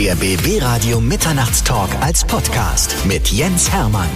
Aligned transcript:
Der 0.00 0.14
BB 0.14 0.62
Radio 0.62 0.98
Mitternachtstalk 0.98 1.90
als 2.00 2.24
Podcast 2.24 2.96
mit 3.04 3.28
Jens 3.28 3.70
Hermann. 3.70 4.08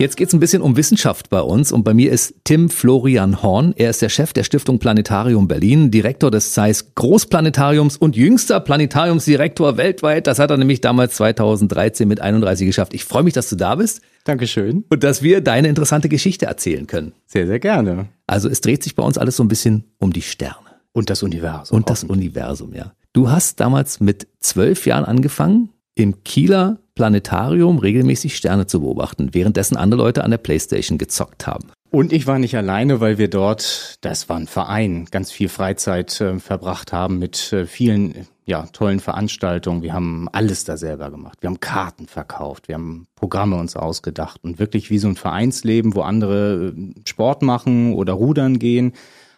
Jetzt 0.00 0.16
geht's 0.16 0.32
ein 0.32 0.40
bisschen 0.40 0.60
um 0.60 0.76
Wissenschaft 0.76 1.30
bei 1.30 1.40
uns 1.40 1.70
und 1.70 1.84
bei 1.84 1.94
mir 1.94 2.10
ist 2.10 2.34
Tim 2.42 2.70
Florian 2.70 3.40
Horn. 3.40 3.72
Er 3.76 3.90
ist 3.90 4.02
der 4.02 4.08
Chef 4.08 4.32
der 4.32 4.42
Stiftung 4.42 4.80
Planetarium 4.80 5.46
Berlin, 5.46 5.92
Direktor 5.92 6.32
des 6.32 6.52
Zeiss 6.52 6.96
Großplanetariums 6.96 7.98
und 7.98 8.16
jüngster 8.16 8.58
Planetariumsdirektor 8.58 9.76
weltweit. 9.76 10.26
Das 10.26 10.40
hat 10.40 10.50
er 10.50 10.56
nämlich 10.56 10.80
damals 10.80 11.14
2013 11.14 12.08
mit 12.08 12.20
31 12.20 12.66
geschafft. 12.66 12.94
Ich 12.94 13.04
freue 13.04 13.22
mich, 13.22 13.34
dass 13.34 13.48
du 13.48 13.54
da 13.54 13.76
bist. 13.76 14.00
Dankeschön. 14.24 14.82
Und 14.90 15.04
dass 15.04 15.22
wir 15.22 15.40
deine 15.40 15.68
interessante 15.68 16.08
Geschichte 16.08 16.46
erzählen 16.46 16.88
können. 16.88 17.12
Sehr, 17.26 17.46
sehr 17.46 17.60
gerne. 17.60 18.08
Also 18.26 18.48
es 18.48 18.60
dreht 18.60 18.82
sich 18.82 18.96
bei 18.96 19.04
uns 19.04 19.18
alles 19.18 19.36
so 19.36 19.44
ein 19.44 19.48
bisschen 19.48 19.84
um 20.00 20.12
die 20.12 20.22
Sterne. 20.22 20.63
Und 20.94 21.10
das 21.10 21.22
Universum. 21.22 21.76
Und 21.76 21.90
das 21.90 22.04
Universum, 22.04 22.72
ja. 22.72 22.92
Du 23.12 23.30
hast 23.30 23.60
damals 23.60 24.00
mit 24.00 24.28
zwölf 24.40 24.86
Jahren 24.86 25.04
angefangen, 25.04 25.70
im 25.94 26.24
Kieler 26.24 26.78
Planetarium 26.94 27.78
regelmäßig 27.78 28.36
Sterne 28.36 28.66
zu 28.66 28.80
beobachten, 28.80 29.34
währenddessen 29.34 29.76
andere 29.76 30.02
Leute 30.02 30.24
an 30.24 30.30
der 30.30 30.38
Playstation 30.38 30.96
gezockt 30.96 31.46
haben. 31.46 31.68
Und 31.90 32.12
ich 32.12 32.26
war 32.26 32.38
nicht 32.38 32.56
alleine, 32.56 33.00
weil 33.00 33.18
wir 33.18 33.28
dort, 33.28 33.98
das 34.00 34.28
war 34.28 34.36
ein 34.36 34.48
Verein, 34.48 35.06
ganz 35.10 35.30
viel 35.30 35.48
Freizeit 35.48 36.20
äh, 36.20 36.38
verbracht 36.38 36.92
haben 36.92 37.18
mit 37.18 37.52
äh, 37.52 37.66
vielen 37.66 38.26
ja, 38.46 38.66
tollen 38.72 39.00
Veranstaltungen. 39.00 39.82
Wir 39.82 39.92
haben 39.92 40.28
alles 40.32 40.64
da 40.64 40.76
selber 40.76 41.10
gemacht. 41.10 41.38
Wir 41.40 41.48
haben 41.48 41.60
Karten 41.60 42.06
verkauft, 42.06 42.68
wir 42.68 42.74
haben 42.74 43.06
Programme 43.14 43.56
uns 43.56 43.76
ausgedacht 43.76 44.42
und 44.42 44.58
wirklich 44.58 44.90
wie 44.90 44.98
so 44.98 45.08
ein 45.08 45.16
Vereinsleben, 45.16 45.94
wo 45.94 46.02
andere 46.02 46.74
äh, 46.76 46.94
Sport 47.04 47.42
machen 47.42 47.94
oder 47.94 48.12
rudern 48.14 48.58
gehen, 48.58 48.92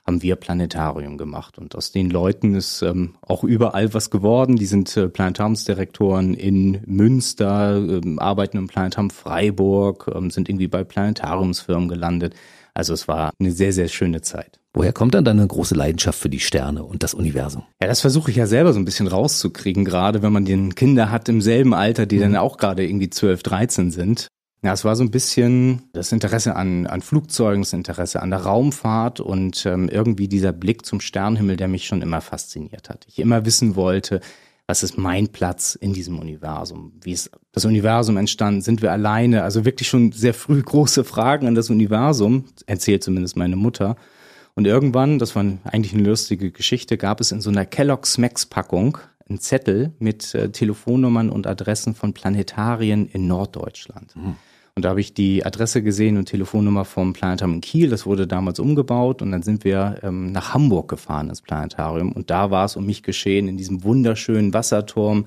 haben 0.07 0.23
wir 0.23 0.37
Planetarium 0.37 1.19
gemacht. 1.19 1.59
Und 1.59 1.75
aus 1.75 1.91
den 1.91 2.11
Leuten 2.11 2.55
ist 2.55 2.83
ähm, 2.83 3.17
auch 3.23 3.43
überall 3.43 3.93
was 3.93 4.11
geworden. 4.11 4.57
Die 4.57 4.67
sind 4.67 4.97
äh, 4.97 5.09
Planetariumsdirektoren 5.09 6.35
in 6.35 6.81
Münster, 6.87 7.77
ähm, 7.77 8.19
arbeiten 8.19 8.57
im 8.57 8.69
Planetarium 8.69 9.11
Freiburg, 9.11 10.11
ähm, 10.15 10.31
sind 10.31 10.49
irgendwie 10.49 10.69
bei 10.69 10.85
Planetariumsfirmen 10.85 11.89
gelandet. 11.89 12.35
Also 12.73 12.93
es 12.93 13.09
war 13.09 13.33
eine 13.41 13.51
sehr, 13.53 13.73
sehr 13.73 13.89
schöne 13.89 14.21
Zeit. 14.21 14.61
Woher 14.75 14.93
kommt 14.93 15.15
dann 15.15 15.25
deine 15.25 15.47
große 15.47 15.75
Leidenschaft 15.75 16.19
für 16.19 16.29
die 16.29 16.39
Sterne 16.39 16.85
und 16.85 17.03
das 17.03 17.15
Universum? 17.15 17.63
Ja, 17.81 17.89
das 17.89 18.03
versuche 18.03 18.31
ich 18.31 18.37
ja 18.37 18.47
selber 18.47 18.75
so 18.75 18.79
ein 18.79 18.85
bisschen 18.85 19.07
rauszukriegen, 19.07 19.87
gerade 19.87 20.21
wenn 20.21 20.35
man 20.35 20.45
den 20.45 20.75
Kinder 20.75 21.11
hat 21.11 21.31
im 21.31 21.41
selben 21.41 21.73
Alter, 21.73 22.05
die 22.05 22.17
mhm. 22.17 22.21
dann 22.21 22.37
auch 22.37 22.59
gerade 22.59 22.87
irgendwie 22.87 23.09
12, 23.09 23.43
13 23.43 23.91
sind. 23.91 24.29
Ja, 24.63 24.73
es 24.73 24.85
war 24.85 24.97
so 24.97 25.05
ein 25.05 25.11
bisschen 25.11 25.83
das 25.93 26.13
Interesse 26.13 26.57
an, 26.57 26.87
an 26.87 27.03
Flugzeugen, 27.03 27.63
das 27.63 27.73
Interesse 27.73 28.23
an 28.23 28.31
der 28.31 28.41
Raumfahrt 28.41 29.21
und 29.21 29.65
ähm, 29.67 29.89
irgendwie 29.89 30.29
dieser 30.29 30.53
Blick 30.53 30.85
zum 30.85 31.01
Sternenhimmel, 31.01 31.57
der 31.57 31.69
mich 31.69 31.87
schon 31.87 32.03
immer 32.03 32.21
fasziniert 32.21 32.89
hat. 32.89 33.07
Ich 33.09 33.19
immer 33.19 33.45
wissen 33.45 33.77
wollte, 33.77 34.21
was 34.67 34.83
ist 34.83 34.99
mein 34.99 35.29
Platz 35.29 35.77
in 35.77 35.93
diesem 35.93 36.19
Universum? 36.19 36.93
Wie 37.01 37.13
ist 37.13 37.31
das 37.53 37.65
Universum 37.65 38.17
entstanden? 38.17 38.63
Sind 38.63 38.83
wir 38.83 38.91
alleine? 38.91 39.45
Also 39.45 39.65
wirklich 39.65 39.89
schon 39.89 40.11
sehr 40.11 40.35
früh 40.35 40.61
große 40.61 41.05
Fragen 41.05 41.47
an 41.47 41.55
das 41.55 41.71
Universum, 41.71 42.47
erzählt 42.67 43.05
zumindest 43.05 43.37
meine 43.37 43.57
Mutter. 43.57 43.97
Und 44.55 44.67
irgendwann, 44.67 45.19
das 45.19 45.37
war 45.37 45.45
eigentlich 45.65 45.95
eine 45.95 46.03
lustige 46.03 46.51
Geschichte, 46.51 46.97
gab 46.97 47.21
es 47.21 47.31
in 47.31 47.41
so 47.41 47.51
einer 47.51 47.67
Kellogg's 47.67 48.19
Max 48.19 48.47
Packung 48.47 48.99
einen 49.29 49.41
Zettel 49.41 49.93
mit 49.99 50.35
äh, 50.35 50.51
Telefonnummern 50.51 51.31
und 51.31 51.47
Adressen 51.47 51.95
von 51.95 52.13
Planetarien 52.13 53.09
in 53.09 53.27
Norddeutschland. 53.27 54.15
Mhm. 54.17 54.37
Und 54.77 54.85
da 54.85 54.91
habe 54.91 55.01
ich 55.01 55.15
die 55.15 55.45
Adresse 55.45 55.83
gesehen 55.83 56.19
und 56.19 56.27
Telefonnummer 56.27 56.85
vom 56.85 57.15
Planetarium 57.15 57.55
in 57.55 57.61
Kiel. 57.63 57.89
Das 57.89 58.05
wurde 58.05 58.27
damals 58.27 58.59
umgebaut 58.59 59.23
und 59.23 59.33
dann 59.33 59.43
sind 59.43 59.65
wir 59.65 60.01
ähm, 60.03 60.33
nach 60.33 60.53
Hamburg 60.53 60.89
gefahren 60.89 61.31
ins 61.31 61.41
Planetarium. 61.41 62.13
Und 62.13 62.29
da 62.29 62.51
war 62.51 62.67
es 62.67 62.77
um 62.77 62.85
mich 62.85 63.03
geschehen 63.03 63.49
in 63.49 63.57
diesem 63.57 63.85
wunderschönen 63.85 64.53
Wasserturm. 64.53 65.27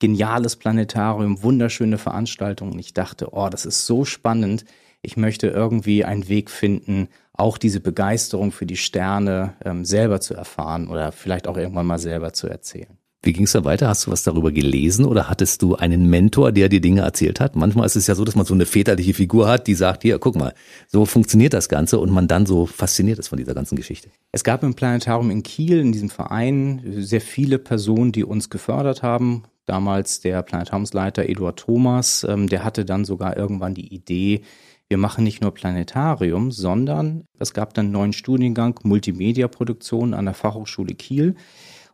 Geniales 0.00 0.56
Planetarium, 0.56 1.44
wunderschöne 1.44 1.96
Veranstaltung. 1.96 2.72
Und 2.72 2.80
ich 2.80 2.92
dachte, 2.92 3.28
oh, 3.30 3.48
das 3.48 3.66
ist 3.66 3.86
so 3.86 4.04
spannend. 4.04 4.64
Ich 5.00 5.16
möchte 5.16 5.46
irgendwie 5.46 6.04
einen 6.04 6.28
Weg 6.28 6.50
finden, 6.50 7.08
auch 7.32 7.56
diese 7.56 7.78
Begeisterung 7.78 8.50
für 8.50 8.66
die 8.66 8.76
Sterne 8.76 9.54
ähm, 9.64 9.84
selber 9.84 10.20
zu 10.20 10.34
erfahren 10.34 10.88
oder 10.88 11.12
vielleicht 11.12 11.46
auch 11.46 11.56
irgendwann 11.56 11.86
mal 11.86 12.00
selber 12.00 12.32
zu 12.32 12.48
erzählen. 12.48 12.97
Wie 13.22 13.32
ging 13.32 13.44
es 13.44 13.52
dann 13.52 13.64
weiter? 13.64 13.88
Hast 13.88 14.06
du 14.06 14.12
was 14.12 14.22
darüber 14.22 14.52
gelesen 14.52 15.04
oder 15.04 15.28
hattest 15.28 15.62
du 15.62 15.74
einen 15.74 16.08
Mentor, 16.08 16.52
der 16.52 16.68
dir 16.68 16.80
Dinge 16.80 17.00
erzählt 17.00 17.40
hat? 17.40 17.56
Manchmal 17.56 17.84
ist 17.86 17.96
es 17.96 18.06
ja 18.06 18.14
so, 18.14 18.24
dass 18.24 18.36
man 18.36 18.46
so 18.46 18.54
eine 18.54 18.64
väterliche 18.64 19.12
Figur 19.12 19.48
hat, 19.48 19.66
die 19.66 19.74
sagt, 19.74 20.02
hier, 20.02 20.20
guck 20.20 20.36
mal, 20.36 20.54
so 20.86 21.04
funktioniert 21.04 21.52
das 21.52 21.68
Ganze 21.68 21.98
und 21.98 22.12
man 22.12 22.28
dann 22.28 22.46
so 22.46 22.66
fasziniert 22.66 23.18
ist 23.18 23.28
von 23.28 23.38
dieser 23.38 23.54
ganzen 23.54 23.74
Geschichte. 23.74 24.10
Es 24.30 24.44
gab 24.44 24.62
im 24.62 24.74
Planetarium 24.74 25.32
in 25.32 25.42
Kiel, 25.42 25.80
in 25.80 25.90
diesem 25.90 26.10
Verein, 26.10 26.80
sehr 26.98 27.20
viele 27.20 27.58
Personen, 27.58 28.12
die 28.12 28.22
uns 28.22 28.50
gefördert 28.50 29.02
haben. 29.02 29.42
Damals 29.66 30.20
der 30.20 30.42
Planetariumsleiter 30.42 31.28
Eduard 31.28 31.58
Thomas, 31.58 32.24
ähm, 32.28 32.48
der 32.48 32.62
hatte 32.62 32.84
dann 32.84 33.04
sogar 33.04 33.36
irgendwann 33.36 33.74
die 33.74 33.92
Idee, 33.92 34.42
wir 34.90 34.96
machen 34.96 35.22
nicht 35.22 35.42
nur 35.42 35.52
Planetarium, 35.52 36.50
sondern 36.50 37.24
es 37.38 37.52
gab 37.52 37.74
dann 37.74 37.86
einen 37.86 37.92
neuen 37.92 38.12
Studiengang 38.14 38.80
Multimedia-Produktion 38.84 40.14
an 40.14 40.24
der 40.24 40.32
Fachhochschule 40.32 40.94
Kiel 40.94 41.34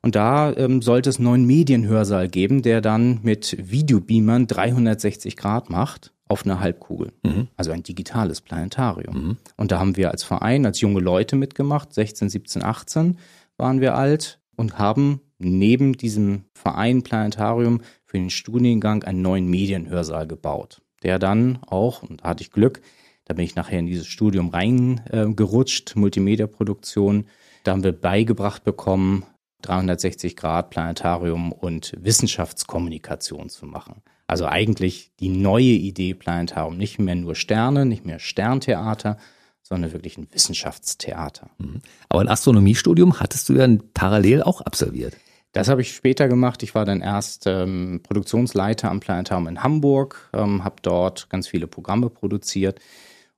und 0.05 0.17
da 0.17 0.53
ähm, 0.53 0.83
sollte 0.83 1.09
es 1.09 1.17
einen 1.17 1.25
neuen 1.25 1.47
Medienhörsaal 1.47 2.29
geben, 2.29 2.61
der 2.61 2.83
dann 2.83 3.21
mit 3.23 3.57
Videobeamern 3.59 4.47
360 4.47 5.35
Grad 5.35 5.71
macht 5.71 6.13
auf 6.29 6.45
einer 6.45 6.61
Halbkugel. 6.61 7.13
Mhm. 7.23 7.49
Also 7.57 7.71
ein 7.71 7.83
digitales 7.83 8.43
Planetarium. 8.43 9.15
Mhm. 9.17 9.37
Und 9.57 9.73
da 9.73 9.79
haben 9.81 9.97
wir 9.97 10.11
als 10.11 10.23
Verein, 10.23 10.67
als 10.67 10.83
junge 10.83 11.01
Leute 11.01 11.37
mitgemacht, 11.37 11.95
16, 11.95 12.29
17, 12.29 12.63
18 12.63 13.19
waren 13.57 13.81
wir 13.81 13.95
alt 13.95 14.41
und 14.57 14.79
haben 14.79 15.23
neben 15.39 15.95
diesem 15.95 16.45
Verein 16.53 17.03
Planetarium 17.03 17.81
für 18.05 18.19
den 18.19 18.29
Studiengang 18.29 19.05
einen 19.05 19.23
neuen 19.23 19.49
Medienhörsaal 19.49 20.27
gebaut, 20.27 20.83
der 21.03 21.19
dann 21.19 21.61
auch, 21.67 22.03
und 22.03 22.21
da 22.21 22.29
hatte 22.29 22.43
ich 22.43 22.51
Glück, 22.51 22.83
da 23.25 23.33
bin 23.33 23.47
ich 23.47 23.55
nachher 23.55 23.79
in 23.79 23.87
dieses 23.87 24.07
Studium 24.07 24.51
reingerutscht, 24.51 25.97
äh, 25.97 25.99
Multimedia-Produktion. 25.99 27.25
Da 27.63 27.73
haben 27.73 27.83
wir 27.83 27.93
beigebracht 27.93 28.65
bekommen, 28.65 29.25
360 29.67 30.37
Grad 30.37 30.71
Planetarium 30.71 31.53
und 31.53 31.93
Wissenschaftskommunikation 31.99 33.49
zu 33.49 33.67
machen. 33.67 34.03
Also 34.27 34.47
eigentlich 34.47 35.13
die 35.21 35.29
neue 35.29 35.65
Idee 35.65 36.15
Planetarium, 36.15 36.77
nicht 36.77 36.99
mehr 36.99 37.15
nur 37.15 37.35
Sterne, 37.35 37.85
nicht 37.85 38.05
mehr 38.05 38.19
Sterntheater, 38.19 39.19
sondern 39.63 39.93
wirklich 39.93 40.19
ein 40.19 40.29
Wissenschaftstheater. 40.31 41.51
Mhm. 41.59 41.81
Aber 42.09 42.21
ein 42.21 42.29
Astronomiestudium 42.29 43.21
hattest 43.21 43.49
du 43.49 43.55
ja 43.55 43.67
parallel 43.95 44.43
auch 44.43 44.61
absolviert. 44.61 45.17
Das 45.53 45.69
habe 45.69 45.83
ich 45.83 45.95
später 45.95 46.27
gemacht. 46.29 46.63
Ich 46.63 46.75
war 46.75 46.85
dann 46.85 47.01
erst 47.01 47.47
ähm, 47.47 48.01
Produktionsleiter 48.03 48.91
am 48.91 49.01
Planetarium 49.01 49.47
in 49.47 49.63
Hamburg, 49.63 50.31
ähm, 50.33 50.65
habe 50.65 50.77
dort 50.83 51.31
ganz 51.31 51.47
viele 51.47 51.67
Programme 51.67 52.11
produziert. 52.11 52.81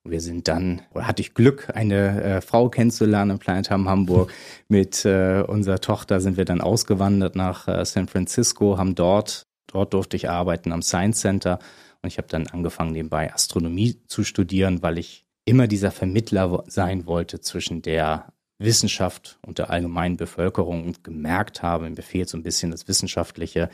Wir 0.09 0.21
sind 0.21 0.47
dann, 0.47 0.81
oder 0.93 1.07
hatte 1.07 1.21
ich 1.21 1.33
Glück, 1.33 1.69
eine 1.73 2.23
äh, 2.23 2.41
Frau 2.41 2.69
kennenzulernen 2.69 3.31
im 3.31 3.39
Planetarium 3.39 3.89
Hamburg. 3.89 4.31
Mit 4.67 5.05
äh, 5.05 5.43
unserer 5.45 5.79
Tochter 5.79 6.19
sind 6.19 6.37
wir 6.37 6.45
dann 6.45 6.61
ausgewandert 6.61 7.35
nach 7.35 7.67
äh, 7.67 7.83
San 7.85 8.07
Francisco, 8.07 8.77
haben 8.77 8.95
dort, 8.95 9.47
dort 9.67 9.93
durfte 9.93 10.15
ich 10.15 10.29
arbeiten 10.29 10.71
am 10.71 10.81
Science 10.81 11.19
Center 11.19 11.59
und 12.01 12.07
ich 12.07 12.17
habe 12.17 12.27
dann 12.27 12.47
angefangen, 12.47 12.91
nebenbei 12.91 13.33
Astronomie 13.33 14.01
zu 14.07 14.23
studieren, 14.23 14.81
weil 14.81 14.97
ich 14.97 15.25
immer 15.45 15.67
dieser 15.67 15.91
Vermittler 15.91 16.63
sein 16.67 17.05
wollte 17.05 17.39
zwischen 17.39 17.81
der 17.81 18.33
Wissenschaft 18.59 19.39
und 19.45 19.59
der 19.59 19.69
allgemeinen 19.69 20.17
Bevölkerung 20.17 20.85
und 20.85 21.03
gemerkt 21.03 21.61
habe, 21.63 21.89
mir 21.89 22.01
fehlt 22.01 22.29
so 22.29 22.37
ein 22.37 22.43
bisschen 22.43 22.71
das 22.71 22.87
Wissenschaftliche. 22.87 23.69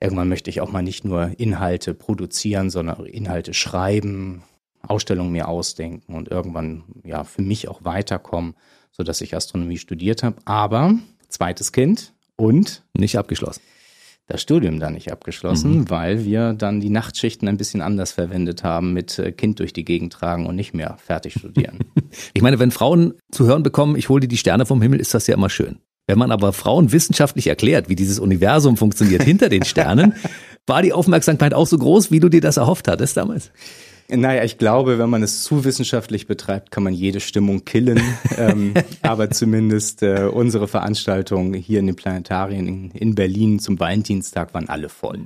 Irgendwann 0.00 0.28
möchte 0.28 0.50
ich 0.50 0.60
auch 0.60 0.72
mal 0.72 0.82
nicht 0.82 1.04
nur 1.04 1.38
Inhalte 1.38 1.94
produzieren, 1.94 2.70
sondern 2.70 3.06
Inhalte 3.06 3.54
schreiben, 3.54 4.42
Ausstellungen 4.82 5.32
mir 5.32 5.48
ausdenken 5.48 6.14
und 6.14 6.28
irgendwann 6.28 6.84
ja 7.04 7.24
für 7.24 7.42
mich 7.42 7.68
auch 7.68 7.84
weiterkommen, 7.84 8.54
so 8.90 9.02
dass 9.02 9.20
ich 9.20 9.36
Astronomie 9.36 9.78
studiert 9.78 10.22
habe. 10.22 10.36
Aber 10.44 10.94
zweites 11.28 11.72
Kind 11.72 12.12
und 12.36 12.82
nicht 12.94 13.18
abgeschlossen. 13.18 13.62
Das 14.28 14.40
Studium 14.40 14.78
dann 14.78 14.94
nicht 14.94 15.10
abgeschlossen, 15.10 15.80
mhm. 15.80 15.90
weil 15.90 16.24
wir 16.24 16.52
dann 16.52 16.80
die 16.80 16.90
Nachtschichten 16.90 17.48
ein 17.48 17.56
bisschen 17.56 17.82
anders 17.82 18.12
verwendet 18.12 18.62
haben 18.62 18.92
mit 18.92 19.18
äh, 19.18 19.32
Kind 19.32 19.58
durch 19.58 19.72
die 19.72 19.84
Gegend 19.84 20.12
tragen 20.12 20.46
und 20.46 20.54
nicht 20.54 20.74
mehr 20.74 20.96
fertig 21.04 21.34
studieren. 21.34 21.80
ich 22.32 22.40
meine, 22.40 22.58
wenn 22.58 22.70
Frauen 22.70 23.14
zu 23.30 23.46
hören 23.46 23.62
bekommen, 23.62 23.96
ich 23.96 24.08
hole 24.08 24.20
dir 24.20 24.28
die 24.28 24.36
Sterne 24.36 24.64
vom 24.64 24.80
Himmel, 24.80 25.00
ist 25.00 25.12
das 25.12 25.26
ja 25.26 25.34
immer 25.34 25.50
schön. 25.50 25.78
Wenn 26.06 26.18
man 26.18 26.30
aber 26.30 26.52
Frauen 26.52 26.92
wissenschaftlich 26.92 27.48
erklärt, 27.48 27.88
wie 27.88 27.96
dieses 27.96 28.18
Universum 28.18 28.76
funktioniert 28.76 29.22
hinter 29.22 29.48
den 29.48 29.64
Sternen, 29.64 30.14
war 30.66 30.82
die 30.82 30.92
Aufmerksamkeit 30.92 31.52
auch 31.52 31.66
so 31.66 31.78
groß, 31.78 32.10
wie 32.10 32.20
du 32.20 32.28
dir 32.28 32.40
das 32.40 32.56
erhofft 32.56 32.88
hattest 32.88 33.16
damals? 33.16 33.50
Naja, 34.08 34.44
ich 34.44 34.58
glaube, 34.58 34.98
wenn 34.98 35.10
man 35.10 35.22
es 35.22 35.42
zu 35.42 35.64
wissenschaftlich 35.64 36.26
betreibt, 36.26 36.70
kann 36.70 36.82
man 36.82 36.92
jede 36.92 37.20
Stimmung 37.20 37.64
killen. 37.64 38.00
ähm, 38.36 38.74
aber 39.02 39.30
zumindest 39.30 40.02
äh, 40.02 40.28
unsere 40.32 40.68
Veranstaltungen 40.68 41.54
hier 41.54 41.78
in 41.78 41.86
den 41.86 41.96
Planetarien 41.96 42.66
in, 42.66 42.90
in, 42.90 43.14
Berlin 43.14 43.58
zum 43.58 43.78
Valentinstag 43.80 44.54
waren 44.54 44.68
alle 44.68 44.88
voll. 44.88 45.18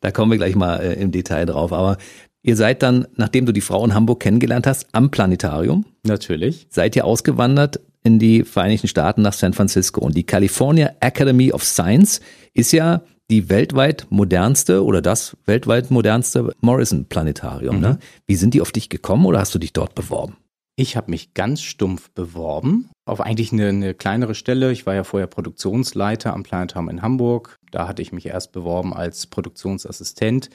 Da 0.00 0.10
kommen 0.10 0.30
wir 0.30 0.38
gleich 0.38 0.54
mal 0.54 0.76
äh, 0.80 0.94
im 0.94 1.12
Detail 1.12 1.46
drauf. 1.46 1.72
Aber 1.72 1.98
ihr 2.42 2.56
seid 2.56 2.82
dann, 2.82 3.06
nachdem 3.16 3.46
du 3.46 3.52
die 3.52 3.60
Frau 3.60 3.84
in 3.84 3.94
Hamburg 3.94 4.20
kennengelernt 4.20 4.66
hast, 4.66 4.86
am 4.92 5.10
Planetarium. 5.10 5.84
Natürlich. 6.04 6.66
Seid 6.70 6.96
ihr 6.96 7.04
ausgewandert 7.04 7.80
in 8.02 8.18
die 8.18 8.44
Vereinigten 8.44 8.88
Staaten 8.88 9.22
nach 9.22 9.32
San 9.32 9.52
Francisco. 9.52 10.00
Und 10.00 10.16
die 10.16 10.24
California 10.24 10.92
Academy 11.00 11.52
of 11.52 11.64
Science 11.64 12.20
ist 12.54 12.72
ja 12.72 13.02
die 13.30 13.48
weltweit 13.48 14.06
modernste 14.10 14.84
oder 14.84 15.00
das 15.00 15.36
weltweit 15.46 15.90
modernste 15.90 16.54
Morrison-Planetarium. 16.60 17.80
Ne? 17.80 17.88
Mhm. 17.88 17.94
Ne? 17.94 17.98
Wie 18.26 18.34
sind 18.34 18.54
die 18.54 18.60
auf 18.60 18.72
dich 18.72 18.88
gekommen 18.88 19.24
oder 19.26 19.38
hast 19.38 19.54
du 19.54 19.58
dich 19.58 19.72
dort 19.72 19.94
beworben? 19.94 20.36
Ich 20.76 20.96
habe 20.96 21.10
mich 21.10 21.34
ganz 21.34 21.62
stumpf 21.62 22.10
beworben 22.10 22.88
auf 23.04 23.20
eigentlich 23.20 23.52
eine, 23.52 23.68
eine, 23.68 23.94
kleinere 23.94 24.34
Stelle. 24.34 24.72
Ich 24.72 24.86
war 24.86 24.94
ja 24.94 25.04
vorher 25.04 25.26
Produktionsleiter 25.26 26.32
am 26.32 26.42
Planetarium 26.42 26.88
in 26.88 27.02
Hamburg. 27.02 27.58
Da 27.70 27.86
hatte 27.86 28.02
ich 28.02 28.12
mich 28.12 28.26
erst 28.26 28.52
beworben 28.52 28.94
als 28.94 29.26
Produktionsassistent. 29.26 30.48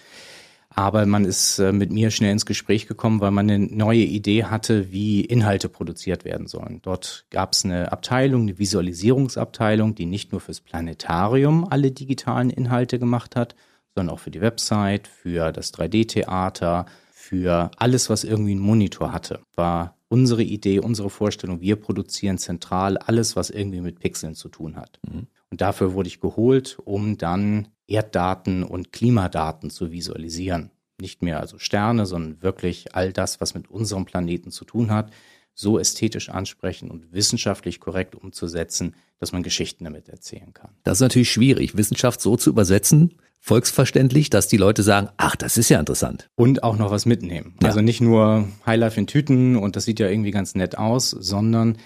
Aber 0.78 1.06
man 1.06 1.24
ist 1.24 1.58
äh, 1.60 1.72
mit 1.72 1.92
mir 1.92 2.12
schnell 2.12 2.34
ins 2.34 2.46
Gespräch 2.46 2.86
gekommen, 2.86 3.22
weil 3.22 3.32
man 3.32 3.50
eine 3.50 3.66
neue 3.66 4.04
Idee 4.04 4.44
hatte, 4.44 4.92
wie 4.92 5.22
Inhalte 5.22 5.70
produziert 5.70 6.26
werden 6.26 6.48
sollen. 6.48 6.82
Dort 6.82 7.26
gab 7.30 7.54
es 7.54 7.64
eine 7.64 7.94
Abteilung, 7.94 8.42
eine 8.42 8.60
Visualisierungsabteilung, 8.60 9.96
die 9.96 10.06
nicht 10.06 10.34
nur 10.34 10.42
fürs 10.42 10.60
Planetarium 10.60 11.66
alle 11.70 11.92
digitalen 11.92 12.50
Inhalte 12.50 13.00
gemacht 13.00 13.38
hat, 13.38 13.56
sondern 13.96 14.14
auch 14.14 14.20
für 14.20 14.32
die 14.32 14.42
Website, 14.42 15.08
für 15.08 15.54
das 15.54 15.74
3D-Theater, 15.74 16.86
für 17.14 17.72
alles, 17.78 18.10
was 18.10 18.26
irgendwie 18.26 18.52
einen 18.52 18.60
Monitor 18.60 19.14
hatte. 19.14 19.40
War 19.56 19.96
unsere 20.10 20.44
Idee, 20.44 20.80
unsere 20.80 21.10
Vorstellung. 21.10 21.62
Wir 21.62 21.78
produzieren 21.78 22.38
zentral 22.38 22.98
alles, 22.98 23.38
was 23.38 23.50
irgendwie 23.50 23.82
mit 23.82 24.00
Pixeln 24.00 24.36
zu 24.36 24.50
tun 24.50 24.76
hat. 24.76 25.00
Mhm. 25.10 25.28
Und 25.50 25.62
dafür 25.62 25.94
wurde 25.94 26.08
ich 26.08 26.20
geholt, 26.20 26.78
um 26.84 27.18
dann 27.18 27.70
Erddaten 27.88 28.64
und 28.64 28.92
Klimadaten 28.92 29.70
zu 29.70 29.92
visualisieren. 29.92 30.72
Nicht 31.00 31.22
mehr 31.22 31.40
also 31.40 31.60
Sterne, 31.60 32.06
sondern 32.06 32.42
wirklich 32.42 32.96
all 32.96 33.12
das, 33.12 33.42
was 33.42 33.54
mit 33.54 33.70
unserem 33.70 34.06
Planeten 34.06 34.52
zu 34.52 34.66
tun 34.66 34.92
hat, 34.92 35.12
so 35.54 35.80
ästhetisch 35.80 36.30
ansprechen 36.30 36.92
und 36.92 37.14
wissenschaftlich 37.14 37.80
korrekt 37.80 38.16
umzusetzen, 38.16 38.96
dass 39.20 39.32
man 39.32 39.44
Geschichten 39.44 39.86
damit 39.86 40.10
erzählen 40.10 40.54
kann. 40.54 40.72
Das 40.84 40.98
ist 40.98 41.02
natürlich 41.02 41.32
schwierig, 41.32 41.78
Wissenschaft 41.78 42.20
so 42.20 42.36
zu 42.36 42.50
übersetzen, 42.50 43.16
volksverständlich, 43.40 44.30
dass 44.30 44.48
die 44.48 44.58
Leute 44.58 44.84
sagen, 44.84 45.10
ach, 45.18 45.36
das 45.36 45.58
ist 45.58 45.70
ja 45.70 45.80
interessant. 45.80 46.30
Und 46.36 46.64
auch 46.64 46.78
noch 46.78 46.92
was 46.92 47.06
mitnehmen. 47.06 47.56
Ja. 47.62 47.70
Also 47.70 47.82
nicht 47.82 48.02
nur 48.02 48.48
Highlife 48.66 49.00
in 49.00 49.08
Tüten 49.08 49.56
und 49.56 49.76
das 49.76 49.86
sieht 49.86 50.00
ja 50.00 50.10
irgendwie 50.10 50.32
ganz 50.32 50.56
nett 50.56 50.78
aus, 50.78 51.12
sondern 51.12 51.78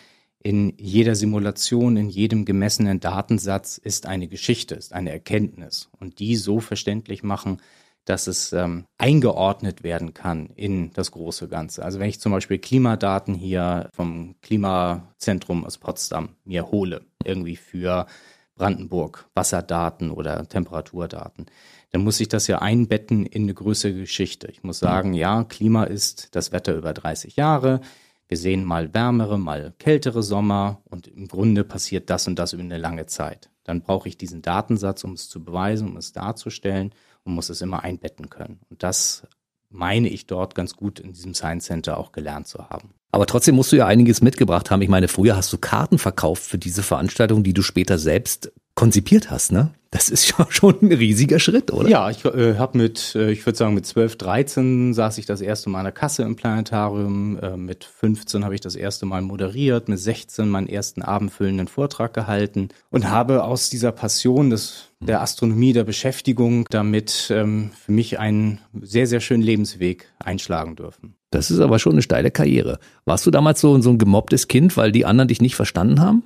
in 0.42 0.74
jeder 0.78 1.16
Simulation, 1.16 1.98
in 1.98 2.10
jedem 2.10 2.46
gemessenen 2.46 3.00
Datensatz 3.00 3.78
ist 3.78 4.06
eine 4.06 4.28
Geschichte, 4.28 4.76
ist 4.76 4.94
eine 4.94 5.12
Erkenntnis 5.12 5.90
und 6.00 6.20
die 6.20 6.36
so 6.36 6.60
verständlich 6.60 7.24
machen, 7.24 7.62
dass 8.06 8.28
es 8.28 8.54
ähm, 8.54 8.86
eingeordnet 8.98 9.84
werden 9.84 10.14
kann 10.14 10.48
in 10.56 10.92
das 10.94 11.12
große 11.12 11.48
Ganze. 11.48 11.84
Also 11.84 12.00
wenn 12.00 12.10
ich 12.10 12.20
zum 12.20 12.32
Beispiel 12.32 12.58
Klimadaten 12.58 13.36
hier 13.36 13.90
vom 13.94 14.36
Klimazentrum 14.42 15.66
aus 15.66 15.78
Potsdam 15.78 16.30
mir 16.44 16.72
hole, 16.72 17.02
irgendwie 17.24 17.56
für 17.56 18.08
Brandenburg, 18.56 19.30
Wasserdaten 19.36 20.10
oder 20.10 20.48
Temperaturdaten, 20.48 21.46
dann 21.92 22.04
muss 22.04 22.20
ich 22.20 22.30
das 22.30 22.48
ja 22.48 22.60
einbetten 22.60 23.26
in 23.26 23.44
eine 23.44 23.54
größere 23.54 23.94
Geschichte. 23.94 24.48
Ich 24.48 24.64
muss 24.64 24.80
sagen, 24.80 25.14
ja, 25.14 25.44
Klima 25.44 25.84
ist 25.84 26.36
das 26.36 26.52
Wetter 26.52 26.76
über 26.76 26.94
30 26.94 27.36
Jahre. 27.36 27.82
Wir 28.30 28.38
sehen 28.38 28.64
mal 28.64 28.94
wärmere, 28.94 29.40
mal 29.40 29.74
kältere 29.80 30.22
Sommer 30.22 30.84
und 30.86 31.08
im 31.08 31.28
Grunde 31.28 31.64
passiert 31.64 32.12
das 32.12 32.28
und 32.28 32.38
das 32.38 32.54
über 32.54 32.62
eine 32.62 32.78
lange 32.78 33.08
Zeit. 33.08 33.50
Dann 33.64 33.82
brauche 33.82 34.08
ich 34.08 34.18
diesen 34.18 34.44
Datensatz, 34.44 35.04
um 35.04 35.14
es 35.14 35.30
zu 35.30 35.44
beweisen, 35.44 35.90
um 35.90 35.98
es 35.98 36.14
darzustellen 36.14 36.94
und 37.24 37.34
muss 37.34 37.50
es 37.50 37.62
immer 37.62 37.84
einbetten 37.84 38.30
können. 38.30 38.60
Und 38.70 38.84
das 38.84 39.28
meine 39.72 40.10
ich 40.10 40.28
dort 40.28 40.54
ganz 40.54 40.76
gut 40.76 41.00
in 41.00 41.14
diesem 41.14 41.34
Science 41.34 41.66
Center 41.66 41.98
auch 41.98 42.12
gelernt 42.12 42.48
zu 42.48 42.70
haben. 42.70 42.94
Aber 43.12 43.26
trotzdem 43.26 43.56
musst 43.56 43.72
du 43.72 43.78
ja 43.78 43.88
einiges 43.88 44.22
mitgebracht 44.22 44.70
haben. 44.70 44.84
Ich 44.84 44.90
meine, 44.90 45.08
früher 45.08 45.36
hast 45.36 45.52
du 45.52 45.58
Karten 45.58 45.98
verkauft 45.98 46.44
für 46.44 46.60
diese 46.60 46.84
Veranstaltung, 46.84 47.42
die 47.42 47.54
du 47.54 47.64
später 47.64 47.98
selbst 47.98 48.52
konzipiert 48.80 49.30
hast, 49.30 49.52
ne? 49.52 49.74
Das 49.92 50.10
ist 50.10 50.30
ja 50.38 50.48
schon 50.50 50.76
ein 50.82 50.94
riesiger 50.94 51.38
Schritt, 51.40 51.74
oder? 51.74 51.90
Ja, 51.90 52.10
ich 52.10 52.24
äh, 52.24 52.56
habe 52.56 52.78
mit, 52.78 53.14
äh, 53.14 53.30
ich 53.30 53.46
würde 53.46 53.58
sagen, 53.58 53.74
mit 53.74 53.86
12, 53.86 54.16
13 54.16 54.94
saß 54.94 55.18
ich 55.18 55.26
das 55.26 55.42
erste 55.42 55.70
Mal 55.70 55.80
an 55.80 55.84
der 55.84 55.92
Kasse 55.92 56.24
im 56.24 56.38
Planetarium. 56.38 57.38
Äh, 57.40 57.58
mit 57.58 57.84
15 57.84 58.46
habe 58.46 58.56
ich 58.56 58.62
das 58.62 58.76
erste 58.76 59.06
Mal 59.06 59.22
moderiert, 59.22 59.90
mit 59.90 60.00
16 60.00 60.48
meinen 60.48 60.70
ersten 60.70 61.02
abendfüllenden 61.02 61.68
Vortrag 61.68 62.14
gehalten 62.14 62.70
und 62.90 63.10
habe 63.10 63.44
aus 63.44 63.70
dieser 63.70 63.92
Passion 63.92 64.50
des, 64.50 64.92
der 65.02 65.22
Astronomie, 65.22 65.74
der 65.74 65.84
Beschäftigung 65.84 66.66
damit 66.70 67.30
ähm, 67.36 67.72
für 67.86 67.92
mich 67.92 68.18
einen 68.18 68.60
sehr, 68.82 69.08
sehr 69.08 69.20
schönen 69.20 69.44
Lebensweg 69.44 70.10
einschlagen 70.20 70.78
dürfen. 70.78 71.16
Das 71.32 71.52
ist 71.52 71.60
aber 71.60 71.80
schon 71.80 71.94
eine 71.94 72.02
steile 72.02 72.32
Karriere. 72.32 72.80
Warst 73.04 73.26
du 73.26 73.32
damals 73.32 73.60
so, 73.60 73.78
so 73.82 73.90
ein 73.90 73.98
gemobbtes 73.98 74.48
Kind, 74.48 74.78
weil 74.78 74.94
die 74.94 75.06
anderen 75.06 75.28
dich 75.28 75.42
nicht 75.42 75.58
verstanden 75.58 76.00
haben? 76.00 76.24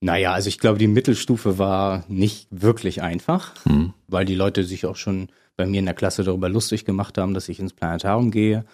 Naja, 0.00 0.32
also 0.32 0.48
ich 0.48 0.58
glaube, 0.58 0.78
die 0.78 0.86
Mittelstufe 0.86 1.58
war 1.58 2.04
nicht 2.08 2.46
wirklich 2.50 3.02
einfach, 3.02 3.54
hm. 3.64 3.94
weil 4.06 4.24
die 4.24 4.36
Leute 4.36 4.64
sich 4.64 4.86
auch 4.86 4.96
schon 4.96 5.28
bei 5.56 5.66
mir 5.66 5.80
in 5.80 5.86
der 5.86 5.94
Klasse 5.94 6.22
darüber 6.22 6.48
lustig 6.48 6.84
gemacht 6.84 7.18
haben, 7.18 7.34
dass 7.34 7.48
ich 7.48 7.58
ins 7.58 7.72
Planetarium 7.72 8.30
gehe. 8.30 8.64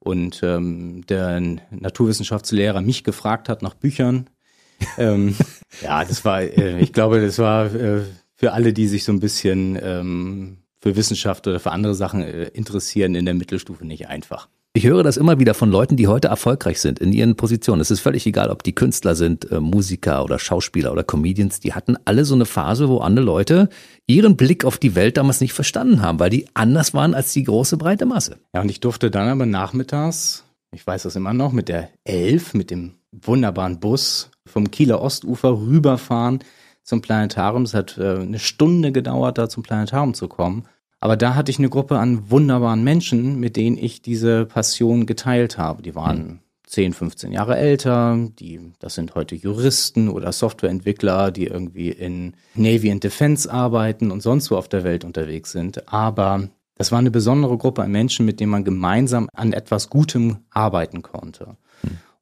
Und 0.00 0.40
ähm, 0.42 1.06
der 1.06 1.40
Naturwissenschaftslehrer 1.70 2.80
mich 2.80 3.04
gefragt 3.04 3.48
hat 3.48 3.62
nach 3.62 3.74
Büchern. 3.74 4.28
ähm, 4.98 5.36
ja, 5.80 6.04
das 6.04 6.24
war, 6.24 6.42
äh, 6.42 6.80
ich 6.80 6.92
glaube, 6.92 7.20
das 7.20 7.38
war 7.38 7.72
äh, 7.72 8.00
für 8.34 8.52
alle, 8.52 8.72
die 8.72 8.88
sich 8.88 9.04
so 9.04 9.12
ein 9.12 9.20
bisschen 9.20 9.78
ähm, 9.80 10.58
für 10.80 10.96
Wissenschaft 10.96 11.46
oder 11.46 11.60
für 11.60 11.70
andere 11.70 11.94
Sachen 11.94 12.22
äh, 12.22 12.48
interessieren, 12.48 13.14
in 13.14 13.24
der 13.24 13.34
Mittelstufe 13.34 13.86
nicht 13.86 14.08
einfach. 14.08 14.48
Ich 14.74 14.86
höre 14.86 15.02
das 15.02 15.18
immer 15.18 15.38
wieder 15.38 15.52
von 15.52 15.70
Leuten, 15.70 15.98
die 15.98 16.06
heute 16.06 16.28
erfolgreich 16.28 16.80
sind 16.80 16.98
in 16.98 17.12
ihren 17.12 17.36
Positionen. 17.36 17.82
Es 17.82 17.90
ist 17.90 18.00
völlig 18.00 18.26
egal, 18.26 18.48
ob 18.48 18.62
die 18.62 18.74
Künstler 18.74 19.14
sind, 19.14 19.50
äh, 19.50 19.60
Musiker 19.60 20.24
oder 20.24 20.38
Schauspieler 20.38 20.92
oder 20.92 21.04
Comedians. 21.04 21.60
Die 21.60 21.74
hatten 21.74 21.98
alle 22.06 22.24
so 22.24 22.34
eine 22.34 22.46
Phase, 22.46 22.88
wo 22.88 22.98
andere 22.98 23.26
Leute 23.26 23.68
ihren 24.06 24.34
Blick 24.34 24.64
auf 24.64 24.78
die 24.78 24.94
Welt 24.94 25.18
damals 25.18 25.42
nicht 25.42 25.52
verstanden 25.52 26.00
haben, 26.00 26.18
weil 26.20 26.30
die 26.30 26.46
anders 26.54 26.94
waren 26.94 27.12
als 27.12 27.34
die 27.34 27.42
große 27.42 27.76
breite 27.76 28.06
Masse. 28.06 28.38
Ja, 28.54 28.62
und 28.62 28.70
ich 28.70 28.80
durfte 28.80 29.10
dann 29.10 29.28
aber 29.28 29.44
nachmittags, 29.44 30.44
ich 30.74 30.86
weiß 30.86 31.02
das 31.02 31.16
immer 31.16 31.34
noch, 31.34 31.52
mit 31.52 31.68
der 31.68 31.90
Elf, 32.04 32.54
mit 32.54 32.70
dem 32.70 32.94
wunderbaren 33.10 33.78
Bus 33.78 34.30
vom 34.46 34.70
Kieler 34.70 35.02
Ostufer 35.02 35.50
rüberfahren 35.50 36.38
zum 36.82 37.02
Planetarium. 37.02 37.64
Es 37.64 37.74
hat 37.74 37.98
äh, 37.98 38.20
eine 38.20 38.38
Stunde 38.38 38.90
gedauert, 38.90 39.36
da 39.36 39.50
zum 39.50 39.62
Planetarium 39.62 40.14
zu 40.14 40.28
kommen. 40.28 40.64
Aber 41.02 41.16
da 41.16 41.34
hatte 41.34 41.50
ich 41.50 41.58
eine 41.58 41.68
Gruppe 41.68 41.98
an 41.98 42.30
wunderbaren 42.30 42.84
Menschen, 42.84 43.40
mit 43.40 43.56
denen 43.56 43.76
ich 43.76 44.02
diese 44.02 44.46
Passion 44.46 45.04
geteilt 45.04 45.58
habe. 45.58 45.82
Die 45.82 45.96
waren 45.96 46.42
10, 46.66 46.92
15 46.92 47.32
Jahre 47.32 47.56
älter, 47.56 48.28
die, 48.38 48.60
das 48.78 48.94
sind 48.94 49.16
heute 49.16 49.34
Juristen 49.34 50.08
oder 50.08 50.30
Softwareentwickler, 50.30 51.32
die 51.32 51.48
irgendwie 51.48 51.88
in 51.88 52.34
Navy 52.54 52.92
and 52.92 53.02
Defense 53.02 53.52
arbeiten 53.52 54.12
und 54.12 54.20
sonst 54.20 54.52
wo 54.52 54.56
auf 54.56 54.68
der 54.68 54.84
Welt 54.84 55.02
unterwegs 55.04 55.50
sind. 55.50 55.92
Aber 55.92 56.48
das 56.76 56.92
war 56.92 57.00
eine 57.00 57.10
besondere 57.10 57.58
Gruppe 57.58 57.82
an 57.82 57.90
Menschen, 57.90 58.24
mit 58.24 58.38
denen 58.38 58.52
man 58.52 58.62
gemeinsam 58.62 59.28
an 59.34 59.52
etwas 59.52 59.90
Gutem 59.90 60.36
arbeiten 60.50 61.02
konnte. 61.02 61.56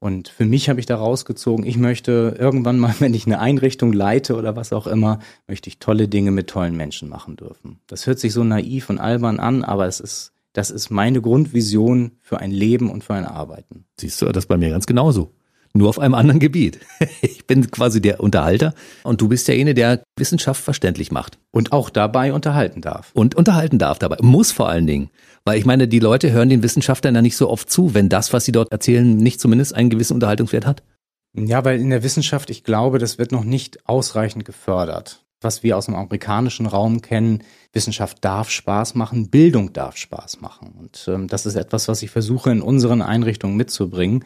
Und 0.01 0.29
für 0.29 0.47
mich 0.47 0.69
habe 0.71 0.81
ich 0.81 0.87
da 0.87 0.97
rausgezogen, 0.97 1.65
ich 1.65 1.77
möchte 1.77 2.35
irgendwann 2.39 2.79
mal, 2.79 2.95
wenn 3.01 3.15
ich 3.15 3.27
eine 3.27 3.39
Einrichtung 3.39 3.93
leite 3.93 4.35
oder 4.35 4.57
was 4.57 4.73
auch 4.73 4.87
immer, 4.87 5.21
möchte 5.47 5.69
ich 5.69 5.79
tolle 5.79 6.09
Dinge 6.09 6.33
mit 6.33 6.49
tollen 6.49 6.77
Menschen 6.77 7.09
machen 7.09 7.37
dürfen. 7.37 7.79
Das 7.87 8.07
hört 8.07 8.19
sich 8.19 8.33
so 8.33 8.43
naiv 8.43 8.91
und 8.91 8.99
albern 8.99 9.39
an, 9.39 9.63
aber 9.63 9.87
es 9.87 10.01
ist, 10.01 10.33
das 10.53 10.71
ist 10.71 10.91
meine 10.91 11.21
Grundvision 11.21 12.13
für 12.23 12.39
ein 12.39 12.51
Leben 12.51 12.91
und 12.91 13.05
für 13.05 13.15
ein 13.15 13.27
Arbeiten. 13.27 13.85
Siehst 13.99 14.21
du, 14.21 14.27
das 14.33 14.47
bei 14.47 14.57
mir 14.57 14.71
ganz 14.71 14.87
genauso 14.87 15.33
nur 15.73 15.89
auf 15.89 15.99
einem 15.99 16.15
anderen 16.15 16.41
Gebiet. 16.41 16.81
Ich 17.23 17.47
bin 17.47 17.71
quasi 17.71 18.01
der 18.01 18.21
Unterhalter 18.21 18.75
und 19.03 19.21
du 19.21 19.29
bist 19.29 19.49
derjenige, 19.49 19.75
der 19.75 20.03
Wissenschaft 20.17 20.63
verständlich 20.63 21.11
macht. 21.11 21.39
Und 21.51 21.73
auch 21.73 21.91
dabei 21.91 22.33
unterhalten 22.33 22.81
darf. 22.81 23.11
Und 23.13 23.35
unterhalten 23.35 23.79
darf 23.79 23.99
dabei. 23.99 24.19
Muss 24.21 24.53
vor 24.53 24.69
allen 24.69 24.87
Dingen. 24.87 25.11
Weil 25.45 25.59
ich 25.59 25.67
meine, 25.67 25.89
die 25.89 25.99
Leute 25.99 26.31
hören 26.31 26.49
den 26.49 26.63
Wissenschaftlern 26.63 27.15
ja 27.15 27.23
nicht 27.23 27.37
so 27.37 27.51
oft 27.51 27.69
zu, 27.69 27.95
wenn 27.95 28.09
das, 28.09 28.33
was 28.33 28.45
sie 28.45 28.53
dort 28.53 28.71
erzählen, 28.71 29.17
nicht 29.17 29.41
zumindest 29.41 29.75
einen 29.75 29.91
gewissen 29.91 30.15
Unterhaltungswert 30.15 30.67
hat. 30.67 30.83
Ja, 31.35 31.65
weil 31.65 31.81
in 31.81 31.91
der 31.91 32.03
Wissenschaft, 32.03 32.51
ich 32.51 32.65
glaube, 32.65 32.99
das 32.99 33.19
wird 33.19 33.33
noch 33.33 33.45
nicht 33.45 33.89
ausreichend 33.89 34.45
gefördert. 34.45 35.25
Was 35.41 35.63
wir 35.63 35.77
aus 35.77 35.87
dem 35.87 35.95
amerikanischen 35.95 36.67
Raum 36.67 37.01
kennen, 37.01 37.43
Wissenschaft 37.73 38.19
darf 38.25 38.51
Spaß 38.51 38.95
machen, 38.95 39.31
Bildung 39.31 39.73
darf 39.73 39.97
Spaß 39.97 40.41
machen. 40.41 40.75
Und 40.79 41.07
ähm, 41.09 41.29
das 41.29 41.47
ist 41.47 41.57
etwas, 41.57 41.89
was 41.89 42.03
ich 42.03 42.11
versuche 42.11 42.51
in 42.51 42.61
unseren 42.61 43.01
Einrichtungen 43.01 43.57
mitzubringen 43.57 44.25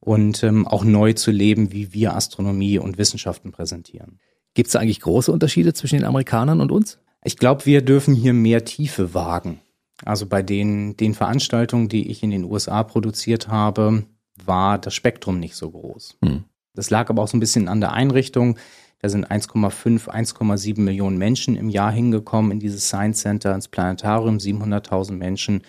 und 0.00 0.42
ähm, 0.42 0.66
auch 0.66 0.84
neu 0.84 1.12
zu 1.12 1.30
leben, 1.30 1.72
wie 1.72 1.92
wir 1.92 2.14
Astronomie 2.14 2.78
und 2.78 2.98
Wissenschaften 2.98 3.52
präsentieren. 3.52 4.18
Gibt 4.54 4.68
es 4.68 4.76
eigentlich 4.76 5.00
große 5.00 5.30
Unterschiede 5.30 5.74
zwischen 5.74 5.96
den 5.96 6.04
Amerikanern 6.04 6.60
und 6.60 6.72
uns? 6.72 6.98
Ich 7.22 7.36
glaube, 7.36 7.66
wir 7.66 7.82
dürfen 7.82 8.14
hier 8.14 8.32
mehr 8.32 8.64
Tiefe 8.64 9.14
wagen. 9.14 9.60
Also 10.04 10.26
bei 10.26 10.42
den, 10.42 10.96
den 10.96 11.14
Veranstaltungen, 11.14 11.88
die 11.88 12.10
ich 12.10 12.22
in 12.22 12.30
den 12.30 12.44
USA 12.44 12.82
produziert 12.82 13.48
habe, 13.48 14.04
war 14.42 14.78
das 14.78 14.94
Spektrum 14.94 15.38
nicht 15.38 15.54
so 15.54 15.70
groß. 15.70 16.16
Hm. 16.24 16.44
Das 16.74 16.88
lag 16.88 17.10
aber 17.10 17.22
auch 17.22 17.28
so 17.28 17.36
ein 17.36 17.40
bisschen 17.40 17.68
an 17.68 17.80
der 17.80 17.92
Einrichtung. 17.92 18.56
Da 19.00 19.10
sind 19.10 19.30
1,5, 19.30 20.08
1,7 20.08 20.80
Millionen 20.80 21.18
Menschen 21.18 21.56
im 21.56 21.68
Jahr 21.68 21.92
hingekommen 21.92 22.52
in 22.52 22.60
dieses 22.60 22.86
Science 22.86 23.20
Center, 23.20 23.54
ins 23.54 23.68
Planetarium, 23.68 24.38
700.000 24.38 25.12
Menschen. 25.12 25.62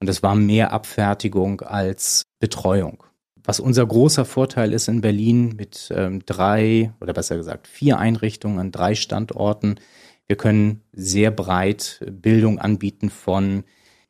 Und 0.00 0.06
das 0.06 0.22
war 0.22 0.34
mehr 0.34 0.72
Abfertigung 0.72 1.60
als 1.60 2.24
Betreuung 2.40 3.04
was 3.44 3.60
unser 3.60 3.86
großer 3.86 4.24
Vorteil 4.24 4.72
ist 4.72 4.88
in 4.88 5.02
Berlin 5.02 5.54
mit 5.56 5.92
ähm, 5.94 6.24
drei 6.24 6.92
oder 7.00 7.12
besser 7.12 7.36
gesagt 7.36 7.68
vier 7.68 7.98
Einrichtungen 7.98 8.58
an 8.58 8.72
drei 8.72 8.94
Standorten. 8.94 9.76
Wir 10.26 10.36
können 10.36 10.80
sehr 10.92 11.30
breit 11.30 12.02
Bildung 12.10 12.58
anbieten 12.58 13.10
von 13.10 13.64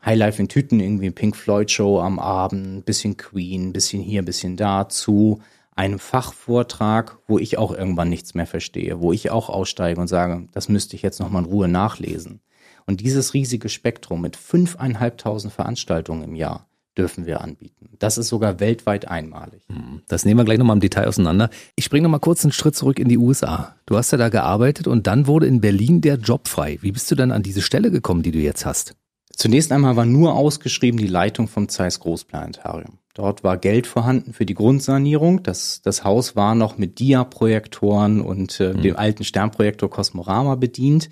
Highlife 0.05 0.41
in 0.41 0.49
Tüten, 0.49 0.81
irgendwie 0.81 1.11
Pink 1.11 1.35
Floyd 1.35 1.71
Show 1.71 2.01
am 2.01 2.19
Abend, 2.19 2.85
bisschen 2.85 3.17
Queen, 3.17 3.73
bisschen 3.73 4.03
hier, 4.03 4.23
bisschen 4.23 4.57
da 4.57 4.89
zu 4.89 5.41
einem 5.75 5.99
Fachvortrag, 5.99 7.19
wo 7.27 7.39
ich 7.39 7.59
auch 7.59 7.73
irgendwann 7.73 8.11
nichts 8.11 8.35
mehr 8.35 8.47
verstehe, 8.47 9.01
wo 9.01 9.13
ich 9.13 9.31
auch 9.31 9.49
aussteige 9.49 10.01
und 10.01 10.07
sage, 10.07 10.47
das 10.53 10.69
müsste 10.69 10.95
ich 10.95 11.03
jetzt 11.03 11.19
nochmal 11.19 11.43
in 11.43 11.51
Ruhe 11.51 11.67
nachlesen. 11.67 12.41
Und 12.87 13.01
dieses 13.01 13.35
riesige 13.35 13.69
Spektrum 13.69 14.21
mit 14.21 14.37
fünfeinhalbtausend 14.37 15.53
Veranstaltungen 15.53 16.23
im 16.23 16.37
Jahr 16.37 16.69
dürfen 16.97 17.27
wir 17.27 17.41
anbieten. 17.41 17.91
Das 17.99 18.19
ist 18.19 18.29
sogar 18.29 18.61
weltweit 18.61 19.09
einmalig. 19.09 19.63
Hm, 19.69 20.03
das 20.09 20.25
nehmen 20.25 20.41
wir 20.41 20.45
gleich 20.45 20.59
nochmal 20.59 20.77
im 20.77 20.81
Detail 20.81 21.07
auseinander. 21.07 21.51
Ich 21.77 21.85
springe 21.85 22.05
nochmal 22.05 22.21
kurz 22.21 22.45
einen 22.45 22.53
Schritt 22.53 22.77
zurück 22.77 22.99
in 22.99 23.09
die 23.09 23.19
USA. 23.19 23.77
Du 23.87 23.97
hast 23.97 24.13
ja 24.13 24.19
da 24.19 24.29
gearbeitet 24.29 24.87
und 24.87 25.07
dann 25.07 25.27
wurde 25.27 25.47
in 25.47 25.61
Berlin 25.61 26.01
der 26.01 26.17
Job 26.17 26.49
frei. 26.49 26.79
Wie 26.81 26.93
bist 26.93 27.11
du 27.11 27.15
dann 27.15 27.33
an 27.33 27.43
diese 27.43 27.63
Stelle 27.63 27.91
gekommen, 27.91 28.23
die 28.23 28.33
du 28.33 28.39
jetzt 28.39 28.65
hast? 28.67 28.95
Zunächst 29.37 29.73
einmal 29.73 29.97
war 29.97 30.07
nur 30.07 30.35
ausgeschrieben 30.35 30.99
die 30.99 31.09
Leitung 31.09 31.49
vom 31.49 31.69
Zeiss 31.69 31.99
Großplanetarium. 32.01 32.99
Dort 33.15 33.45
war 33.45 33.57
Geld 33.57 33.87
vorhanden 33.87 34.33
für 34.33 34.47
die 34.47 34.55
Grundsanierung. 34.55 35.43
Das, 35.43 35.83
das 35.83 36.05
Haus 36.05 36.35
war 36.35 36.55
noch 36.55 36.79
mit 36.79 36.99
Dia-Projektoren 36.99 38.21
und 38.21 38.59
äh, 38.61 38.75
mhm. 38.75 38.83
dem 38.83 38.97
alten 38.97 39.25
Sternprojektor 39.25 39.91
Cosmorama 39.91 40.57
bedient. 40.57 41.09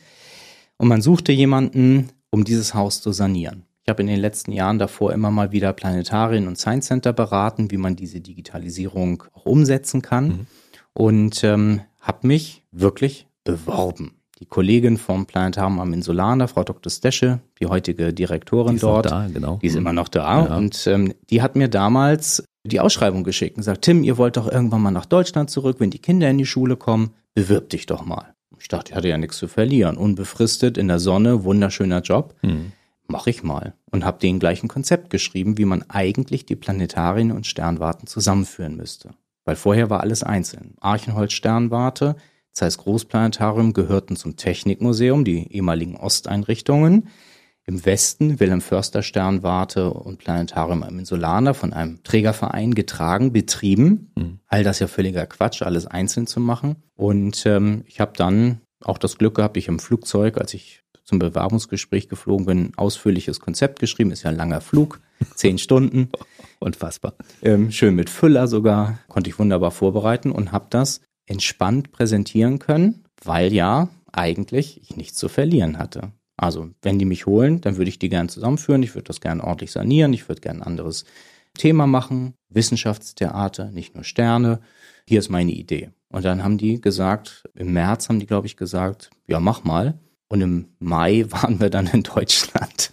Und 0.79 0.89
man 0.89 1.03
suchte 1.03 1.33
jemanden, 1.33 2.11
um 2.31 2.45
dieses 2.45 2.75
Haus 2.75 3.01
zu 3.01 3.13
sanieren. 3.13 3.67
Ich 3.85 3.89
habe 3.89 4.03
in 4.03 4.07
den 4.07 4.21
letzten 4.21 4.53
Jahren 4.53 4.79
davor 4.79 5.13
immer 5.13 5.31
mal 5.31 5.51
wieder 5.51 5.73
Planetarien 5.73 6.47
und 6.47 6.57
Science 6.57 6.87
Center 6.87 7.13
beraten, 7.13 7.71
wie 7.71 7.77
man 7.79 7.97
diese 7.97 8.21
Digitalisierung 8.21 9.25
auch 9.33 9.45
umsetzen 9.45 10.03
kann. 10.03 10.27
Mhm. 10.27 10.47
Und 10.95 11.45
ähm, 11.45 11.81
habe 12.01 12.27
mich 12.27 12.63
wirklich 12.71 13.27
beworben. 13.45 14.13
Die 14.39 14.47
Kollegin 14.47 14.99
vom 14.99 15.27
Planetarium 15.27 15.81
am 15.81 15.93
Insulaner, 15.93 16.49
Frau 16.49 16.65
Dr. 16.65 16.91
Stesche, 16.91 17.41
die 17.61 17.67
heutige 17.67 18.13
Direktorin 18.13 18.75
die 18.75 18.81
dort, 18.81 19.07
da, 19.07 19.29
genau. 19.33 19.59
die 19.63 19.67
ist 19.67 19.77
immer 19.77 19.93
noch 19.93 20.09
da. 20.09 20.47
Ja. 20.47 20.57
Und 20.57 20.87
ähm, 20.87 21.15
die 21.31 21.43
hat 21.43 21.57
mir 21.57 21.69
damals 21.69 22.45
die 22.65 22.81
Ausschreibung 22.81 23.25
geschickt 23.25 23.57
und 23.57 23.63
sagt, 23.63 23.83
Tim, 23.83 24.05
ihr 24.05 24.19
wollt 24.19 24.37
doch 24.37 24.51
irgendwann 24.51 24.83
mal 24.83 24.91
nach 24.91 25.07
Deutschland 25.07 25.51
zurück, 25.51 25.77
wenn 25.81 25.91
die 25.91 25.99
Kinder 25.99 26.29
in 26.31 26.39
die 26.39 26.47
Schule 26.47 26.77
kommen, 26.77 27.11
bewirb 27.35 27.71
dich 27.71 27.87
doch 27.87 28.05
mal. 28.05 28.35
Ich 28.61 28.69
dachte, 28.69 28.93
ich 28.93 28.97
hatte 28.97 29.09
ja 29.09 29.19
nichts 29.19 29.39
zu 29.39 29.49
verlieren. 29.49 29.97
Unbefristet 29.97 30.79
in 30.79 30.87
der 30.87 31.01
Sonne, 31.01 31.43
wunderschöner 31.43 32.01
Job. 32.01 32.35
Mhm. 32.43 32.73
Mach 33.09 33.27
ich 33.27 33.43
mal. 33.43 33.75
Und 33.91 34.05
habe 34.05 34.19
den 34.19 34.39
gleichen 34.39 34.69
Konzept 34.69 35.11
geschrieben, 35.11 35.59
wie 35.59 35.65
man 35.65 35.85
eigentlich 35.89 36.47
die 36.47 36.57
Planetarien 36.57 37.33
und 37.33 37.47
Sternwarten 37.47 38.07
zusammenführen 38.07 38.77
müsste. 38.77 39.11
Weil 39.45 39.57
vorher 39.57 39.91
war 39.91 40.01
alles 40.01 40.23
einzeln. 40.23 40.77
Archenholz 40.81 41.33
Sternwarte, 41.33 42.17
Zeiss 42.53 42.79
Großplanetarium 42.79 43.73
gehörten 43.73 44.17
zum 44.17 44.37
Technikmuseum, 44.37 45.25
die 45.25 45.53
ehemaligen 45.53 45.97
Osteinrichtungen. 45.97 47.09
Im 47.65 47.85
Westen 47.87 48.41
Wilhelm 48.41 48.61
Förster 48.61 49.03
Sternwarte 49.03 49.91
und 49.91 50.19
Planetarium 50.19 50.83
am 50.83 50.99
Insulaner 50.99 51.55
von 51.55 51.73
einem 51.73 52.03
Trägerverein 52.03 52.75
getragen, 52.75 53.33
betrieben. 53.33 54.13
Mhm. 54.17 54.41
All 54.49 54.65
das 54.65 54.81
ja 54.81 54.89
völliger 54.89 55.27
Quatsch, 55.27 55.63
alles 55.63 55.87
einzeln 55.87 56.27
zu 56.27 56.41
machen. 56.41 56.77
Und 56.97 57.47
ähm, 57.47 57.85
ich 57.87 58.01
habe 58.01 58.13
dann 58.17 58.61
auch 58.83 58.99
das 58.99 59.17
Glück 59.17 59.37
gehabt, 59.37 59.57
ich 59.57 59.69
im 59.69 59.79
Flugzeug, 59.79 60.39
als 60.39 60.55
ich 60.55 60.83
zum 61.05 61.19
Bewerbungsgespräch 61.19 62.09
geflogen 62.09 62.47
bin, 62.47 62.73
ausführliches 62.77 63.41
Konzept 63.41 63.81
geschrieben. 63.81 64.11
Ist 64.11 64.23
ja 64.23 64.31
ein 64.31 64.37
langer 64.37 64.61
Flug, 64.61 65.01
zehn 65.35 65.59
Stunden. 65.59 66.11
Unfassbar. 66.61 67.15
Ähm, 67.43 67.71
schön 67.71 67.95
mit 67.95 68.11
Füller 68.11 68.47
sogar, 68.47 68.99
konnte 69.09 69.31
ich 69.31 69.39
wunderbar 69.39 69.71
vorbereiten 69.71 70.31
und 70.31 70.53
habe 70.53 70.67
das 70.71 71.01
entspannt 71.27 71.93
präsentieren 71.93 72.59
können, 72.59 73.05
weil 73.23 73.53
ja 73.53 73.89
eigentlich 74.13 74.81
ich 74.83 74.97
nichts 74.97 75.19
zu 75.19 75.29
verlieren 75.29 75.79
hatte. 75.79 76.13
Also, 76.37 76.71
wenn 76.83 76.99
die 76.99 77.05
mich 77.05 77.27
holen, 77.27 77.61
dann 77.61 77.77
würde 77.77 77.89
ich 77.89 77.99
die 77.99 78.09
gerne 78.09 78.29
zusammenführen. 78.29 78.83
Ich 78.83 78.95
würde 78.95 79.05
das 79.05 79.21
gerne 79.21 79.45
ordentlich 79.45 79.71
sanieren. 79.71 80.13
Ich 80.13 80.29
würde 80.29 80.41
gerne 80.41 80.61
ein 80.61 80.67
anderes 80.67 81.05
Thema 81.57 81.87
machen. 81.87 82.35
Wissenschaftstheater, 82.49 83.71
nicht 83.71 83.95
nur 83.95 84.05
Sterne. 84.05 84.61
Hier 85.07 85.19
ist 85.19 85.29
meine 85.29 85.53
Idee. 85.53 85.91
Und 86.09 86.25
dann 86.25 86.43
haben 86.43 86.59
die 86.59 86.81
gesagt, 86.81 87.45
im 87.55 87.73
März 87.73 88.09
haben 88.09 88.21
die, 88.21 88.27
glaube 88.27 88.47
ich, 88.47 88.57
gesagt, 88.57 89.11
ja, 89.27 89.41
mach 89.41 89.65
mal. 89.65 89.99
Und 90.33 90.41
im 90.41 90.65
Mai 90.79 91.27
waren 91.29 91.61
wir 91.61 91.69
dann 91.69 91.87
in 91.89 92.05
Deutschland. 92.05 92.91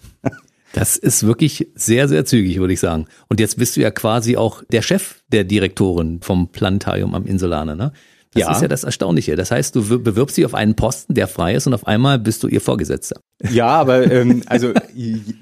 Das 0.74 0.96
ist 0.96 1.26
wirklich 1.26 1.68
sehr, 1.74 2.06
sehr 2.06 2.26
zügig, 2.26 2.58
würde 2.58 2.74
ich 2.74 2.80
sagen. 2.80 3.06
Und 3.28 3.40
jetzt 3.40 3.56
bist 3.56 3.76
du 3.76 3.80
ja 3.80 3.90
quasi 3.90 4.36
auch 4.36 4.62
der 4.70 4.82
Chef 4.82 5.22
der 5.28 5.44
Direktorin 5.44 6.20
vom 6.20 6.52
Planetarium 6.52 7.14
am 7.14 7.24
Insulaner, 7.26 7.74
ne? 7.74 7.92
Das 8.32 8.42
ja. 8.42 8.52
ist 8.52 8.62
ja 8.62 8.68
das 8.68 8.84
Erstaunliche. 8.84 9.34
Das 9.34 9.50
heißt, 9.50 9.74
du 9.74 10.02
bewirbst 10.02 10.36
dich 10.36 10.46
auf 10.46 10.54
einen 10.54 10.76
Posten, 10.76 11.14
der 11.14 11.26
frei 11.26 11.54
ist 11.54 11.66
und 11.66 11.74
auf 11.74 11.86
einmal 11.88 12.18
bist 12.18 12.42
du 12.44 12.48
ihr 12.48 12.60
Vorgesetzter. 12.60 13.20
Ja, 13.50 13.66
aber 13.66 14.08
ähm, 14.10 14.44
also 14.46 14.72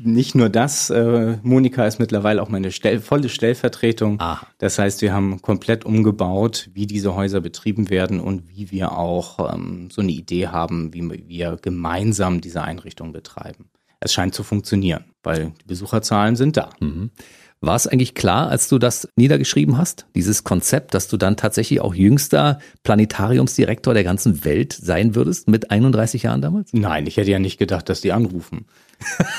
nicht 0.02 0.34
nur 0.34 0.48
das. 0.48 0.88
Äh, 0.88 1.36
Monika 1.42 1.86
ist 1.86 1.98
mittlerweile 1.98 2.40
auch 2.42 2.48
meine 2.48 2.72
Stell 2.72 3.00
volle 3.00 3.28
Stellvertretung. 3.28 4.18
Ah. 4.20 4.40
Das 4.56 4.78
heißt, 4.78 5.02
wir 5.02 5.12
haben 5.12 5.42
komplett 5.42 5.84
umgebaut, 5.84 6.70
wie 6.72 6.86
diese 6.86 7.14
Häuser 7.14 7.42
betrieben 7.42 7.90
werden 7.90 8.20
und 8.20 8.48
wie 8.48 8.70
wir 8.70 8.92
auch 8.92 9.52
ähm, 9.52 9.88
so 9.92 10.00
eine 10.00 10.12
Idee 10.12 10.48
haben, 10.48 10.94
wie 10.94 11.28
wir 11.28 11.58
gemeinsam 11.60 12.40
diese 12.40 12.62
Einrichtung 12.62 13.12
betreiben. 13.12 13.68
Es 14.00 14.14
scheint 14.14 14.34
zu 14.34 14.44
funktionieren, 14.44 15.04
weil 15.22 15.52
die 15.60 15.66
Besucherzahlen 15.66 16.36
sind 16.36 16.56
da. 16.56 16.70
Mhm. 16.80 17.10
War 17.60 17.74
es 17.74 17.88
eigentlich 17.88 18.14
klar, 18.14 18.48
als 18.48 18.68
du 18.68 18.78
das 18.78 19.08
niedergeschrieben 19.16 19.78
hast, 19.78 20.06
dieses 20.14 20.44
Konzept, 20.44 20.94
dass 20.94 21.08
du 21.08 21.16
dann 21.16 21.36
tatsächlich 21.36 21.80
auch 21.80 21.92
jüngster 21.92 22.60
Planetariumsdirektor 22.84 23.94
der 23.94 24.04
ganzen 24.04 24.44
Welt 24.44 24.72
sein 24.72 25.16
würdest 25.16 25.48
mit 25.48 25.72
31 25.72 26.22
Jahren 26.22 26.40
damals? 26.40 26.72
Nein, 26.72 27.06
ich 27.08 27.16
hätte 27.16 27.32
ja 27.32 27.40
nicht 27.40 27.58
gedacht, 27.58 27.88
dass 27.88 28.00
die 28.00 28.12
anrufen. 28.12 28.66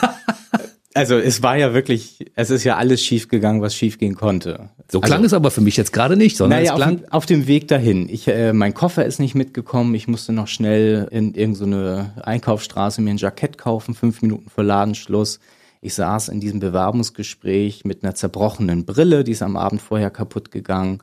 also 0.94 1.18
es 1.18 1.42
war 1.44 1.56
ja 1.56 1.74
wirklich, 1.74 2.26
es 2.36 2.50
ist 2.50 2.66
ja 2.66 2.76
alles 2.76 3.02
schiefgegangen, 3.02 3.62
was 3.62 3.74
schiefgehen 3.74 4.16
konnte. 4.16 4.70
So 4.92 5.00
klang 5.00 5.20
also, 5.20 5.28
es 5.28 5.34
aber 5.34 5.50
für 5.50 5.62
mich 5.62 5.78
jetzt 5.78 5.94
gerade 5.94 6.18
nicht, 6.18 6.36
sondern 6.36 6.60
naja, 6.60 6.74
es 6.74 6.76
klang 6.76 7.06
auf, 7.06 7.14
auf, 7.14 7.26
dem 7.26 7.48
Weg 7.48 7.70
dahin. 7.70 8.10
Ich, 8.10 8.28
äh, 8.28 8.52
mein 8.52 8.74
Koffer 8.74 9.06
ist 9.06 9.20
nicht 9.20 9.36
mitgekommen. 9.36 9.96
Ich 9.96 10.10
musste 10.10 10.34
noch 10.34 10.48
schnell 10.48 11.08
in 11.10 11.36
irgendeine 11.36 12.16
Einkaufsstraße 12.22 13.02
mir 13.02 13.12
ein 13.12 13.18
Jackett 13.18 13.58
kaufen, 13.58 13.96
fünf 13.96 14.22
Minuten 14.22 14.50
vor 14.50 14.66
Ladenschluss. 14.66 15.40
Ich 15.82 15.94
saß 15.94 16.30
in 16.30 16.40
diesem 16.40 16.60
Bewerbungsgespräch 16.60 17.86
mit 17.86 18.04
einer 18.04 18.16
zerbrochenen 18.16 18.86
Brille, 18.86 19.24
die 19.24 19.32
ist 19.32 19.42
am 19.42 19.56
Abend 19.56 19.82
vorher 19.82 20.10
kaputt 20.10 20.52
gegangen. 20.52 21.02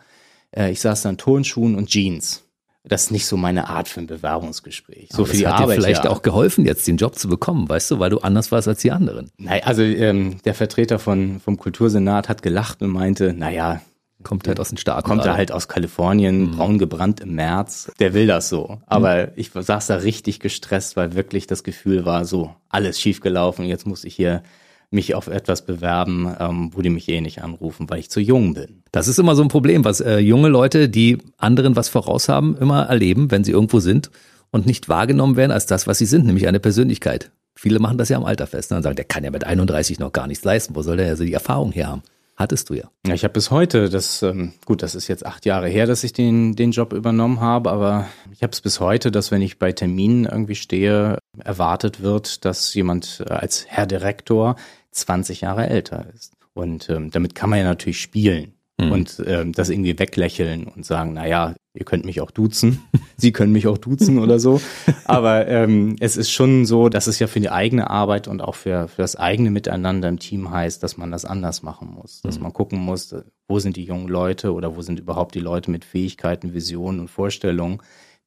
Äh, 0.50 0.70
ich 0.70 0.80
saß 0.80 1.02
da 1.02 1.10
in 1.10 1.18
Turnschuhen 1.18 1.74
und 1.76 1.88
Jeans. 1.88 2.42
Das 2.84 3.04
ist 3.04 3.10
nicht 3.10 3.26
so 3.26 3.36
meine 3.36 3.68
Art 3.68 3.88
für 3.88 4.00
ein 4.00 4.06
Bewerbungsgespräch. 4.06 5.08
So 5.10 5.24
viel 5.24 5.46
hat 5.46 5.60
Arbeit, 5.60 5.78
dir 5.78 5.82
vielleicht 5.82 6.04
ja. 6.04 6.10
auch 6.10 6.22
geholfen, 6.22 6.64
jetzt 6.64 6.86
den 6.86 6.98
Job 6.98 7.16
zu 7.16 7.28
bekommen, 7.28 7.68
weißt 7.68 7.90
du, 7.90 7.98
weil 7.98 8.10
du 8.10 8.18
anders 8.18 8.52
warst 8.52 8.68
als 8.68 8.80
die 8.80 8.92
anderen. 8.92 9.32
Nein, 9.38 9.62
also 9.64 9.82
ähm, 9.82 10.36
der 10.44 10.54
Vertreter 10.54 11.00
von, 11.00 11.40
vom 11.40 11.56
Kultursenat 11.56 12.28
hat 12.28 12.42
gelacht 12.42 12.82
und 12.82 12.90
meinte, 12.90 13.32
naja, 13.32 13.80
kommt 14.22 14.46
halt 14.46 14.60
aus 14.60 14.68
den 14.68 14.78
Staaten. 14.78 15.06
Kommt 15.06 15.24
er 15.24 15.36
halt 15.36 15.50
aus 15.50 15.66
Kalifornien, 15.66 16.42
mhm. 16.42 16.56
braun 16.56 16.78
gebrannt 16.78 17.20
im 17.20 17.34
März. 17.34 17.90
Der 17.98 18.14
will 18.14 18.28
das 18.28 18.48
so. 18.48 18.80
Aber 18.86 19.26
mhm. 19.26 19.32
ich 19.34 19.50
saß 19.52 19.88
da 19.88 19.96
richtig 19.96 20.38
gestresst, 20.38 20.96
weil 20.96 21.14
wirklich 21.14 21.48
das 21.48 21.64
Gefühl 21.64 22.04
war 22.04 22.24
so, 22.24 22.54
alles 22.68 23.00
schief 23.00 23.20
gelaufen. 23.20 23.64
Jetzt 23.64 23.86
muss 23.86 24.04
ich 24.04 24.14
hier 24.14 24.42
mich 24.90 25.14
auf 25.14 25.26
etwas 25.26 25.66
bewerben, 25.66 26.32
ähm, 26.38 26.70
wo 26.72 26.80
die 26.80 26.90
mich 26.90 27.08
eh 27.08 27.20
nicht 27.20 27.42
anrufen, 27.42 27.88
weil 27.90 27.98
ich 27.98 28.10
zu 28.10 28.20
jung 28.20 28.54
bin. 28.54 28.82
Das 28.92 29.08
ist 29.08 29.18
immer 29.18 29.34
so 29.34 29.42
ein 29.42 29.48
Problem, 29.48 29.84
was 29.84 30.00
äh, 30.00 30.18
junge 30.18 30.48
Leute, 30.48 30.88
die 30.88 31.18
anderen 31.38 31.76
was 31.76 31.88
voraus 31.88 32.28
haben, 32.28 32.56
immer 32.58 32.84
erleben, 32.84 33.30
wenn 33.30 33.44
sie 33.44 33.52
irgendwo 33.52 33.80
sind 33.80 34.10
und 34.50 34.66
nicht 34.66 34.88
wahrgenommen 34.88 35.36
werden 35.36 35.52
als 35.52 35.66
das, 35.66 35.86
was 35.86 35.98
sie 35.98 36.06
sind, 36.06 36.26
nämlich 36.26 36.46
eine 36.46 36.60
Persönlichkeit. 36.60 37.30
Viele 37.54 37.78
machen 37.78 37.98
das 37.98 38.10
ja 38.10 38.16
am 38.16 38.24
Alter 38.24 38.46
fest 38.46 38.70
ne, 38.70 38.76
und 38.76 38.82
sagen, 38.82 38.96
der 38.96 39.06
kann 39.06 39.24
ja 39.24 39.30
mit 39.30 39.44
31 39.44 39.98
noch 39.98 40.12
gar 40.12 40.26
nichts 40.26 40.44
leisten. 40.44 40.76
Wo 40.76 40.82
soll 40.82 40.98
der 40.98 41.06
ja 41.06 41.16
so 41.16 41.24
die 41.24 41.32
Erfahrung 41.32 41.72
her 41.72 41.88
haben? 41.88 42.02
Hattest 42.36 42.68
du 42.68 42.74
ja. 42.74 42.90
Ja, 43.06 43.14
ich 43.14 43.24
habe 43.24 43.32
bis 43.32 43.50
heute, 43.50 43.88
das 43.88 44.22
ähm, 44.22 44.52
gut, 44.66 44.82
das 44.82 44.94
ist 44.94 45.08
jetzt 45.08 45.24
acht 45.24 45.46
Jahre 45.46 45.68
her, 45.68 45.86
dass 45.86 46.04
ich 46.04 46.12
den 46.12 46.54
den 46.54 46.70
Job 46.70 46.92
übernommen 46.92 47.40
habe, 47.40 47.70
aber 47.70 48.08
ich 48.30 48.42
habe 48.42 48.52
es 48.52 48.60
bis 48.60 48.78
heute, 48.78 49.10
dass 49.10 49.30
wenn 49.30 49.40
ich 49.40 49.58
bei 49.58 49.72
Terminen 49.72 50.26
irgendwie 50.26 50.54
stehe, 50.54 51.18
erwartet 51.38 52.02
wird, 52.02 52.44
dass 52.44 52.74
jemand 52.74 53.24
äh, 53.26 53.32
als 53.32 53.64
Herr 53.68 53.86
Direktor 53.86 54.56
20 54.90 55.40
Jahre 55.40 55.68
älter 55.68 56.06
ist. 56.14 56.34
Und 56.52 56.90
ähm, 56.90 57.10
damit 57.10 57.34
kann 57.34 57.50
man 57.50 57.58
ja 57.60 57.64
natürlich 57.64 58.00
spielen 58.00 58.55
mhm. 58.78 58.92
und 58.92 59.22
ähm, 59.26 59.52
das 59.52 59.68
irgendwie 59.68 59.98
weglächeln 59.98 60.64
und 60.64 60.84
sagen, 60.84 61.12
na 61.14 61.26
ja, 61.26 61.54
ihr 61.74 61.84
könnt 61.84 62.04
mich 62.04 62.20
auch 62.20 62.30
duzen, 62.30 62.82
Sie 63.16 63.32
können 63.32 63.52
mich 63.52 63.66
auch 63.66 63.78
duzen 63.78 64.18
oder 64.18 64.38
so. 64.38 64.60
Aber 65.04 65.46
ähm, 65.48 65.96
es 66.00 66.16
ist 66.16 66.30
schon 66.30 66.66
so, 66.66 66.88
dass 66.88 67.06
es 67.06 67.18
ja 67.18 67.26
für 67.26 67.40
die 67.40 67.50
eigene 67.50 67.88
Arbeit 67.88 68.28
und 68.28 68.42
auch 68.42 68.54
für, 68.54 68.88
für 68.88 69.02
das 69.02 69.16
eigene 69.16 69.50
Miteinander 69.50 70.08
im 70.08 70.18
Team 70.18 70.50
heißt, 70.50 70.82
dass 70.82 70.96
man 70.96 71.10
das 71.10 71.24
anders 71.24 71.62
machen 71.62 71.94
muss. 71.94 72.20
Dass 72.22 72.36
mhm. 72.36 72.44
man 72.44 72.52
gucken 72.52 72.78
muss, 72.78 73.14
wo 73.48 73.58
sind 73.58 73.76
die 73.76 73.84
jungen 73.84 74.08
Leute 74.08 74.52
oder 74.52 74.76
wo 74.76 74.82
sind 74.82 75.00
überhaupt 75.00 75.34
die 75.34 75.40
Leute 75.40 75.70
mit 75.70 75.84
Fähigkeiten, 75.84 76.52
Visionen 76.52 77.00
und 77.00 77.08
Vorstellungen, 77.08 77.78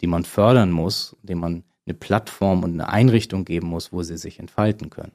die 0.01 0.07
man 0.07 0.23
fördern 0.23 0.71
muss, 0.71 1.15
denen 1.21 1.41
man 1.41 1.63
eine 1.85 1.93
Plattform 1.93 2.63
und 2.63 2.73
eine 2.73 2.89
Einrichtung 2.89 3.45
geben 3.45 3.67
muss, 3.67 3.91
wo 3.91 4.03
sie 4.03 4.17
sich 4.17 4.39
entfalten 4.39 4.89
können. 4.89 5.11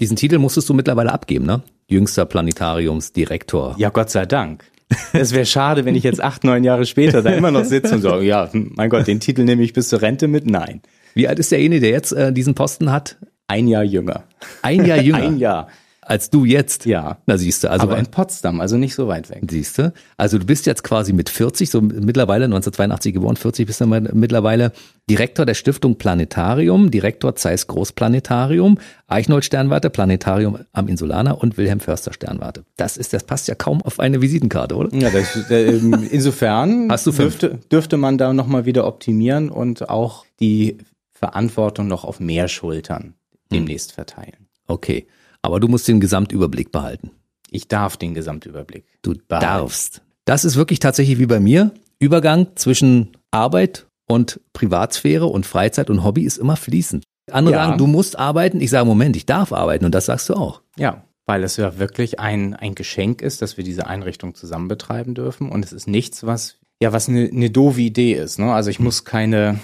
Diesen 0.00 0.16
Titel 0.16 0.38
musstest 0.38 0.68
du 0.68 0.74
mittlerweile 0.74 1.12
abgeben, 1.12 1.46
ne? 1.46 1.62
Jüngster 1.86 2.24
Planetariumsdirektor. 2.24 3.74
Ja, 3.78 3.90
Gott 3.90 4.10
sei 4.10 4.24
Dank. 4.24 4.64
Es 5.12 5.32
wäre 5.32 5.46
schade, 5.46 5.84
wenn 5.84 5.94
ich 5.94 6.04
jetzt 6.04 6.22
acht, 6.22 6.44
neun 6.44 6.64
Jahre 6.64 6.86
später 6.86 7.22
da 7.22 7.30
immer 7.30 7.50
noch 7.50 7.64
sitze 7.64 7.94
und 7.94 8.02
sage, 8.02 8.24
ja, 8.24 8.48
mein 8.52 8.90
Gott, 8.90 9.06
den 9.06 9.20
Titel 9.20 9.44
nehme 9.44 9.62
ich 9.62 9.72
bis 9.72 9.88
zur 9.88 10.02
Rente 10.02 10.28
mit. 10.28 10.46
Nein. 10.46 10.82
Wie 11.14 11.28
alt 11.28 11.38
ist 11.38 11.52
derjenige, 11.52 11.80
der 11.82 11.90
jetzt 11.90 12.12
äh, 12.12 12.32
diesen 12.32 12.54
Posten 12.54 12.90
hat? 12.90 13.18
Ein 13.46 13.68
Jahr 13.68 13.84
jünger. 13.84 14.24
Ein 14.62 14.84
Jahr 14.86 15.00
jünger. 15.00 15.22
Ein 15.22 15.38
Jahr. 15.38 15.68
Als 16.04 16.30
du 16.30 16.44
jetzt? 16.44 16.84
Ja. 16.84 17.18
Na 17.26 17.38
siehst 17.38 17.62
du, 17.62 17.70
also 17.70 17.84
Aber 17.84 17.96
in 17.96 18.06
Potsdam, 18.06 18.60
also 18.60 18.76
nicht 18.76 18.94
so 18.96 19.06
weit 19.06 19.30
weg. 19.30 19.44
Siehst 19.48 19.78
du? 19.78 19.92
Also 20.16 20.36
du 20.36 20.44
bist 20.44 20.66
jetzt 20.66 20.82
quasi 20.82 21.12
mit 21.12 21.28
40, 21.28 21.70
so 21.70 21.80
mittlerweile 21.80 22.46
1982 22.46 23.14
geboren, 23.14 23.36
40 23.36 23.66
bist 23.66 23.80
du 23.80 23.86
mittlerweile 23.86 24.72
Direktor 25.08 25.46
der 25.46 25.54
Stiftung 25.54 25.98
Planetarium, 25.98 26.90
Direktor 26.90 27.36
Zeiss 27.36 27.68
Großplanetarium, 27.68 28.78
Eichnold 29.06 29.44
Sternwarte, 29.44 29.90
Planetarium 29.90 30.58
am 30.72 30.88
Insulaner 30.88 31.40
und 31.40 31.56
Wilhelm 31.56 31.78
Förster 31.78 32.12
Sternwarte. 32.12 32.64
Das 32.76 32.96
ist, 32.96 33.12
das 33.12 33.22
passt 33.22 33.46
ja 33.46 33.54
kaum 33.54 33.80
auf 33.82 34.00
eine 34.00 34.20
Visitenkarte, 34.20 34.74
oder? 34.74 34.92
Ja, 34.96 35.10
das, 35.10 35.50
äh, 35.50 35.70
insofern 36.10 36.90
Hast 36.90 37.06
du 37.06 37.12
fünf? 37.12 37.38
dürfte, 37.38 37.60
dürfte 37.70 37.96
man 37.96 38.18
da 38.18 38.32
nochmal 38.32 38.64
wieder 38.64 38.88
optimieren 38.88 39.50
und 39.50 39.88
auch 39.88 40.26
die 40.40 40.78
Verantwortung 41.12 41.86
noch 41.86 42.02
auf 42.02 42.18
mehr 42.18 42.48
Schultern 42.48 43.14
demnächst 43.52 43.92
verteilen. 43.92 44.48
Okay. 44.66 45.06
Aber 45.42 45.60
du 45.60 45.68
musst 45.68 45.88
den 45.88 46.00
Gesamtüberblick 46.00 46.72
behalten. 46.72 47.10
Ich 47.50 47.68
darf 47.68 47.96
den 47.96 48.14
Gesamtüberblick. 48.14 48.84
Du 49.02 49.14
behalten. 49.28 49.46
darfst. 49.46 50.02
Das 50.24 50.44
ist 50.44 50.56
wirklich 50.56 50.78
tatsächlich 50.78 51.18
wie 51.18 51.26
bei 51.26 51.40
mir. 51.40 51.72
Übergang 51.98 52.48
zwischen 52.54 53.16
Arbeit 53.30 53.86
und 54.08 54.40
Privatsphäre 54.52 55.26
und 55.26 55.46
Freizeit 55.46 55.90
und 55.90 56.04
Hobby 56.04 56.22
ist 56.22 56.38
immer 56.38 56.56
fließend. 56.56 57.04
Andere 57.30 57.54
Ja. 57.56 57.66
sagen, 57.66 57.78
du 57.78 57.86
musst 57.86 58.18
arbeiten. 58.18 58.60
Ich 58.60 58.70
sage, 58.70 58.84
Moment, 58.86 59.16
ich 59.16 59.26
darf 59.26 59.52
arbeiten 59.52 59.84
und 59.84 59.94
das 59.94 60.06
sagst 60.06 60.28
du 60.28 60.34
auch. 60.34 60.62
Ja, 60.76 61.04
weil 61.26 61.44
es 61.44 61.56
ja 61.56 61.78
wirklich 61.78 62.18
ein, 62.20 62.54
ein 62.54 62.74
Geschenk 62.74 63.22
ist, 63.22 63.42
dass 63.42 63.56
wir 63.56 63.64
diese 63.64 63.86
Einrichtung 63.86 64.34
zusammen 64.34 64.68
betreiben 64.68 65.14
dürfen. 65.14 65.48
Und 65.50 65.64
es 65.64 65.72
ist 65.72 65.86
nichts, 65.86 66.24
was, 66.26 66.58
ja, 66.82 66.92
was 66.92 67.08
eine, 67.08 67.28
eine 67.28 67.50
doofe 67.50 67.80
Idee 67.80 68.14
ist. 68.14 68.38
Ne? 68.38 68.52
Also 68.52 68.70
ich 68.70 68.80
muss 68.80 69.04
keine, 69.04 69.60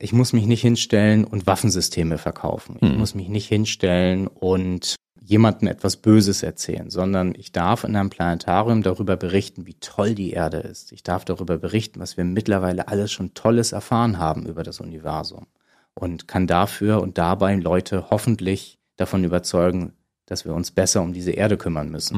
ich 0.00 0.12
muss 0.12 0.32
mich 0.32 0.46
nicht 0.46 0.62
hinstellen 0.62 1.24
und 1.24 1.46
Waffensysteme 1.46 2.18
verkaufen. 2.18 2.76
Ich 2.80 2.88
Mhm. 2.92 2.98
muss 2.98 3.14
mich 3.14 3.28
nicht 3.28 3.46
hinstellen 3.48 4.26
und 4.26 4.96
jemandem 5.26 5.68
etwas 5.68 5.96
Böses 5.96 6.42
erzählen, 6.42 6.88
sondern 6.88 7.34
ich 7.36 7.50
darf 7.50 7.82
in 7.84 7.96
einem 7.96 8.10
Planetarium 8.10 8.82
darüber 8.82 9.16
berichten, 9.16 9.66
wie 9.66 9.74
toll 9.74 10.14
die 10.14 10.30
Erde 10.30 10.58
ist. 10.58 10.92
Ich 10.92 11.02
darf 11.02 11.24
darüber 11.24 11.58
berichten, 11.58 11.98
was 11.98 12.16
wir 12.16 12.24
mittlerweile 12.24 12.88
alles 12.88 13.10
schon 13.10 13.34
Tolles 13.34 13.72
erfahren 13.72 14.18
haben 14.18 14.46
über 14.46 14.62
das 14.62 14.80
Universum 14.80 15.46
und 15.94 16.28
kann 16.28 16.46
dafür 16.46 17.00
und 17.02 17.18
dabei 17.18 17.56
Leute 17.56 18.10
hoffentlich 18.10 18.78
davon 18.96 19.24
überzeugen, 19.24 19.92
dass 20.26 20.44
wir 20.44 20.54
uns 20.54 20.70
besser 20.70 21.02
um 21.02 21.12
diese 21.12 21.32
Erde 21.32 21.56
kümmern 21.56 21.90
müssen. 21.90 22.16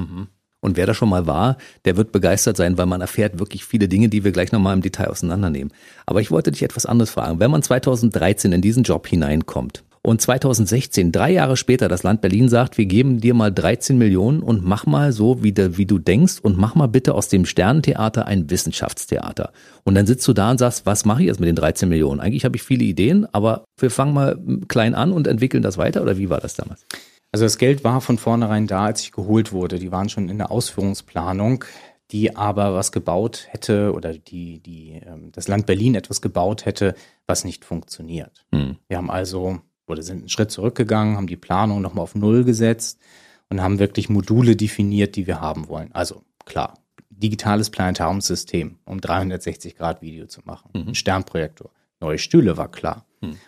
Und 0.60 0.76
wer 0.76 0.86
da 0.86 0.92
schon 0.92 1.08
mal 1.08 1.26
war, 1.26 1.56
der 1.84 1.96
wird 1.96 2.12
begeistert 2.12 2.56
sein, 2.56 2.76
weil 2.76 2.86
man 2.86 3.00
erfährt 3.00 3.38
wirklich 3.38 3.64
viele 3.64 3.88
Dinge, 3.88 4.08
die 4.08 4.24
wir 4.24 4.32
gleich 4.32 4.52
nochmal 4.52 4.74
im 4.74 4.82
Detail 4.82 5.08
auseinandernehmen. 5.08 5.72
Aber 6.04 6.20
ich 6.20 6.30
wollte 6.30 6.50
dich 6.50 6.62
etwas 6.62 6.84
anderes 6.84 7.10
fragen. 7.10 7.40
Wenn 7.40 7.50
man 7.50 7.62
2013 7.62 8.52
in 8.52 8.60
diesen 8.60 8.82
Job 8.82 9.06
hineinkommt 9.06 9.84
und 10.02 10.20
2016, 10.20 11.12
drei 11.12 11.32
Jahre 11.32 11.56
später, 11.56 11.88
das 11.88 12.02
Land 12.02 12.20
Berlin 12.20 12.48
sagt, 12.48 12.78
wir 12.78 12.86
geben 12.86 13.20
dir 13.20 13.34
mal 13.34 13.52
13 13.52 13.98
Millionen 13.98 14.42
und 14.42 14.64
mach 14.64 14.86
mal 14.86 15.12
so, 15.12 15.42
wie, 15.42 15.52
de, 15.52 15.76
wie 15.76 15.86
du 15.86 15.98
denkst 15.98 16.38
und 16.42 16.56
mach 16.56 16.74
mal 16.74 16.86
bitte 16.86 17.14
aus 17.14 17.28
dem 17.28 17.44
Sternentheater 17.44 18.26
ein 18.26 18.50
Wissenschaftstheater. 18.50 19.52
Und 19.84 19.94
dann 19.94 20.06
sitzt 20.06 20.26
du 20.28 20.32
da 20.32 20.50
und 20.50 20.58
sagst, 20.58 20.86
was 20.86 21.04
mache 21.04 21.22
ich 21.22 21.26
jetzt 21.28 21.40
mit 21.40 21.48
den 21.48 21.56
13 21.56 21.88
Millionen? 21.88 22.20
Eigentlich 22.20 22.44
habe 22.44 22.56
ich 22.56 22.62
viele 22.62 22.84
Ideen, 22.84 23.26
aber 23.32 23.64
wir 23.78 23.90
fangen 23.90 24.14
mal 24.14 24.38
klein 24.68 24.94
an 24.94 25.12
und 25.12 25.26
entwickeln 25.26 25.62
das 25.62 25.78
weiter 25.78 26.02
oder 26.02 26.18
wie 26.18 26.30
war 26.30 26.40
das 26.40 26.54
damals? 26.54 26.84
Also 27.32 27.44
das 27.44 27.58
Geld 27.58 27.84
war 27.84 28.00
von 28.00 28.18
vornherein 28.18 28.66
da, 28.66 28.86
als 28.86 29.02
ich 29.02 29.12
geholt 29.12 29.52
wurde. 29.52 29.78
Die 29.78 29.92
waren 29.92 30.08
schon 30.08 30.28
in 30.28 30.38
der 30.38 30.50
Ausführungsplanung, 30.50 31.64
die 32.10 32.36
aber 32.36 32.74
was 32.74 32.92
gebaut 32.92 33.46
hätte 33.50 33.92
oder 33.92 34.14
die, 34.14 34.60
die 34.60 35.00
ähm, 35.04 35.30
das 35.32 35.48
Land 35.48 35.66
Berlin 35.66 35.94
etwas 35.94 36.22
gebaut 36.22 36.64
hätte, 36.64 36.94
was 37.26 37.44
nicht 37.44 37.64
funktioniert. 37.64 38.46
Hm. 38.52 38.76
Wir 38.88 38.96
haben 38.96 39.10
also 39.10 39.60
oder 39.88 40.02
sind 40.02 40.18
einen 40.18 40.28
Schritt 40.28 40.50
zurückgegangen, 40.50 41.16
haben 41.16 41.26
die 41.26 41.36
Planung 41.36 41.80
nochmal 41.80 42.02
auf 42.02 42.14
Null 42.14 42.44
gesetzt 42.44 42.98
und 43.48 43.62
haben 43.62 43.78
wirklich 43.78 44.08
Module 44.08 44.56
definiert, 44.56 45.16
die 45.16 45.26
wir 45.26 45.40
haben 45.40 45.68
wollen. 45.68 45.90
Also 45.92 46.22
klar, 46.44 46.74
digitales 47.10 47.70
Planetariumssystem, 47.70 48.78
um 48.84 49.00
360 49.00 49.76
Grad 49.76 50.02
Video 50.02 50.26
zu 50.26 50.40
machen, 50.44 50.70
ein 50.88 50.94
Sternprojektor, 50.94 51.70
neue 52.00 52.18
Stühle 52.18 52.56
war 52.56 52.70
klar. 52.70 53.06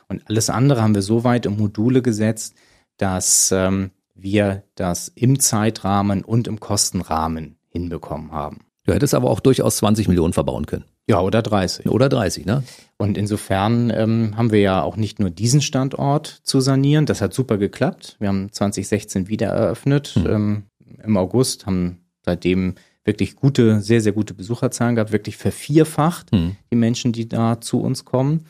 Und 0.08 0.28
alles 0.28 0.50
andere 0.50 0.82
haben 0.82 0.94
wir 0.94 1.02
so 1.02 1.24
weit 1.24 1.46
in 1.46 1.56
Module 1.56 2.02
gesetzt, 2.02 2.54
dass 2.96 3.52
ähm, 3.52 3.90
wir 4.14 4.64
das 4.74 5.08
im 5.08 5.38
Zeitrahmen 5.40 6.24
und 6.24 6.48
im 6.48 6.60
Kostenrahmen 6.60 7.56
hinbekommen 7.68 8.32
haben. 8.32 8.64
Du 8.90 8.94
hättest 8.96 9.14
aber 9.14 9.30
auch 9.30 9.38
durchaus 9.38 9.76
20 9.76 10.08
Millionen 10.08 10.32
verbauen 10.32 10.66
können. 10.66 10.82
Ja, 11.08 11.20
oder 11.20 11.42
30. 11.42 11.86
Oder 11.88 12.08
30, 12.08 12.44
ne? 12.44 12.64
Und 12.96 13.16
insofern 13.16 13.88
ähm, 13.94 14.36
haben 14.36 14.50
wir 14.50 14.58
ja 14.58 14.82
auch 14.82 14.96
nicht 14.96 15.20
nur 15.20 15.30
diesen 15.30 15.60
Standort 15.60 16.40
zu 16.42 16.58
sanieren. 16.58 17.06
Das 17.06 17.20
hat 17.20 17.32
super 17.32 17.56
geklappt. 17.56 18.16
Wir 18.18 18.26
haben 18.26 18.50
2016 18.50 19.28
wieder 19.28 19.46
eröffnet 19.46 20.16
ähm, 20.16 20.64
im 21.04 21.16
August, 21.16 21.66
haben 21.66 22.00
seitdem 22.24 22.74
wirklich 23.04 23.36
gute, 23.36 23.80
sehr, 23.80 24.00
sehr 24.00 24.10
gute 24.10 24.34
Besucherzahlen 24.34 24.96
gehabt, 24.96 25.12
wirklich 25.12 25.36
vervierfacht 25.36 26.32
Hm. 26.32 26.56
die 26.72 26.76
Menschen, 26.76 27.12
die 27.12 27.28
da 27.28 27.60
zu 27.60 27.80
uns 27.80 28.04
kommen. 28.04 28.46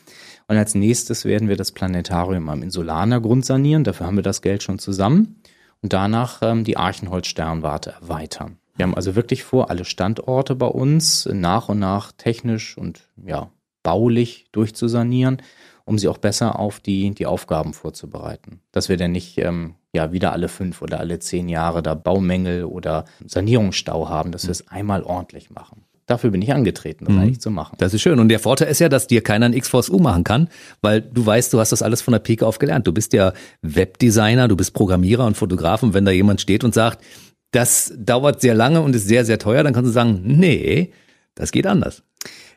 Und 0.47 0.57
als 0.57 0.73
nächstes 0.73 1.23
werden 1.23 1.49
wir 1.49 1.55
das 1.55 1.71
Planetarium 1.71 2.49
am 2.49 2.63
Insulaner 2.63 3.21
Grund 3.21 3.45
sanieren. 3.45 3.83
Dafür 3.83 4.07
haben 4.07 4.15
wir 4.15 4.23
das 4.23 4.41
Geld 4.41 4.63
schon 4.63 4.79
zusammen. 4.79 5.35
Und 5.83 5.93
danach 5.93 6.39
ähm, 6.41 6.63
die 6.63 6.77
Archenholz-Sternwarte 6.77 7.91
erweitern. 7.91 8.57
Wir 8.81 8.87
haben 8.87 8.95
also 8.95 9.15
wirklich 9.15 9.43
vor, 9.43 9.69
alle 9.69 9.85
Standorte 9.85 10.55
bei 10.55 10.65
uns 10.65 11.29
nach 11.31 11.69
und 11.69 11.77
nach 11.77 12.11
technisch 12.13 12.79
und 12.79 13.09
ja, 13.23 13.51
baulich 13.83 14.47
durchzusanieren, 14.53 15.37
um 15.85 15.99
sie 15.99 16.07
auch 16.07 16.17
besser 16.17 16.57
auf 16.57 16.79
die, 16.79 17.11
die 17.11 17.27
Aufgaben 17.27 17.75
vorzubereiten. 17.75 18.59
Dass 18.71 18.89
wir 18.89 18.97
dann 18.97 19.11
nicht 19.11 19.37
ähm, 19.37 19.75
ja 19.93 20.11
wieder 20.13 20.31
alle 20.31 20.47
fünf 20.47 20.81
oder 20.81 20.99
alle 20.99 21.19
zehn 21.19 21.47
Jahre 21.47 21.83
da 21.83 21.93
Baumängel 21.93 22.63
oder 22.63 23.05
Sanierungsstau 23.23 24.09
haben, 24.09 24.31
dass 24.31 24.45
wir 24.45 24.51
es 24.51 24.67
einmal 24.69 25.03
ordentlich 25.03 25.51
machen. 25.51 25.83
Dafür 26.07 26.31
bin 26.31 26.41
ich 26.41 26.51
angetreten, 26.51 27.05
das 27.05 27.15
eigentlich 27.15 27.39
zu 27.39 27.51
machen. 27.51 27.75
Das 27.77 27.93
ist 27.93 28.01
schön. 28.01 28.19
Und 28.19 28.29
der 28.29 28.39
Vorteil 28.39 28.69
ist 28.69 28.79
ja, 28.79 28.89
dass 28.89 29.05
dir 29.05 29.21
keiner 29.21 29.45
ein 29.45 29.53
X-Force 29.53 29.91
U 29.91 29.99
machen 29.99 30.23
kann, 30.23 30.49
weil 30.81 31.01
du 31.01 31.23
weißt, 31.23 31.53
du 31.53 31.59
hast 31.59 31.71
das 31.71 31.83
alles 31.83 32.01
von 32.01 32.13
der 32.13 32.19
Pike 32.19 32.47
auf 32.47 32.57
gelernt. 32.57 32.87
Du 32.87 32.91
bist 32.91 33.13
ja 33.13 33.31
Webdesigner, 33.61 34.47
du 34.47 34.57
bist 34.57 34.73
Programmierer 34.73 35.25
und 35.27 35.37
Fotograf. 35.37 35.83
Und 35.83 35.93
wenn 35.93 36.03
da 36.03 36.11
jemand 36.11 36.41
steht 36.41 36.63
und 36.63 36.73
sagt, 36.73 37.01
das 37.51 37.93
dauert 37.97 38.41
sehr 38.41 38.55
lange 38.55 38.81
und 38.81 38.95
ist 38.95 39.07
sehr, 39.07 39.25
sehr 39.25 39.39
teuer, 39.39 39.63
dann 39.63 39.73
kannst 39.73 39.89
du 39.89 39.93
sagen, 39.93 40.21
nee, 40.25 40.91
das 41.35 41.51
geht 41.51 41.67
anders. 41.67 42.03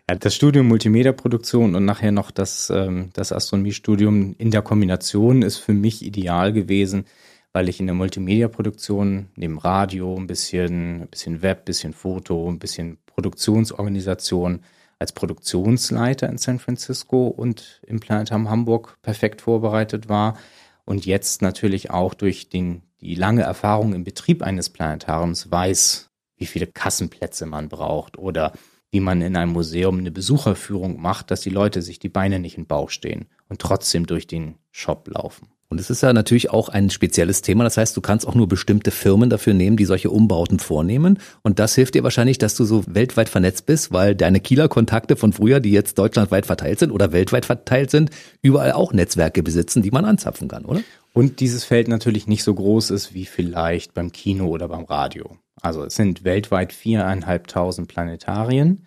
Ja, 0.08 0.16
das 0.16 0.34
Studium 0.34 0.68
Multimedia-Produktion 0.68 1.74
und 1.74 1.84
nachher 1.84 2.12
noch 2.12 2.30
das, 2.30 2.70
ähm, 2.70 3.10
das 3.14 3.32
Astronomiestudium 3.32 4.34
in 4.36 4.50
der 4.50 4.62
Kombination 4.62 5.42
ist 5.42 5.56
für 5.56 5.72
mich 5.72 6.04
ideal 6.04 6.52
gewesen, 6.52 7.06
weil 7.54 7.68
ich 7.68 7.80
in 7.80 7.86
der 7.86 7.94
Multimedia-Produktion 7.94 9.30
neben 9.36 9.58
Radio 9.58 10.14
ein 10.16 10.26
bisschen, 10.26 11.02
ein 11.02 11.08
bisschen 11.08 11.40
Web, 11.40 11.60
ein 11.60 11.64
bisschen 11.64 11.92
Foto, 11.94 12.48
ein 12.50 12.58
bisschen 12.58 12.98
Produktionsorganisation 13.06 14.60
als 14.98 15.12
Produktionsleiter 15.12 16.28
in 16.28 16.38
San 16.38 16.58
Francisco 16.58 17.28
und 17.28 17.80
im 17.86 18.00
Planetarium 18.00 18.50
Hamburg 18.50 18.98
perfekt 19.02 19.40
vorbereitet 19.40 20.08
war 20.08 20.36
und 20.84 21.06
jetzt 21.06 21.42
natürlich 21.42 21.90
auch 21.90 22.14
durch 22.14 22.48
den, 22.48 22.82
die 23.04 23.14
lange 23.14 23.42
Erfahrung 23.42 23.92
im 23.92 24.02
Betrieb 24.02 24.42
eines 24.42 24.70
Planetariums 24.70 25.50
weiß, 25.50 26.10
wie 26.36 26.46
viele 26.46 26.66
Kassenplätze 26.66 27.44
man 27.44 27.68
braucht 27.68 28.18
oder 28.18 28.52
wie 28.90 29.00
man 29.00 29.20
in 29.20 29.36
einem 29.36 29.52
Museum 29.52 29.98
eine 29.98 30.10
Besucherführung 30.10 31.00
macht, 31.00 31.30
dass 31.30 31.42
die 31.42 31.50
Leute 31.50 31.82
sich 31.82 31.98
die 31.98 32.08
Beine 32.08 32.38
nicht 32.38 32.56
den 32.56 32.66
Bauch 32.66 32.90
stehen 32.90 33.26
und 33.48 33.60
trotzdem 33.60 34.06
durch 34.06 34.26
den 34.26 34.54
Shop 34.70 35.06
laufen. 35.08 35.48
Und 35.74 35.80
es 35.80 35.90
ist 35.90 36.04
ja 36.04 36.12
natürlich 36.12 36.50
auch 36.50 36.68
ein 36.68 36.88
spezielles 36.88 37.42
Thema. 37.42 37.64
Das 37.64 37.76
heißt, 37.76 37.96
du 37.96 38.00
kannst 38.00 38.28
auch 38.28 38.36
nur 38.36 38.46
bestimmte 38.46 38.92
Firmen 38.92 39.28
dafür 39.28 39.54
nehmen, 39.54 39.76
die 39.76 39.86
solche 39.86 40.08
Umbauten 40.08 40.60
vornehmen. 40.60 41.18
Und 41.42 41.58
das 41.58 41.74
hilft 41.74 41.96
dir 41.96 42.04
wahrscheinlich, 42.04 42.38
dass 42.38 42.54
du 42.54 42.64
so 42.64 42.84
weltweit 42.86 43.28
vernetzt 43.28 43.66
bist, 43.66 43.92
weil 43.92 44.14
deine 44.14 44.38
Kieler 44.38 44.68
Kontakte 44.68 45.16
von 45.16 45.32
früher, 45.32 45.58
die 45.58 45.72
jetzt 45.72 45.98
deutschlandweit 45.98 46.46
verteilt 46.46 46.78
sind 46.78 46.92
oder 46.92 47.10
weltweit 47.10 47.44
verteilt 47.44 47.90
sind, 47.90 48.10
überall 48.40 48.70
auch 48.70 48.92
Netzwerke 48.92 49.42
besitzen, 49.42 49.82
die 49.82 49.90
man 49.90 50.04
anzapfen 50.04 50.46
kann, 50.46 50.64
oder? 50.64 50.80
Und 51.12 51.40
dieses 51.40 51.64
Feld 51.64 51.88
natürlich 51.88 52.28
nicht 52.28 52.44
so 52.44 52.54
groß 52.54 52.90
ist 52.90 53.12
wie 53.12 53.24
vielleicht 53.24 53.94
beim 53.94 54.12
Kino 54.12 54.46
oder 54.46 54.68
beim 54.68 54.84
Radio. 54.84 55.38
Also 55.60 55.82
es 55.82 55.96
sind 55.96 56.22
weltweit 56.22 56.72
viereinhalbtausend 56.72 57.88
Planetarien. 57.88 58.86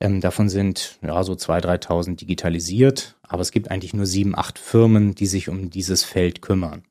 Ähm, 0.00 0.20
davon 0.20 0.48
sind 0.48 0.98
ja 1.02 1.22
so 1.22 1.36
zwei, 1.36 1.60
dreitausend 1.60 2.20
digitalisiert, 2.20 3.16
aber 3.30 3.42
es 3.42 3.52
gibt 3.52 3.70
eigentlich 3.70 3.94
nur 3.94 4.06
sieben, 4.06 4.36
acht 4.36 4.58
Firmen, 4.58 5.14
die 5.14 5.26
sich 5.26 5.48
um 5.48 5.70
dieses 5.70 6.02
Feld 6.02 6.42
kümmern. 6.42 6.82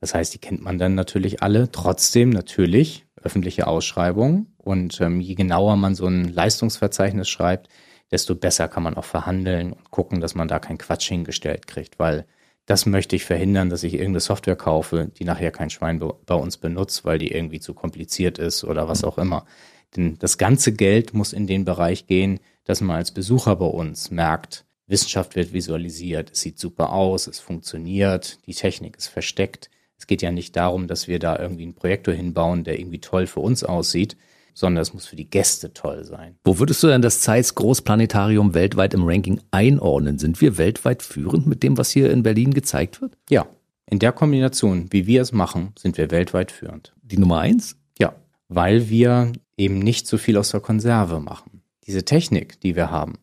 Das 0.00 0.14
heißt, 0.14 0.34
die 0.34 0.38
kennt 0.38 0.62
man 0.62 0.78
dann 0.78 0.94
natürlich 0.94 1.42
alle. 1.42 1.72
Trotzdem 1.72 2.28
natürlich 2.28 3.06
öffentliche 3.22 3.66
Ausschreibung 3.66 4.48
und 4.58 5.00
ähm, 5.00 5.20
je 5.20 5.34
genauer 5.34 5.76
man 5.76 5.94
so 5.94 6.06
ein 6.06 6.28
Leistungsverzeichnis 6.28 7.28
schreibt, 7.28 7.68
desto 8.10 8.34
besser 8.34 8.68
kann 8.68 8.82
man 8.82 8.96
auch 8.96 9.04
verhandeln 9.04 9.72
und 9.72 9.90
gucken, 9.90 10.20
dass 10.20 10.34
man 10.34 10.46
da 10.46 10.58
keinen 10.58 10.78
Quatsch 10.78 11.08
hingestellt 11.08 11.66
kriegt, 11.66 11.98
weil 11.98 12.26
das 12.66 12.84
möchte 12.84 13.16
ich 13.16 13.24
verhindern, 13.24 13.70
dass 13.70 13.82
ich 13.82 13.94
irgendeine 13.94 14.20
Software 14.20 14.56
kaufe, 14.56 15.10
die 15.18 15.24
nachher 15.24 15.52
kein 15.52 15.70
Schwein 15.70 16.00
be- 16.00 16.14
bei 16.26 16.34
uns 16.34 16.58
benutzt, 16.58 17.04
weil 17.06 17.18
die 17.18 17.32
irgendwie 17.32 17.60
zu 17.60 17.72
kompliziert 17.72 18.38
ist 18.38 18.62
oder 18.64 18.88
was 18.88 19.04
auch 19.04 19.16
immer. 19.18 19.46
Denn 19.96 20.18
das 20.18 20.36
ganze 20.36 20.72
Geld 20.72 21.14
muss 21.14 21.32
in 21.32 21.46
den 21.46 21.64
Bereich 21.64 22.06
gehen, 22.06 22.40
dass 22.64 22.80
man 22.80 22.96
als 22.96 23.12
Besucher 23.12 23.56
bei 23.56 23.66
uns 23.66 24.10
merkt, 24.10 24.64
Wissenschaft 24.92 25.34
wird 25.34 25.52
visualisiert, 25.52 26.30
es 26.32 26.40
sieht 26.40 26.60
super 26.60 26.92
aus, 26.92 27.26
es 27.26 27.40
funktioniert, 27.40 28.38
die 28.46 28.54
Technik 28.54 28.96
ist 28.96 29.08
versteckt. 29.08 29.70
Es 29.98 30.06
geht 30.06 30.22
ja 30.22 30.30
nicht 30.30 30.54
darum, 30.54 30.86
dass 30.86 31.08
wir 31.08 31.18
da 31.18 31.38
irgendwie 31.38 31.64
einen 31.64 31.74
Projektor 31.74 32.14
hinbauen, 32.14 32.62
der 32.62 32.78
irgendwie 32.78 33.00
toll 33.00 33.26
für 33.26 33.40
uns 33.40 33.64
aussieht, 33.64 34.16
sondern 34.54 34.82
es 34.82 34.92
muss 34.92 35.06
für 35.06 35.16
die 35.16 35.30
Gäste 35.30 35.72
toll 35.72 36.04
sein. 36.04 36.36
Wo 36.44 36.58
würdest 36.58 36.82
du 36.82 36.88
denn 36.88 37.02
das 37.02 37.20
Zeiss 37.20 37.54
Großplanetarium 37.54 38.54
weltweit 38.54 38.94
im 38.94 39.04
Ranking 39.04 39.40
einordnen? 39.50 40.18
Sind 40.18 40.40
wir 40.40 40.58
weltweit 40.58 41.02
führend 41.02 41.46
mit 41.46 41.62
dem, 41.62 41.78
was 41.78 41.90
hier 41.90 42.10
in 42.10 42.22
Berlin 42.22 42.52
gezeigt 42.52 43.00
wird? 43.00 43.16
Ja, 43.30 43.46
in 43.86 43.98
der 43.98 44.12
Kombination, 44.12 44.86
wie 44.90 45.06
wir 45.06 45.22
es 45.22 45.32
machen, 45.32 45.72
sind 45.78 45.98
wir 45.98 46.10
weltweit 46.10 46.50
führend. 46.50 46.94
Die 47.02 47.18
Nummer 47.18 47.38
eins? 47.38 47.76
Ja, 47.98 48.14
weil 48.48 48.88
wir 48.88 49.32
eben 49.56 49.78
nicht 49.78 50.06
so 50.06 50.18
viel 50.18 50.36
aus 50.36 50.50
der 50.50 50.60
Konserve 50.60 51.20
machen. 51.20 51.62
Diese 51.86 52.04
Technik, 52.04 52.60
die 52.60 52.76
wir 52.76 52.90
haben, 52.90 53.14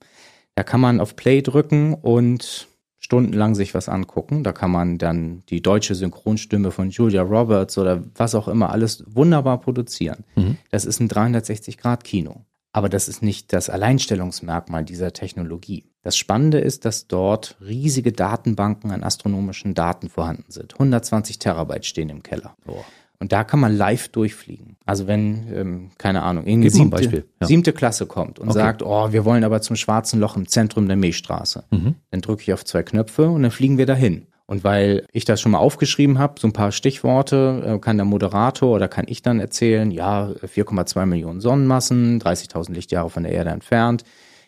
da 0.60 0.64
kann 0.64 0.82
man 0.82 1.00
auf 1.00 1.16
Play 1.16 1.42
drücken 1.42 1.94
und 1.94 2.68
stundenlang 2.98 3.56
sich 3.56 3.74
was 3.74 3.88
angucken. 3.88 4.44
Da 4.44 4.52
kann 4.52 4.70
man 4.70 4.98
dann 4.98 5.42
die 5.48 5.62
deutsche 5.62 5.96
Synchronstimme 5.96 6.72
von 6.72 6.90
Julia 6.90 7.22
Roberts 7.22 7.78
oder 7.78 8.04
was 8.16 8.36
auch 8.36 8.50
immer 8.50 8.70
alles 8.70 9.06
wunderbar 9.08 9.62
produzieren. 9.62 10.26
Mhm. 10.36 10.58
Das 10.70 10.84
ist 10.84 11.00
ein 11.00 11.08
360-Grad-Kino. 11.08 12.44
Aber 12.74 12.90
das 12.90 13.08
ist 13.08 13.24
nicht 13.24 13.54
das 13.54 13.70
Alleinstellungsmerkmal 13.70 14.84
dieser 14.84 15.14
Technologie. 15.14 15.86
Das 16.02 16.18
Spannende 16.18 16.60
ist, 16.60 16.84
dass 16.84 17.08
dort 17.08 17.56
riesige 17.62 18.12
Datenbanken 18.12 18.92
an 18.92 19.06
astronomischen 19.06 19.76
Daten 19.76 20.10
vorhanden 20.10 20.52
sind. 20.52 20.74
120 20.74 21.40
Terabyte 21.40 21.86
stehen 21.86 22.10
im 22.10 22.22
Keller. 22.22 22.58
Oh. 22.68 22.84
Und 23.20 23.34
da 23.34 23.44
kann 23.44 23.60
man 23.60 23.76
live 23.76 24.08
durchfliegen. 24.08 24.78
Also 24.86 25.06
wenn, 25.06 25.54
ähm, 25.54 25.92
keine 25.98 26.22
Ahnung, 26.22 26.46
irgendwie 26.48 26.70
siebte, 26.70 27.26
ja. 27.42 27.48
siebte 27.48 27.74
Klasse 27.74 28.06
kommt 28.06 28.40
und 28.40 28.48
okay. 28.48 28.58
sagt, 28.58 28.82
oh, 28.82 29.12
wir 29.12 29.26
wollen 29.26 29.44
aber 29.44 29.62
zum 29.62 29.76
schwarzen 29.76 30.22
Loch 30.22 30.38
im 30.38 30.48
Zentrum 30.48 30.88
der 30.88 30.96
Milchstraße, 30.96 31.66
mhm. 31.70 31.96
dann 32.12 32.22
drücke 32.22 32.44
ich 32.44 32.54
auf 32.54 32.64
zwei 32.64 32.82
Knöpfe 32.82 33.30
und 33.30 33.44
dann 33.44 33.52
fliegen 33.52 33.78
wir 33.78 33.86
dahin. 33.86 34.28
Und 34.46 34.64
weil 34.64 35.06
ich 35.12 35.26
das 35.26 35.42
schon 35.42 35.52
mal 35.52 35.60
aufgeschrieben 35.60 36.18
habe, 36.18 36.40
so 36.40 36.48
ein 36.48 36.54
paar 36.54 36.72
Stichworte, 36.72 37.76
äh, 37.76 37.80
kann 37.80 37.98
der 37.98 38.06
Moderator 38.06 38.74
oder 38.74 38.88
kann 38.88 39.06
ich 39.08 39.22
dann 39.22 39.40
erzählen, 39.40 39.92
ja, 39.92 40.32
4,2 40.42 41.06
Millionen 41.06 41.42
Sonnenmassen, 41.42 42.20
30.000 42.20 42.72
Lichtjahre 42.72 43.12
von 43.12 43.24
der 43.24 43.34
Erde 43.34 43.52
entfernt, 43.52 44.06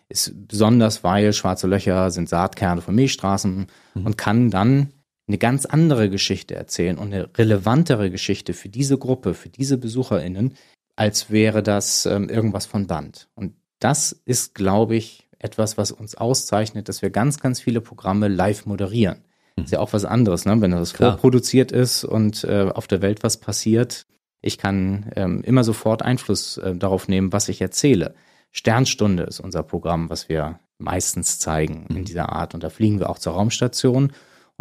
ist 0.10 0.47
besonders, 0.47 1.03
weil 1.03 1.34
schwarze 1.34 1.67
Löcher 1.67 2.10
sind 2.10 2.29
Saatkerne 2.29 2.81
von 2.81 2.95
Milchstraßen 2.95 3.67
mhm. 3.93 4.05
und 4.05 4.17
kann 4.17 4.49
dann 4.49 4.88
eine 5.32 5.38
ganz 5.38 5.65
andere 5.65 6.10
Geschichte 6.10 6.56
erzählen 6.56 6.98
und 6.98 7.13
eine 7.13 7.30
relevantere 7.38 8.12
Geschichte 8.12 8.54
für 8.54 8.67
diese 8.67 8.98
Gruppe, 8.98 9.34
für 9.34 9.48
diese 9.48 9.78
BesucherInnen, 9.78 10.56
als 10.98 11.32
wäre 11.32 11.63
das 11.63 12.06
ähm, 12.06 12.28
irgendwas 12.28 12.65
von 12.65 12.86
Band. 12.86 13.30
Und 13.34 13.54
das 13.80 14.12
ist, 14.26 14.56
glaube 14.56 14.98
ich, 14.98 15.30
etwas, 15.39 15.78
was 15.78 15.91
uns 15.91 16.15
auszeichnet, 16.15 16.89
dass 16.89 17.02
wir 17.02 17.10
ganz, 17.10 17.39
ganz 17.39 17.62
viele 17.62 17.80
Programme 17.80 18.28
live 18.28 18.65
moderieren. 18.65 19.24
Mhm. 19.56 19.63
Ist 19.63 19.72
ja 19.72 19.80
auch 19.80 19.94
was 19.94 20.04
anderes, 20.04 20.46
ne? 20.46 20.60
wenn 20.60 20.72
das 20.72 20.94
Klar. 20.94 21.13
vorproduziert 21.13 21.72
ist 21.72 22.04
und 22.04 22.44
äh, 22.44 22.70
auf 22.74 22.88
der 22.88 23.02
Welt 23.02 23.24
was 23.24 23.38
passiert. 23.38 24.06
Ich 24.41 24.58
kann 24.58 25.12
ähm, 25.15 25.44
immer 25.44 25.63
sofort 25.63 26.02
Einfluss 26.02 26.58
äh, 26.58 26.76
darauf 26.76 27.08
nehmen, 27.08 27.32
was 27.32 27.48
ich 27.48 27.62
erzähle. 27.62 28.15
Sternstunde 28.52 29.24
ist 29.24 29.39
unser 29.39 29.63
Programm, 29.63 30.10
was 30.10 30.28
wir 30.28 30.60
meistens 30.78 31.39
zeigen 31.39 31.86
mhm. 31.88 31.98
in 31.98 32.06
dieser 32.06 32.34
Art. 32.34 32.54
Und 32.54 32.63
da 32.63 32.70
fliegen 32.70 33.00
wir 33.00 33.10
auch 33.10 33.20
zur 33.20 33.34
Raumstation 33.34 34.12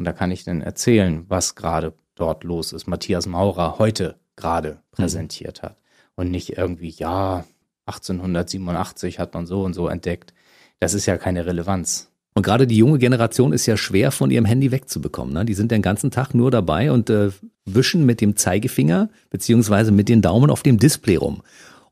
und 0.00 0.06
da 0.06 0.14
kann 0.14 0.30
ich 0.30 0.44
dann 0.44 0.62
erzählen, 0.62 1.26
was 1.28 1.56
gerade 1.56 1.92
dort 2.14 2.42
los 2.42 2.72
ist. 2.72 2.86
Matthias 2.86 3.26
Maurer 3.26 3.78
heute 3.78 4.16
gerade 4.34 4.70
mhm. 4.70 4.76
präsentiert 4.92 5.62
mhm. 5.62 5.66
hat. 5.66 5.76
Und 6.14 6.30
nicht 6.30 6.56
irgendwie, 6.56 6.88
ja, 6.88 7.44
1887 7.84 9.18
hat 9.18 9.34
man 9.34 9.44
so 9.44 9.62
und 9.62 9.74
so 9.74 9.88
entdeckt. 9.88 10.32
Das 10.78 10.94
ist 10.94 11.04
ja 11.04 11.18
keine 11.18 11.44
Relevanz. 11.44 12.08
Und 12.32 12.44
gerade 12.44 12.66
die 12.66 12.78
junge 12.78 12.98
Generation 12.98 13.52
ist 13.52 13.66
ja 13.66 13.76
schwer 13.76 14.10
von 14.10 14.30
ihrem 14.30 14.46
Handy 14.46 14.70
wegzubekommen. 14.70 15.34
Ne? 15.34 15.44
Die 15.44 15.52
sind 15.52 15.70
den 15.70 15.82
ganzen 15.82 16.10
Tag 16.10 16.32
nur 16.32 16.50
dabei 16.50 16.92
und 16.92 17.10
äh, 17.10 17.28
wischen 17.66 18.06
mit 18.06 18.22
dem 18.22 18.36
Zeigefinger 18.36 19.10
beziehungsweise 19.28 19.92
mit 19.92 20.08
den 20.08 20.22
Daumen 20.22 20.48
auf 20.48 20.62
dem 20.62 20.78
Display 20.78 21.16
rum. 21.16 21.42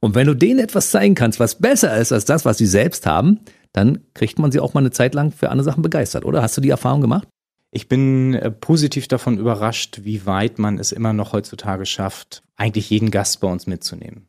Und 0.01 0.15
wenn 0.15 0.27
du 0.27 0.33
denen 0.33 0.61
etwas 0.61 0.91
zeigen 0.91 1.15
kannst, 1.15 1.41
was 1.41 1.57
besser 1.57 1.95
ist 1.99 2.13
als 2.13 2.25
das, 2.25 2.47
was 2.47 2.57
sie 2.57 2.65
selbst 2.65 3.05
haben, 3.05 3.41
dann 3.75 3.99
kriegt 4.15 4.39
man 4.39 4.51
sie 4.51 4.61
auch 4.61 4.73
mal 4.73 4.81
eine 4.81 4.93
Zeit 4.93 5.15
lang 5.15 5.31
für 5.31 5.51
andere 5.51 5.65
Sachen 5.67 5.83
begeistert, 5.83 6.25
oder? 6.25 6.41
Hast 6.41 6.57
du 6.57 6.63
die 6.63 6.71
Erfahrung 6.71 7.03
gemacht? 7.03 7.29
Ich 7.71 7.89
bin 7.89 8.35
äh, 8.35 8.51
positiv 8.51 9.09
davon 9.09 9.39
überrascht, 9.39 10.01
wie 10.03 10.25
weit 10.27 10.59
man 10.59 10.79
es 10.79 10.93
immer 10.93 11.13
noch 11.13 11.33
heutzutage 11.33 11.87
schafft, 11.87 12.43
eigentlich 12.57 12.91
jeden 12.91 13.11
Gast 13.11 13.41
bei 13.41 13.49
uns 13.49 13.67
mitzunehmen. 13.67 14.29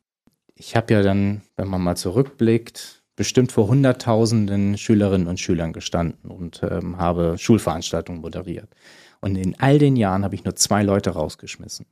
Ich 0.56 0.76
habe 0.76 0.94
ja 0.94 1.02
dann, 1.02 1.42
wenn 1.56 1.70
man 1.70 1.82
mal 1.82 1.96
zurückblickt, 1.96 3.04
bestimmt 3.16 3.52
vor 3.52 3.68
Hunderttausenden 3.68 4.78
Schülerinnen 4.78 5.28
und 5.28 5.40
Schülern 5.40 5.74
gestanden 5.74 6.32
und 6.32 6.62
ähm, 6.64 6.98
habe 6.98 7.38
Schulveranstaltungen 7.38 8.22
moderiert. 8.22 8.70
Und 9.22 9.36
in 9.36 9.60
all 9.60 9.80
den 9.80 9.96
Jahren 9.96 10.24
habe 10.24 10.36
ich 10.36 10.44
nur 10.44 10.56
zwei 10.56 10.84
Leute 10.84 11.12
rausgeschmissen, 11.12 11.86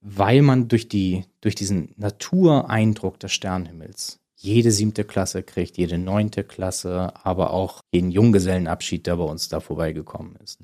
weil 0.00 0.42
man 0.42 0.68
durch, 0.68 0.88
die, 0.88 1.24
durch 1.40 1.54
diesen 1.54 1.92
Natureindruck 1.96 3.18
des 3.20 3.32
Sternhimmels 3.32 4.21
jede 4.42 4.72
siebte 4.72 5.04
Klasse 5.04 5.42
kriegt, 5.42 5.78
jede 5.78 5.98
neunte 5.98 6.42
Klasse, 6.42 7.12
aber 7.24 7.52
auch 7.52 7.80
jeden 7.92 8.10
Junggesellenabschied, 8.10 9.06
der 9.06 9.16
bei 9.16 9.24
uns 9.24 9.48
da 9.48 9.60
vorbeigekommen 9.60 10.36
ist. 10.42 10.60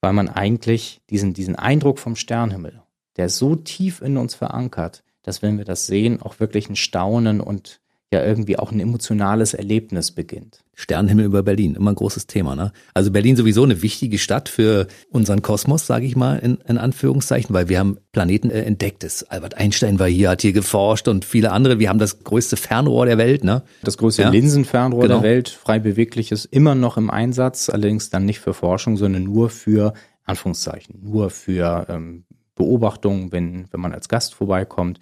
Weil 0.00 0.12
man 0.12 0.28
eigentlich 0.28 1.00
diesen, 1.08 1.32
diesen 1.32 1.56
Eindruck 1.56 1.98
vom 1.98 2.14
Sternhimmel, 2.14 2.82
der 3.16 3.26
ist 3.26 3.38
so 3.38 3.56
tief 3.56 4.02
in 4.02 4.18
uns 4.18 4.34
verankert, 4.34 5.02
dass 5.22 5.40
wenn 5.40 5.56
wir 5.56 5.64
das 5.64 5.86
sehen, 5.86 6.20
auch 6.20 6.40
wirklich 6.40 6.68
ein 6.68 6.76
Staunen 6.76 7.40
und 7.40 7.80
ja 8.12 8.24
irgendwie 8.24 8.58
auch 8.58 8.70
ein 8.70 8.78
emotionales 8.78 9.52
Erlebnis 9.52 10.12
beginnt. 10.12 10.62
Sternenhimmel 10.74 11.24
über 11.24 11.42
Berlin, 11.42 11.74
immer 11.74 11.90
ein 11.90 11.96
großes 11.96 12.26
Thema. 12.26 12.54
Ne? 12.54 12.70
Also 12.94 13.10
Berlin 13.10 13.34
sowieso 13.34 13.64
eine 13.64 13.82
wichtige 13.82 14.18
Stadt 14.18 14.48
für 14.48 14.86
unseren 15.10 15.42
Kosmos, 15.42 15.86
sage 15.86 16.06
ich 16.06 16.14
mal 16.14 16.38
in, 16.38 16.58
in 16.68 16.78
Anführungszeichen, 16.78 17.52
weil 17.54 17.68
wir 17.68 17.78
haben 17.78 17.98
Planeten 18.12 18.50
äh, 18.50 18.62
entdeckt. 18.62 19.02
Das 19.02 19.24
Albert 19.24 19.56
Einstein 19.56 19.98
war 19.98 20.06
hier, 20.06 20.30
hat 20.30 20.42
hier 20.42 20.52
geforscht 20.52 21.08
und 21.08 21.24
viele 21.24 21.50
andere. 21.50 21.78
Wir 21.78 21.88
haben 21.88 21.98
das 21.98 22.22
größte 22.22 22.56
Fernrohr 22.56 23.06
der 23.06 23.18
Welt. 23.18 23.42
Ne? 23.42 23.62
Das 23.82 23.96
größte 23.96 24.22
ja? 24.22 24.28
Linsenfernrohr 24.28 25.02
genau. 25.02 25.20
der 25.20 25.28
Welt, 25.28 25.48
frei 25.48 25.78
bewegliches, 25.78 26.44
immer 26.44 26.74
noch 26.74 26.98
im 26.98 27.10
Einsatz, 27.10 27.70
allerdings 27.70 28.10
dann 28.10 28.24
nicht 28.24 28.38
für 28.38 28.54
Forschung, 28.54 28.96
sondern 28.96 29.24
nur 29.24 29.50
für 29.50 29.94
Anführungszeichen, 30.24 31.00
nur 31.02 31.30
für 31.30 31.86
ähm, 31.88 32.24
Beobachtungen, 32.54 33.32
wenn, 33.32 33.66
wenn 33.72 33.80
man 33.80 33.92
als 33.92 34.08
Gast 34.08 34.34
vorbeikommt 34.34 35.00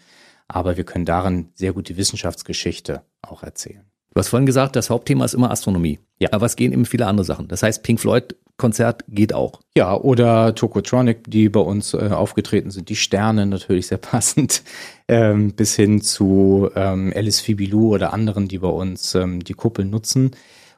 aber 0.55 0.77
wir 0.77 0.85
können 0.85 1.05
darin 1.05 1.49
sehr 1.55 1.73
gut 1.73 1.89
die 1.89 1.97
Wissenschaftsgeschichte 1.97 3.03
auch 3.23 3.43
erzählen. 3.43 3.83
Du 4.15 4.21
hast 4.21 4.29
vorhin 4.29 4.47
gesagt, 4.47 4.77
das 4.77 4.89
Hauptthema 4.89 5.25
ist 5.25 5.35
immer 5.35 5.51
Astronomie. 5.51 5.99
Ja. 6.21 6.29
Aber 6.33 6.47
es 6.47 6.55
gehen 6.55 6.73
eben 6.73 6.85
viele 6.85 7.07
andere 7.07 7.25
Sachen. 7.25 7.49
Das 7.49 7.65
heißt, 7.65 7.83
Pink 7.83 7.99
Floyd 7.99 8.37
Konzert 8.57 9.05
geht 9.09 9.33
auch. 9.33 9.61
Ja, 9.77 9.97
oder 9.97 10.55
Tokotronic, 10.55 11.29
die 11.29 11.49
bei 11.49 11.59
uns 11.59 11.93
äh, 11.93 12.11
aufgetreten 12.13 12.71
sind, 12.71 12.89
die 12.89 12.95
Sterne 12.95 13.47
natürlich 13.47 13.89
sehr 13.89 13.99
passend, 14.13 14.63
ähm, 15.09 15.55
bis 15.55 15.75
hin 15.75 16.01
zu 16.01 16.71
ähm, 16.77 17.13
Alice 17.17 17.41
Fibilou 17.41 17.93
oder 17.93 18.13
anderen, 18.13 18.47
die 18.47 18.59
bei 18.59 18.69
uns 18.69 19.17
ähm, 19.17 19.43
die 19.43 19.55
Kuppel 19.55 19.85
nutzen. 19.85 20.31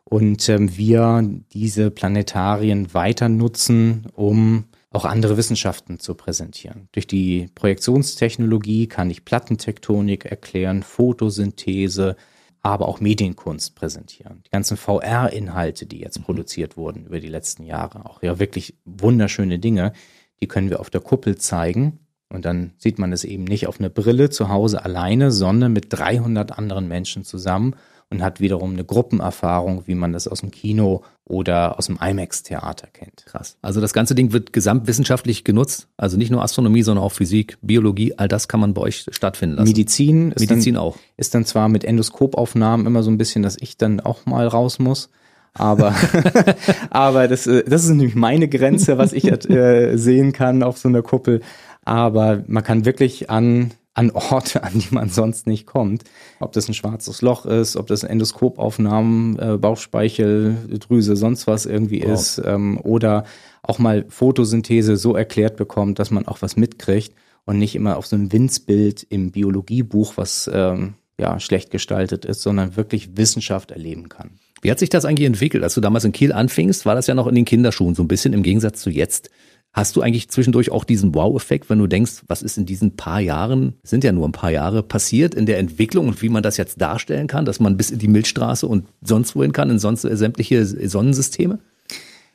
Und 0.04 0.48
ähm, 0.48 0.74
wir 0.78 1.28
diese 1.52 1.90
Planetarien 1.90 2.94
weiter 2.94 3.28
nutzen, 3.28 4.06
um 4.14 4.64
auch 4.96 5.04
andere 5.04 5.36
Wissenschaften 5.36 6.00
zu 6.00 6.14
präsentieren. 6.14 6.88
Durch 6.92 7.06
die 7.06 7.48
Projektionstechnologie 7.54 8.86
kann 8.86 9.10
ich 9.10 9.24
Plattentektonik 9.24 10.24
erklären, 10.24 10.82
Photosynthese, 10.82 12.16
aber 12.62 12.88
auch 12.88 13.00
Medienkunst 13.00 13.76
präsentieren. 13.76 14.42
Die 14.46 14.50
ganzen 14.50 14.76
VR-Inhalte, 14.76 15.86
die 15.86 16.00
jetzt 16.00 16.18
mhm. 16.18 16.24
produziert 16.24 16.76
wurden 16.76 17.06
über 17.06 17.20
die 17.20 17.28
letzten 17.28 17.62
Jahre, 17.62 18.06
auch 18.06 18.22
ja 18.22 18.38
wirklich 18.38 18.76
wunderschöne 18.84 19.58
Dinge, 19.58 19.92
die 20.40 20.48
können 20.48 20.70
wir 20.70 20.80
auf 20.80 20.90
der 20.90 21.00
Kuppel 21.00 21.36
zeigen. 21.36 22.00
Und 22.28 22.44
dann 22.44 22.72
sieht 22.78 22.98
man 22.98 23.12
es 23.12 23.22
eben 23.22 23.44
nicht 23.44 23.68
auf 23.68 23.78
einer 23.78 23.88
Brille 23.88 24.30
zu 24.30 24.48
Hause 24.48 24.84
alleine, 24.84 25.30
sondern 25.30 25.72
mit 25.72 25.86
300 25.90 26.58
anderen 26.58 26.88
Menschen 26.88 27.22
zusammen 27.22 27.76
und 28.10 28.22
hat 28.22 28.40
wiederum 28.40 28.72
eine 28.72 28.84
Gruppenerfahrung, 28.84 29.82
wie 29.86 29.94
man 29.94 30.12
das 30.12 30.28
aus 30.28 30.40
dem 30.40 30.50
Kino 30.50 31.02
oder 31.24 31.76
aus 31.78 31.86
dem 31.86 31.98
IMAX-Theater 32.00 32.86
kennt. 32.92 33.26
Krass. 33.26 33.56
Also 33.62 33.80
das 33.80 33.92
ganze 33.92 34.14
Ding 34.14 34.32
wird 34.32 34.52
gesamtwissenschaftlich 34.52 35.42
genutzt, 35.42 35.88
also 35.96 36.16
nicht 36.16 36.30
nur 36.30 36.42
Astronomie, 36.42 36.82
sondern 36.82 37.04
auch 37.04 37.12
Physik, 37.12 37.58
Biologie, 37.62 38.14
all 38.16 38.28
das 38.28 38.46
kann 38.46 38.60
man 38.60 38.74
bei 38.74 38.82
euch 38.82 39.06
stattfinden 39.10 39.56
lassen. 39.56 39.68
Medizin, 39.68 40.32
ist 40.32 40.40
Medizin 40.40 40.74
dann, 40.74 40.82
auch. 40.82 40.96
Ist 41.16 41.34
dann 41.34 41.44
zwar 41.44 41.68
mit 41.68 41.84
Endoskopaufnahmen 41.84 42.86
immer 42.86 43.02
so 43.02 43.10
ein 43.10 43.18
bisschen, 43.18 43.42
dass 43.42 43.56
ich 43.60 43.76
dann 43.76 43.98
auch 44.00 44.24
mal 44.24 44.46
raus 44.46 44.78
muss. 44.78 45.10
Aber, 45.54 45.94
aber 46.90 47.26
das, 47.26 47.48
äh, 47.48 47.64
das 47.64 47.84
ist 47.84 47.90
nämlich 47.90 48.14
meine 48.14 48.48
Grenze, 48.48 48.98
was 48.98 49.12
ich 49.12 49.24
äh, 49.26 49.96
sehen 49.96 50.32
kann 50.32 50.62
auf 50.62 50.78
so 50.78 50.88
einer 50.88 51.02
Kuppel. 51.02 51.40
Aber 51.84 52.44
man 52.46 52.62
kann 52.62 52.84
wirklich 52.84 53.30
an 53.30 53.72
an 53.96 54.10
Orte, 54.10 54.62
an 54.62 54.72
die 54.74 54.94
man 54.94 55.08
sonst 55.08 55.46
nicht 55.46 55.66
kommt. 55.66 56.04
Ob 56.38 56.52
das 56.52 56.68
ein 56.68 56.74
schwarzes 56.74 57.22
Loch 57.22 57.46
ist, 57.46 57.76
ob 57.76 57.86
das 57.86 58.02
Endoskopaufnahmen, 58.02 59.38
äh, 59.38 59.56
Bauchspeicheldrüse, 59.56 61.16
sonst 61.16 61.46
was 61.46 61.64
irgendwie 61.64 62.02
wow. 62.02 62.12
ist, 62.12 62.42
ähm, 62.44 62.78
oder 62.82 63.24
auch 63.62 63.78
mal 63.78 64.04
Photosynthese 64.08 64.98
so 64.98 65.16
erklärt 65.16 65.56
bekommt, 65.56 65.98
dass 65.98 66.10
man 66.10 66.28
auch 66.28 66.42
was 66.42 66.56
mitkriegt 66.56 67.14
und 67.46 67.58
nicht 67.58 67.74
immer 67.74 67.96
auf 67.96 68.06
so 68.06 68.16
einem 68.16 68.30
Winzbild 68.32 69.06
im 69.08 69.30
Biologiebuch, 69.30 70.16
was 70.16 70.48
ähm, 70.52 70.94
ja, 71.18 71.40
schlecht 71.40 71.70
gestaltet 71.70 72.26
ist, 72.26 72.42
sondern 72.42 72.76
wirklich 72.76 73.16
Wissenschaft 73.16 73.70
erleben 73.70 74.10
kann. 74.10 74.32
Wie 74.60 74.70
hat 74.70 74.78
sich 74.78 74.90
das 74.90 75.06
eigentlich 75.06 75.26
entwickelt? 75.26 75.64
Als 75.64 75.74
du 75.74 75.80
damals 75.80 76.04
in 76.04 76.12
Kiel 76.12 76.32
anfingst, 76.32 76.84
war 76.84 76.94
das 76.94 77.06
ja 77.06 77.14
noch 77.14 77.26
in 77.26 77.34
den 77.34 77.44
Kinderschuhen, 77.46 77.94
so 77.94 78.02
ein 78.02 78.08
bisschen 78.08 78.34
im 78.34 78.42
Gegensatz 78.42 78.82
zu 78.82 78.90
jetzt. 78.90 79.30
Hast 79.76 79.94
du 79.94 80.00
eigentlich 80.00 80.30
zwischendurch 80.30 80.72
auch 80.72 80.84
diesen 80.84 81.14
Wow-Effekt, 81.14 81.68
wenn 81.68 81.78
du 81.78 81.86
denkst, 81.86 82.22
was 82.28 82.42
ist 82.42 82.56
in 82.56 82.64
diesen 82.64 82.96
paar 82.96 83.20
Jahren, 83.20 83.74
sind 83.82 84.04
ja 84.04 84.12
nur 84.12 84.26
ein 84.26 84.32
paar 84.32 84.50
Jahre, 84.50 84.82
passiert 84.82 85.34
in 85.34 85.44
der 85.44 85.58
Entwicklung 85.58 86.08
und 86.08 86.22
wie 86.22 86.30
man 86.30 86.42
das 86.42 86.56
jetzt 86.56 86.80
darstellen 86.80 87.26
kann, 87.26 87.44
dass 87.44 87.60
man 87.60 87.76
bis 87.76 87.90
in 87.90 87.98
die 87.98 88.08
Milchstraße 88.08 88.66
und 88.66 88.86
sonst 89.02 89.36
wohin 89.36 89.52
kann, 89.52 89.68
in 89.68 89.78
sonst 89.78 90.00
sämtliche 90.00 90.64
Sonnensysteme? 90.64 91.58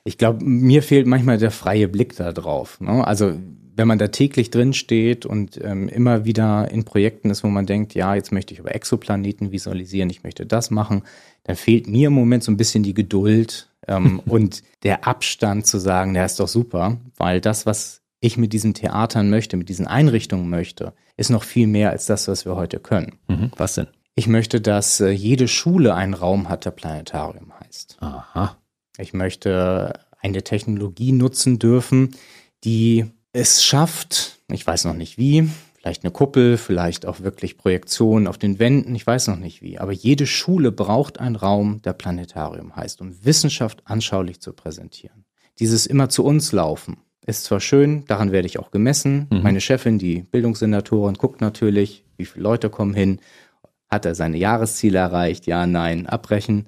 Ich 0.04 0.20
glaube, 0.20 0.46
mir 0.46 0.84
fehlt 0.84 1.08
manchmal 1.08 1.40
der 1.40 1.50
freie 1.50 1.88
Blick 1.88 2.16
da 2.16 2.32
drauf. 2.32 2.80
Ne? 2.80 3.08
Also 3.08 3.34
wenn 3.76 3.88
man 3.88 3.98
da 3.98 4.10
täglich 4.10 4.52
drin 4.52 4.74
steht 4.74 5.26
und 5.26 5.60
ähm, 5.64 5.90
immer 5.90 6.26
wieder 6.26 6.70
in 6.70 6.84
Projekten 6.84 7.32
ist, 7.32 7.44
wo 7.44 7.48
man 7.48 7.66
denkt, 7.66 7.96
ja, 7.96 8.14
jetzt 8.14 8.32
möchte 8.32 8.54
ich 8.54 8.60
über 8.60 8.76
Exoplaneten 8.76 9.52
visualisieren, 9.52 10.12
ich 10.12 10.24
möchte 10.24 10.46
das 10.46 10.70
machen, 10.70 11.02
dann 11.46 11.56
fehlt 11.56 11.88
mir 11.88 12.10
im 12.10 12.14
Moment 12.14 12.44
so 12.44 12.52
ein 12.52 12.58
bisschen 12.58 12.84
die 12.84 12.94
Geduld, 12.94 13.71
ähm, 13.88 14.20
und 14.26 14.64
der 14.84 15.08
Abstand 15.08 15.68
zu 15.68 15.80
sagen, 15.80 16.14
der 16.14 16.26
ist 16.26 16.40
doch 16.40 16.48
super, 16.48 16.98
weil 17.18 17.42
das, 17.42 17.66
was 17.66 18.02
ich 18.20 18.38
mit 18.38 18.54
diesen 18.54 18.74
Theatern 18.74 19.30
möchte, 19.30 19.58
mit 19.58 19.70
diesen 19.70 19.88
Einrichtungen 19.88 20.50
möchte, 20.50 20.94
ist 21.18 21.30
noch 21.30 21.44
viel 21.44 21.68
mehr 21.68 21.90
als 21.90 22.06
das, 22.06 22.28
was 22.28 22.46
wir 22.46 22.56
heute 22.56 22.80
können. 22.80 23.18
Mhm. 23.28 23.52
Was 23.58 23.76
denn? 23.76 23.88
Ich 24.16 24.28
möchte, 24.28 24.62
dass 24.62 25.00
äh, 25.00 25.10
jede 25.10 25.48
Schule 25.48 25.96
einen 25.96 26.14
Raum 26.14 26.50
hat, 26.50 26.66
der 26.66 26.72
Planetarium 26.72 27.52
heißt. 27.60 27.98
Aha. 28.02 28.58
Ich 28.98 29.14
möchte 29.14 30.00
eine 30.22 30.44
Technologie 30.44 31.12
nutzen 31.12 31.58
dürfen, 31.58 32.16
die 32.64 33.06
es 33.34 33.64
schafft, 33.64 34.40
ich 34.52 34.68
weiß 34.68 34.86
noch 34.86 34.94
nicht 34.94 35.18
wie, 35.18 35.50
vielleicht 35.82 36.04
eine 36.04 36.12
Kuppel, 36.12 36.58
vielleicht 36.58 37.08
auch 37.08 37.22
wirklich 37.22 37.58
Projektionen 37.58 38.28
auf 38.28 38.38
den 38.38 38.60
Wänden, 38.60 38.94
ich 38.94 39.08
weiß 39.08 39.28
noch 39.28 39.38
nicht 39.38 39.64
wie. 39.64 39.80
Aber 39.80 39.92
jede 39.92 40.28
Schule 40.28 40.72
braucht 40.72 41.20
einen 41.20 41.36
Raum, 41.36 41.82
der 41.82 41.94
Planetarium 41.94 42.76
heißt, 42.76 43.02
um 43.02 43.26
Wissenschaft 43.26 43.82
anschaulich 43.86 44.40
zu 44.40 44.54
präsentieren. 44.54 45.26
Dieses 45.60 45.88
immer 45.88 46.10
zu 46.10 46.24
uns 46.24 46.52
laufen 46.52 46.98
ist 47.26 47.46
zwar 47.46 47.60
schön, 47.60 48.06
daran 48.06 48.32
werde 48.32 48.48
ich 48.48 48.60
auch 48.60 48.72
gemessen. 48.72 49.28
Mhm. 49.32 49.42
Meine 49.42 49.62
Chefin, 49.62 49.98
die 49.98 50.22
Bildungssenatorin, 50.24 51.16
guckt 51.16 51.42
natürlich, 51.42 52.06
wie 52.18 52.26
viele 52.26 52.44
Leute 52.44 52.70
kommen 52.70 52.94
hin, 52.94 53.20
hat 53.90 54.06
er 54.06 54.16
seine 54.16 54.38
Jahresziele 54.38 55.00
erreicht, 55.00 55.48
ja, 55.48 55.66
nein, 55.66 56.06
abbrechen. 56.08 56.68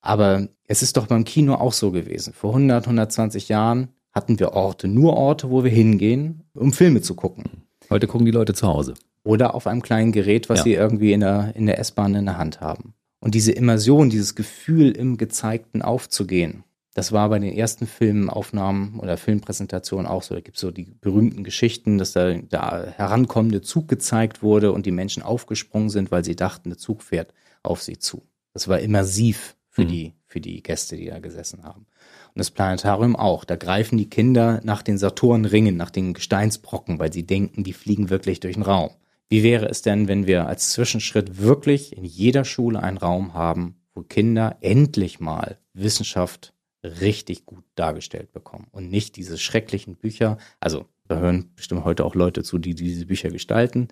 Aber 0.00 0.48
es 0.66 0.82
ist 0.82 0.96
doch 0.96 1.06
beim 1.06 1.24
Kino 1.24 1.54
auch 1.54 1.72
so 1.72 1.90
gewesen. 1.90 2.32
Vor 2.32 2.50
100, 2.50 2.84
120 2.84 3.48
Jahren 3.48 3.88
hatten 4.12 4.38
wir 4.38 4.52
Orte, 4.52 4.88
nur 4.88 5.16
Orte, 5.16 5.50
wo 5.50 5.64
wir 5.64 5.70
hingehen, 5.70 6.44
um 6.54 6.72
Filme 6.72 7.00
zu 7.00 7.14
gucken. 7.14 7.64
Heute 7.90 8.06
gucken 8.06 8.26
die 8.26 8.32
Leute 8.32 8.54
zu 8.54 8.66
Hause. 8.66 8.94
Oder 9.24 9.54
auf 9.54 9.66
einem 9.66 9.82
kleinen 9.82 10.12
Gerät, 10.12 10.48
was 10.48 10.60
ja. 10.60 10.64
sie 10.64 10.74
irgendwie 10.74 11.12
in 11.12 11.20
der, 11.20 11.54
in 11.54 11.66
der 11.66 11.78
S-Bahn 11.78 12.14
in 12.14 12.26
der 12.26 12.38
Hand 12.38 12.60
haben. 12.60 12.94
Und 13.20 13.34
diese 13.34 13.52
Immersion, 13.52 14.10
dieses 14.10 14.34
Gefühl 14.34 14.90
im 14.90 15.16
Gezeigten 15.16 15.80
aufzugehen, 15.80 16.64
das 16.94 17.12
war 17.12 17.28
bei 17.30 17.38
den 17.38 17.54
ersten 17.54 17.86
Filmaufnahmen 17.86 18.98
oder 19.00 19.16
Filmpräsentationen 19.16 20.06
auch 20.06 20.22
so. 20.22 20.34
Da 20.34 20.40
gibt 20.40 20.56
es 20.56 20.60
so 20.60 20.70
die 20.70 20.94
berühmten 21.00 21.42
Geschichten, 21.42 21.96
dass 21.96 22.12
da 22.12 22.34
der 22.34 22.92
herankommende 22.96 23.62
Zug 23.62 23.88
gezeigt 23.88 24.42
wurde 24.42 24.72
und 24.72 24.84
die 24.84 24.90
Menschen 24.90 25.22
aufgesprungen 25.22 25.88
sind, 25.88 26.10
weil 26.10 26.24
sie 26.24 26.36
dachten, 26.36 26.70
der 26.70 26.78
Zug 26.78 27.02
fährt 27.02 27.32
auf 27.62 27.82
sie 27.82 27.98
zu. 27.98 28.22
Das 28.52 28.68
war 28.68 28.80
immersiv 28.80 29.56
für, 29.68 29.84
mhm. 29.84 29.88
die, 29.88 30.12
für 30.26 30.40
die 30.40 30.62
Gäste, 30.62 30.96
die 30.96 31.06
da 31.06 31.18
gesessen 31.18 31.62
haben. 31.62 31.86
Und 32.34 32.38
das 32.38 32.50
Planetarium 32.50 33.14
auch. 33.14 33.44
Da 33.44 33.56
greifen 33.56 33.98
die 33.98 34.08
Kinder 34.08 34.60
nach 34.64 34.82
den 34.82 34.96
Saturnringen, 34.96 35.76
nach 35.76 35.90
den 35.90 36.14
Gesteinsbrocken, 36.14 36.98
weil 36.98 37.12
sie 37.12 37.26
denken, 37.26 37.62
die 37.62 37.74
fliegen 37.74 38.08
wirklich 38.10 38.40
durch 38.40 38.54
den 38.54 38.62
Raum. 38.62 38.90
Wie 39.28 39.42
wäre 39.42 39.66
es 39.66 39.82
denn, 39.82 40.08
wenn 40.08 40.26
wir 40.26 40.46
als 40.46 40.72
Zwischenschritt 40.72 41.38
wirklich 41.38 41.96
in 41.96 42.04
jeder 42.04 42.44
Schule 42.44 42.82
einen 42.82 42.98
Raum 42.98 43.34
haben, 43.34 43.76
wo 43.94 44.02
Kinder 44.02 44.56
endlich 44.60 45.20
mal 45.20 45.58
Wissenschaft 45.74 46.52
richtig 46.84 47.46
gut 47.46 47.64
dargestellt 47.74 48.32
bekommen 48.32 48.66
und 48.72 48.90
nicht 48.90 49.16
diese 49.16 49.38
schrecklichen 49.38 49.96
Bücher. 49.96 50.38
Also 50.60 50.86
da 51.08 51.18
hören 51.18 51.50
bestimmt 51.54 51.84
heute 51.84 52.04
auch 52.04 52.14
Leute 52.14 52.42
zu, 52.42 52.58
die 52.58 52.74
diese 52.74 53.06
Bücher 53.06 53.30
gestalten, 53.30 53.88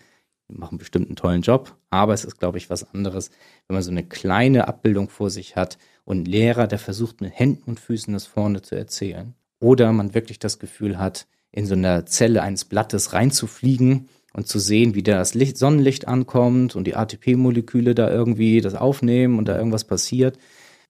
machen 0.52 0.78
bestimmt 0.78 1.08
einen 1.08 1.16
tollen 1.16 1.42
Job, 1.42 1.76
aber 1.90 2.14
es 2.14 2.24
ist, 2.24 2.38
glaube 2.38 2.58
ich, 2.58 2.70
was 2.70 2.94
anderes, 2.94 3.30
wenn 3.66 3.74
man 3.74 3.82
so 3.82 3.90
eine 3.90 4.04
kleine 4.04 4.68
Abbildung 4.68 5.08
vor 5.08 5.30
sich 5.30 5.56
hat 5.56 5.78
und 6.04 6.22
ein 6.22 6.24
Lehrer, 6.24 6.66
der 6.66 6.78
versucht 6.78 7.20
mit 7.20 7.38
Händen 7.38 7.70
und 7.70 7.80
Füßen 7.80 8.12
das 8.12 8.26
vorne 8.26 8.62
zu 8.62 8.74
erzählen. 8.74 9.34
Oder 9.60 9.92
man 9.92 10.14
wirklich 10.14 10.38
das 10.38 10.58
Gefühl 10.58 10.98
hat, 10.98 11.26
in 11.52 11.66
so 11.66 11.74
einer 11.74 12.06
Zelle 12.06 12.42
eines 12.42 12.64
Blattes 12.64 13.12
reinzufliegen 13.12 14.08
und 14.32 14.46
zu 14.46 14.58
sehen, 14.58 14.94
wie 14.94 15.02
da 15.02 15.18
das 15.18 15.34
Licht, 15.34 15.58
Sonnenlicht 15.58 16.08
ankommt 16.08 16.76
und 16.76 16.84
die 16.84 16.94
ATP-Moleküle 16.94 17.94
da 17.94 18.10
irgendwie 18.10 18.60
das 18.60 18.74
aufnehmen 18.74 19.38
und 19.38 19.46
da 19.46 19.56
irgendwas 19.56 19.84
passiert. 19.84 20.38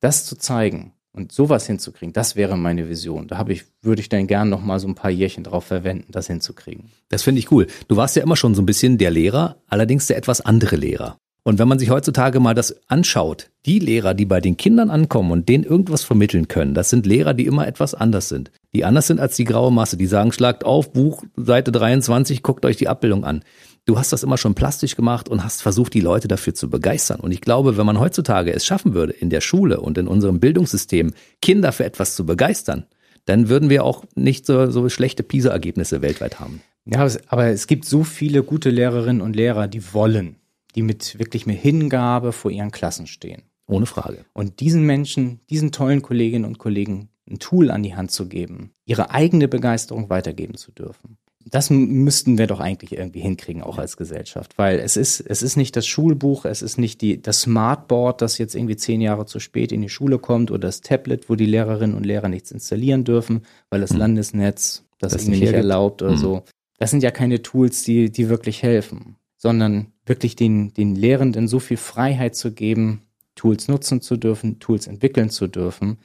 Das 0.00 0.26
zu 0.26 0.36
zeigen 0.36 0.92
und 1.12 1.32
sowas 1.32 1.66
hinzukriegen, 1.66 2.12
das 2.12 2.36
wäre 2.36 2.56
meine 2.56 2.88
Vision. 2.88 3.28
Da 3.28 3.38
habe 3.38 3.52
ich, 3.52 3.64
würde 3.82 4.00
ich 4.00 4.08
dann 4.08 4.26
gern 4.26 4.48
noch 4.48 4.62
mal 4.62 4.78
so 4.78 4.88
ein 4.88 4.94
paar 4.94 5.10
Jährchen 5.10 5.44
drauf 5.44 5.64
verwenden, 5.64 6.12
das 6.12 6.26
hinzukriegen. 6.26 6.90
Das 7.08 7.22
finde 7.22 7.40
ich 7.40 7.50
cool. 7.50 7.66
Du 7.88 7.96
warst 7.96 8.16
ja 8.16 8.22
immer 8.22 8.36
schon 8.36 8.54
so 8.54 8.62
ein 8.62 8.66
bisschen 8.66 8.98
der 8.98 9.10
Lehrer, 9.10 9.56
allerdings 9.66 10.06
der 10.06 10.16
etwas 10.16 10.40
andere 10.40 10.76
Lehrer. 10.76 11.16
Und 11.42 11.58
wenn 11.58 11.68
man 11.68 11.78
sich 11.78 11.90
heutzutage 11.90 12.38
mal 12.38 12.54
das 12.54 12.76
anschaut, 12.88 13.50
die 13.64 13.78
Lehrer, 13.78 14.12
die 14.12 14.26
bei 14.26 14.40
den 14.40 14.58
Kindern 14.58 14.90
ankommen 14.90 15.32
und 15.32 15.48
denen 15.48 15.64
irgendwas 15.64 16.04
vermitteln 16.04 16.48
können, 16.48 16.74
das 16.74 16.90
sind 16.90 17.06
Lehrer, 17.06 17.32
die 17.32 17.46
immer 17.46 17.66
etwas 17.66 17.94
anders 17.94 18.28
sind. 18.28 18.50
Die 18.74 18.84
anders 18.84 19.06
sind 19.06 19.20
als 19.20 19.36
die 19.36 19.44
graue 19.44 19.72
Masse. 19.72 19.96
Die 19.96 20.06
sagen, 20.06 20.32
schlagt 20.32 20.64
auf, 20.64 20.92
Buch, 20.92 21.24
Seite 21.36 21.72
23, 21.72 22.42
guckt 22.42 22.66
euch 22.66 22.76
die 22.76 22.88
Abbildung 22.88 23.24
an. 23.24 23.42
Du 23.90 23.98
hast 23.98 24.12
das 24.12 24.22
immer 24.22 24.38
schon 24.38 24.54
plastisch 24.54 24.94
gemacht 24.94 25.28
und 25.28 25.42
hast 25.42 25.62
versucht, 25.62 25.94
die 25.94 26.00
Leute 26.00 26.28
dafür 26.28 26.54
zu 26.54 26.70
begeistern. 26.70 27.18
Und 27.18 27.32
ich 27.32 27.40
glaube, 27.40 27.76
wenn 27.76 27.86
man 27.86 27.98
heutzutage 27.98 28.52
es 28.52 28.64
schaffen 28.64 28.94
würde, 28.94 29.12
in 29.12 29.30
der 29.30 29.40
Schule 29.40 29.80
und 29.80 29.98
in 29.98 30.06
unserem 30.06 30.38
Bildungssystem 30.38 31.12
Kinder 31.42 31.72
für 31.72 31.84
etwas 31.84 32.14
zu 32.14 32.24
begeistern, 32.24 32.86
dann 33.24 33.48
würden 33.48 33.68
wir 33.68 33.84
auch 33.84 34.04
nicht 34.14 34.46
so, 34.46 34.70
so 34.70 34.88
schlechte 34.88 35.24
PISA-Ergebnisse 35.24 36.02
weltweit 36.02 36.38
haben. 36.38 36.62
Ja, 36.84 37.04
aber 37.26 37.46
es 37.48 37.66
gibt 37.66 37.84
so 37.84 38.04
viele 38.04 38.44
gute 38.44 38.70
Lehrerinnen 38.70 39.22
und 39.22 39.34
Lehrer, 39.34 39.66
die 39.66 39.92
wollen 39.92 40.36
die 40.74 40.82
mit 40.82 41.18
wirklich 41.18 41.46
mit 41.46 41.58
Hingabe 41.58 42.32
vor 42.32 42.50
ihren 42.50 42.70
Klassen 42.70 43.06
stehen. 43.06 43.42
Ohne 43.66 43.86
Frage. 43.86 44.24
Und 44.32 44.60
diesen 44.60 44.84
Menschen, 44.84 45.40
diesen 45.50 45.72
tollen 45.72 46.02
Kolleginnen 46.02 46.44
und 46.44 46.58
Kollegen 46.58 47.08
ein 47.28 47.38
Tool 47.38 47.70
an 47.70 47.82
die 47.82 47.94
Hand 47.94 48.10
zu 48.10 48.28
geben, 48.28 48.72
ihre 48.84 49.10
eigene 49.10 49.46
Begeisterung 49.48 50.10
weitergeben 50.10 50.56
zu 50.56 50.72
dürfen. 50.72 51.18
Das 51.46 51.70
müssten 51.70 52.36
wir 52.36 52.46
doch 52.46 52.60
eigentlich 52.60 52.92
irgendwie 52.92 53.20
hinkriegen, 53.20 53.62
auch 53.62 53.78
als 53.78 53.96
Gesellschaft, 53.96 54.58
weil 54.58 54.78
es 54.78 54.98
ist, 54.98 55.20
es 55.20 55.42
ist 55.42 55.56
nicht 55.56 55.74
das 55.74 55.86
Schulbuch, 55.86 56.44
es 56.44 56.60
ist 56.60 56.76
nicht 56.76 57.00
die, 57.00 57.22
das 57.22 57.40
Smartboard, 57.42 58.20
das 58.20 58.36
jetzt 58.36 58.54
irgendwie 58.54 58.76
zehn 58.76 59.00
Jahre 59.00 59.24
zu 59.24 59.40
spät 59.40 59.72
in 59.72 59.80
die 59.80 59.88
Schule 59.88 60.18
kommt 60.18 60.50
oder 60.50 60.68
das 60.68 60.82
Tablet, 60.82 61.30
wo 61.30 61.36
die 61.36 61.46
Lehrerinnen 61.46 61.96
und 61.96 62.04
Lehrer 62.04 62.28
nichts 62.28 62.50
installieren 62.50 63.04
dürfen, 63.04 63.42
weil 63.70 63.80
das 63.80 63.90
hm. 63.90 63.98
Landesnetz 63.98 64.84
das, 64.98 65.12
das 65.12 65.22
irgendwie 65.22 65.40
nicht 65.40 65.54
erlaubt 65.54 66.02
oder 66.02 66.12
hm. 66.12 66.18
so. 66.18 66.42
Das 66.78 66.90
sind 66.90 67.02
ja 67.02 67.10
keine 67.10 67.40
Tools, 67.40 67.84
die, 67.84 68.10
die 68.10 68.28
wirklich 68.28 68.62
helfen 68.62 69.16
sondern 69.40 69.86
wirklich 70.04 70.36
den, 70.36 70.74
den 70.74 70.94
Lehrenden 70.94 71.48
so 71.48 71.60
viel 71.60 71.78
Freiheit 71.78 72.36
zu 72.36 72.52
geben, 72.52 73.06
Tools 73.36 73.68
nutzen 73.68 74.02
zu 74.02 74.18
dürfen, 74.18 74.58
Tools 74.58 74.86
entwickeln 74.86 75.30
zu 75.30 75.46
dürfen. 75.46 75.96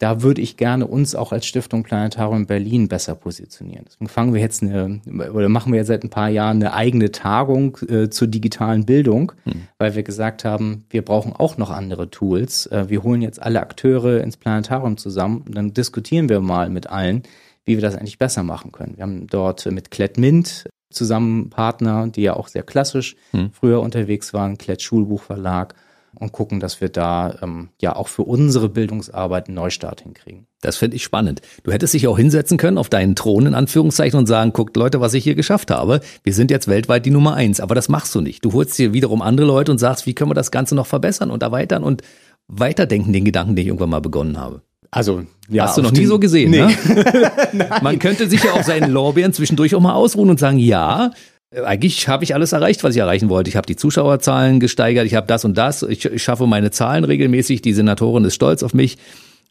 Da 0.00 0.22
würde 0.22 0.40
ich 0.40 0.56
gerne 0.56 0.86
uns 0.86 1.14
auch 1.14 1.30
als 1.30 1.44
Stiftung 1.44 1.82
Planetarium 1.82 2.46
Berlin 2.46 2.88
besser 2.88 3.14
positionieren. 3.14 3.84
Deswegen 3.86 4.08
fangen 4.08 4.32
wir 4.32 4.40
jetzt 4.40 4.62
eine, 4.62 5.02
oder 5.34 5.50
machen 5.50 5.72
wir 5.72 5.78
jetzt 5.78 5.88
seit 5.88 6.02
ein 6.02 6.08
paar 6.08 6.30
Jahren 6.30 6.56
eine 6.56 6.72
eigene 6.72 7.12
Tagung 7.12 7.76
äh, 7.86 8.08
zur 8.08 8.26
digitalen 8.26 8.86
Bildung, 8.86 9.32
hm. 9.44 9.68
weil 9.76 9.94
wir 9.94 10.02
gesagt 10.02 10.46
haben, 10.46 10.86
wir 10.88 11.04
brauchen 11.04 11.34
auch 11.34 11.58
noch 11.58 11.68
andere 11.68 12.08
Tools. 12.08 12.64
Äh, 12.68 12.88
wir 12.88 13.02
holen 13.02 13.20
jetzt 13.20 13.42
alle 13.42 13.60
Akteure 13.60 14.22
ins 14.22 14.38
Planetarium 14.38 14.96
zusammen 14.96 15.44
und 15.46 15.54
dann 15.54 15.74
diskutieren 15.74 16.30
wir 16.30 16.40
mal 16.40 16.70
mit 16.70 16.88
allen, 16.88 17.22
wie 17.66 17.76
wir 17.76 17.82
das 17.82 17.94
eigentlich 17.94 18.18
besser 18.18 18.42
machen 18.42 18.72
können. 18.72 18.96
Wir 18.96 19.02
haben 19.02 19.26
dort 19.26 19.66
mit 19.66 19.90
Klettmint 19.90 20.64
zusammen 20.90 21.50
Partner, 21.50 22.08
die 22.08 22.22
ja 22.22 22.36
auch 22.36 22.48
sehr 22.48 22.62
klassisch 22.62 23.16
hm. 23.32 23.50
früher 23.52 23.82
unterwegs 23.82 24.32
waren, 24.32 24.56
Klett 24.56 24.80
Schulbuchverlag 24.80 25.74
und 26.20 26.32
gucken, 26.32 26.60
dass 26.60 26.80
wir 26.80 26.90
da 26.90 27.38
ähm, 27.42 27.70
ja 27.80 27.96
auch 27.96 28.08
für 28.08 28.22
unsere 28.22 28.68
Bildungsarbeit 28.68 29.48
einen 29.48 29.54
Neustart 29.56 30.02
hinkriegen. 30.02 30.46
Das 30.60 30.76
finde 30.76 30.96
ich 30.96 31.02
spannend. 31.02 31.40
Du 31.64 31.72
hättest 31.72 31.94
dich 31.94 32.06
auch 32.06 32.18
hinsetzen 32.18 32.58
können 32.58 32.76
auf 32.76 32.90
deinen 32.90 33.16
Thron 33.16 33.46
in 33.46 33.54
Anführungszeichen 33.54 34.18
und 34.18 34.26
sagen, 34.26 34.52
guckt 34.52 34.76
Leute, 34.76 35.00
was 35.00 35.14
ich 35.14 35.24
hier 35.24 35.34
geschafft 35.34 35.70
habe. 35.70 36.00
Wir 36.22 36.34
sind 36.34 36.50
jetzt 36.50 36.68
weltweit 36.68 37.06
die 37.06 37.10
Nummer 37.10 37.34
eins. 37.34 37.58
Aber 37.60 37.74
das 37.74 37.88
machst 37.88 38.14
du 38.14 38.20
nicht. 38.20 38.44
Du 38.44 38.52
holst 38.52 38.78
dir 38.78 38.92
wiederum 38.92 39.22
andere 39.22 39.46
Leute 39.46 39.72
und 39.72 39.78
sagst, 39.78 40.06
wie 40.06 40.14
können 40.14 40.30
wir 40.30 40.34
das 40.34 40.50
Ganze 40.50 40.74
noch 40.74 40.86
verbessern 40.86 41.30
und 41.30 41.42
erweitern 41.42 41.82
und 41.82 42.02
weiterdenken 42.46 43.12
den 43.12 43.24
Gedanken, 43.24 43.56
den 43.56 43.62
ich 43.62 43.68
irgendwann 43.68 43.90
mal 43.90 44.00
begonnen 44.00 44.38
habe. 44.38 44.62
Also, 44.90 45.22
ja. 45.48 45.64
Hast 45.64 45.78
du 45.78 45.82
noch 45.82 45.92
nie 45.92 46.04
so 46.04 46.18
gesehen, 46.18 46.50
nee. 46.50 46.60
ne? 46.60 47.30
Man 47.82 47.98
könnte 47.98 48.28
sich 48.28 48.42
ja 48.42 48.52
auf 48.52 48.64
seinen 48.64 48.90
Lorbeeren 48.90 49.32
zwischendurch 49.32 49.74
auch 49.74 49.80
mal 49.80 49.94
ausruhen 49.94 50.28
und 50.28 50.40
sagen, 50.40 50.58
ja, 50.58 51.12
eigentlich 51.52 52.08
habe 52.08 52.24
ich 52.24 52.34
alles 52.34 52.52
erreicht, 52.52 52.84
was 52.84 52.94
ich 52.94 53.00
erreichen 53.00 53.28
wollte. 53.28 53.50
Ich 53.50 53.56
habe 53.56 53.66
die 53.66 53.76
Zuschauerzahlen 53.76 54.60
gesteigert, 54.60 55.06
ich 55.06 55.14
habe 55.14 55.26
das 55.26 55.44
und 55.44 55.58
das, 55.58 55.82
ich, 55.82 56.04
ich 56.04 56.22
schaffe 56.22 56.46
meine 56.46 56.70
Zahlen 56.70 57.04
regelmäßig, 57.04 57.62
die 57.62 57.72
Senatorin 57.72 58.24
ist 58.24 58.34
stolz 58.34 58.62
auf 58.62 58.74
mich. 58.74 58.98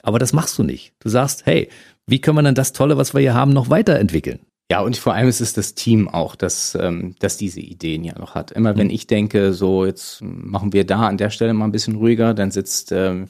Aber 0.01 0.17
das 0.17 0.31
machst 0.31 0.57
du 0.57 0.63
nicht. 0.63 0.93
Du 0.99 1.09
sagst, 1.09 1.45
hey, 1.45 1.67
wie 2.07 2.21
können 2.21 2.37
wir 2.37 2.43
denn 2.43 2.55
das 2.55 2.71
Tolle, 2.71 2.97
was 2.97 3.13
wir 3.13 3.19
hier 3.19 3.33
haben, 3.33 3.51
noch 3.51 3.69
weiterentwickeln? 3.69 4.39
Ja, 4.71 4.81
und 4.81 4.95
vor 4.97 5.13
allem 5.13 5.27
ist 5.27 5.41
es 5.41 5.53
das 5.53 5.73
Team 5.73 6.07
auch, 6.07 6.35
das, 6.35 6.77
ähm, 6.79 7.15
das 7.19 7.37
diese 7.37 7.59
Ideen 7.59 8.03
ja 8.03 8.17
noch 8.17 8.35
hat. 8.35 8.51
Immer 8.51 8.77
wenn 8.77 8.87
mhm. 8.87 8.93
ich 8.93 9.07
denke, 9.07 9.51
so 9.51 9.83
jetzt 9.83 10.21
machen 10.21 10.73
wir 10.73 10.85
da 10.85 11.07
an 11.07 11.17
der 11.17 11.31
Stelle 11.31 11.53
mal 11.53 11.65
ein 11.65 11.71
bisschen 11.71 11.95
ruhiger, 11.95 12.35
dann 12.35 12.51
sitzt 12.51 12.91
ähm, 12.91 13.29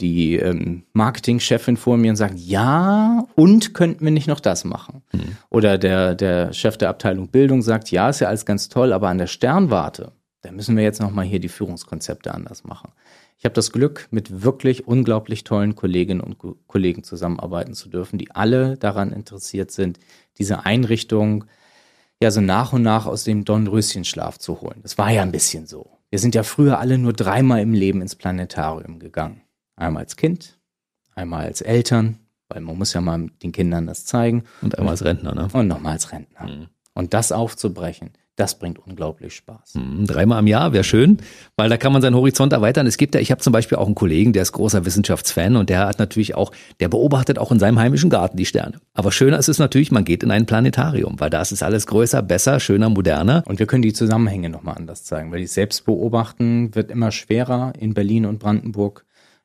die 0.00 0.36
ähm, 0.36 0.84
Marketingchefin 0.92 1.76
vor 1.76 1.96
mir 1.96 2.10
und 2.10 2.16
sagt, 2.16 2.38
ja, 2.38 3.26
und 3.34 3.74
könnten 3.74 4.04
wir 4.04 4.12
nicht 4.12 4.28
noch 4.28 4.40
das 4.40 4.64
machen? 4.64 5.02
Mhm. 5.12 5.36
Oder 5.50 5.78
der, 5.78 6.14
der 6.14 6.52
Chef 6.52 6.76
der 6.76 6.88
Abteilung 6.88 7.28
Bildung 7.28 7.62
sagt, 7.62 7.90
ja, 7.90 8.08
ist 8.08 8.20
ja 8.20 8.28
alles 8.28 8.46
ganz 8.46 8.68
toll, 8.68 8.92
aber 8.92 9.08
an 9.08 9.18
der 9.18 9.26
Sternwarte, 9.26 10.12
da 10.42 10.52
müssen 10.52 10.76
wir 10.76 10.84
jetzt 10.84 11.00
nochmal 11.00 11.24
hier 11.24 11.40
die 11.40 11.48
Führungskonzepte 11.48 12.32
anders 12.32 12.64
machen. 12.64 12.92
Ich 13.38 13.44
habe 13.44 13.54
das 13.54 13.72
Glück, 13.72 14.08
mit 14.10 14.42
wirklich 14.42 14.86
unglaublich 14.86 15.44
tollen 15.44 15.74
Kolleginnen 15.74 16.20
und 16.20 16.38
Kollegen 16.66 17.02
zusammenarbeiten 17.02 17.74
zu 17.74 17.88
dürfen, 17.88 18.18
die 18.18 18.30
alle 18.30 18.76
daran 18.76 19.12
interessiert 19.12 19.70
sind, 19.70 19.98
diese 20.38 20.64
Einrichtung 20.64 21.44
ja 22.22 22.30
so 22.30 22.40
nach 22.40 22.72
und 22.72 22.82
nach 22.82 23.06
aus 23.06 23.24
dem 23.24 23.44
Dornröschenschlaf 23.44 24.38
zu 24.38 24.60
holen. 24.60 24.80
Das 24.82 24.98
war 24.98 25.10
ja 25.10 25.22
ein 25.22 25.32
bisschen 25.32 25.66
so. 25.66 25.90
Wir 26.10 26.18
sind 26.18 26.34
ja 26.34 26.42
früher 26.42 26.78
alle 26.78 26.96
nur 26.96 27.12
dreimal 27.12 27.60
im 27.60 27.74
Leben 27.74 28.00
ins 28.00 28.14
Planetarium 28.14 28.98
gegangen. 28.98 29.42
Einmal 29.76 30.02
als 30.02 30.16
Kind, 30.16 30.58
einmal 31.14 31.46
als 31.46 31.60
Eltern, 31.60 32.18
weil 32.48 32.60
man 32.60 32.78
muss 32.78 32.92
ja 32.92 33.00
mal 33.00 33.28
den 33.42 33.52
Kindern 33.52 33.86
das 33.86 34.04
zeigen. 34.04 34.44
Und 34.62 34.78
einmal 34.78 34.92
als 34.92 35.04
Rentner, 35.04 35.34
ne? 35.34 35.48
Und 35.52 35.66
nochmal 35.66 35.92
als 35.92 36.12
Rentner. 36.12 36.46
Mhm. 36.46 36.66
Und 36.94 37.12
das 37.12 37.32
aufzubrechen, 37.32 38.12
das 38.36 38.58
bringt 38.58 38.80
unglaublich 38.80 39.34
Spaß. 39.34 39.74
Mhm, 39.74 40.06
dreimal 40.06 40.40
im 40.40 40.48
Jahr 40.48 40.72
wäre 40.72 40.82
schön, 40.82 41.18
weil 41.56 41.68
da 41.68 41.76
kann 41.76 41.92
man 41.92 42.02
seinen 42.02 42.16
Horizont 42.16 42.52
erweitern. 42.52 42.86
Es 42.86 42.96
gibt 42.96 43.14
ja, 43.14 43.20
ich 43.20 43.30
habe 43.30 43.40
zum 43.40 43.52
Beispiel 43.52 43.78
auch 43.78 43.86
einen 43.86 43.94
Kollegen, 43.94 44.32
der 44.32 44.42
ist 44.42 44.52
großer 44.52 44.84
Wissenschaftsfan 44.84 45.56
und 45.56 45.70
der 45.70 45.86
hat 45.86 45.98
natürlich 46.00 46.34
auch, 46.34 46.50
der 46.80 46.88
beobachtet 46.88 47.38
auch 47.38 47.52
in 47.52 47.60
seinem 47.60 47.78
heimischen 47.78 48.10
Garten 48.10 48.36
die 48.36 48.46
Sterne. 48.46 48.80
Aber 48.92 49.12
schöner 49.12 49.38
ist 49.38 49.48
es 49.48 49.58
natürlich, 49.58 49.92
man 49.92 50.04
geht 50.04 50.24
in 50.24 50.32
ein 50.32 50.46
Planetarium, 50.46 51.20
weil 51.20 51.30
da 51.30 51.42
ist 51.42 51.52
es 51.52 51.62
alles 51.62 51.86
größer, 51.86 52.22
besser, 52.22 52.58
schöner, 52.58 52.88
moderner. 52.88 53.44
Und 53.46 53.60
wir 53.60 53.66
können 53.66 53.82
die 53.82 53.92
Zusammenhänge 53.92 54.50
nochmal 54.50 54.76
anders 54.76 55.04
zeigen, 55.04 55.30
weil 55.30 55.40
die 55.40 55.46
selbst 55.46 55.84
beobachten 55.84 56.74
wird 56.74 56.90
immer 56.90 57.12
schwerer 57.12 57.72
in 57.78 57.94
Berlin 57.94 58.26
und 58.26 58.40
Brandenburg 58.40 59.04